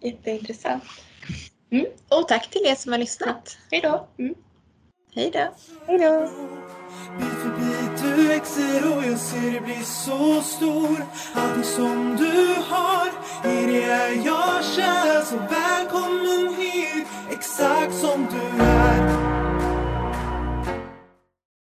Jätteintressant. 0.00 0.84
Mm. 1.70 1.86
Och 2.08 2.28
tack 2.28 2.50
till 2.50 2.66
er 2.66 2.74
som 2.74 2.92
har 2.92 2.98
lyssnat. 2.98 3.58
Hej 3.70 3.80
då. 3.80 4.06
Mm. 4.18 4.34
Hej 5.14 5.30
då! 5.30 5.48
Hej 5.86 5.98
då! 5.98 7.61
Du 8.02 8.28
växer 8.28 8.96
och 8.96 9.04
jag 9.04 9.18
ser 9.18 9.50
dig 9.50 9.60
bli 9.60 9.84
så 9.84 10.42
stor. 10.42 11.04
Allting 11.34 11.64
som 11.64 12.16
du 12.16 12.54
har, 12.68 13.06
i 13.50 13.66
det 13.66 13.82
är 13.82 14.26
jag 14.26 14.64
kär. 14.64 15.24
Så 15.24 15.36
välkommen 15.36 16.54
hit, 16.54 17.06
exakt 17.30 17.94
som 17.94 18.26
du 18.30 18.62
är. 18.62 19.41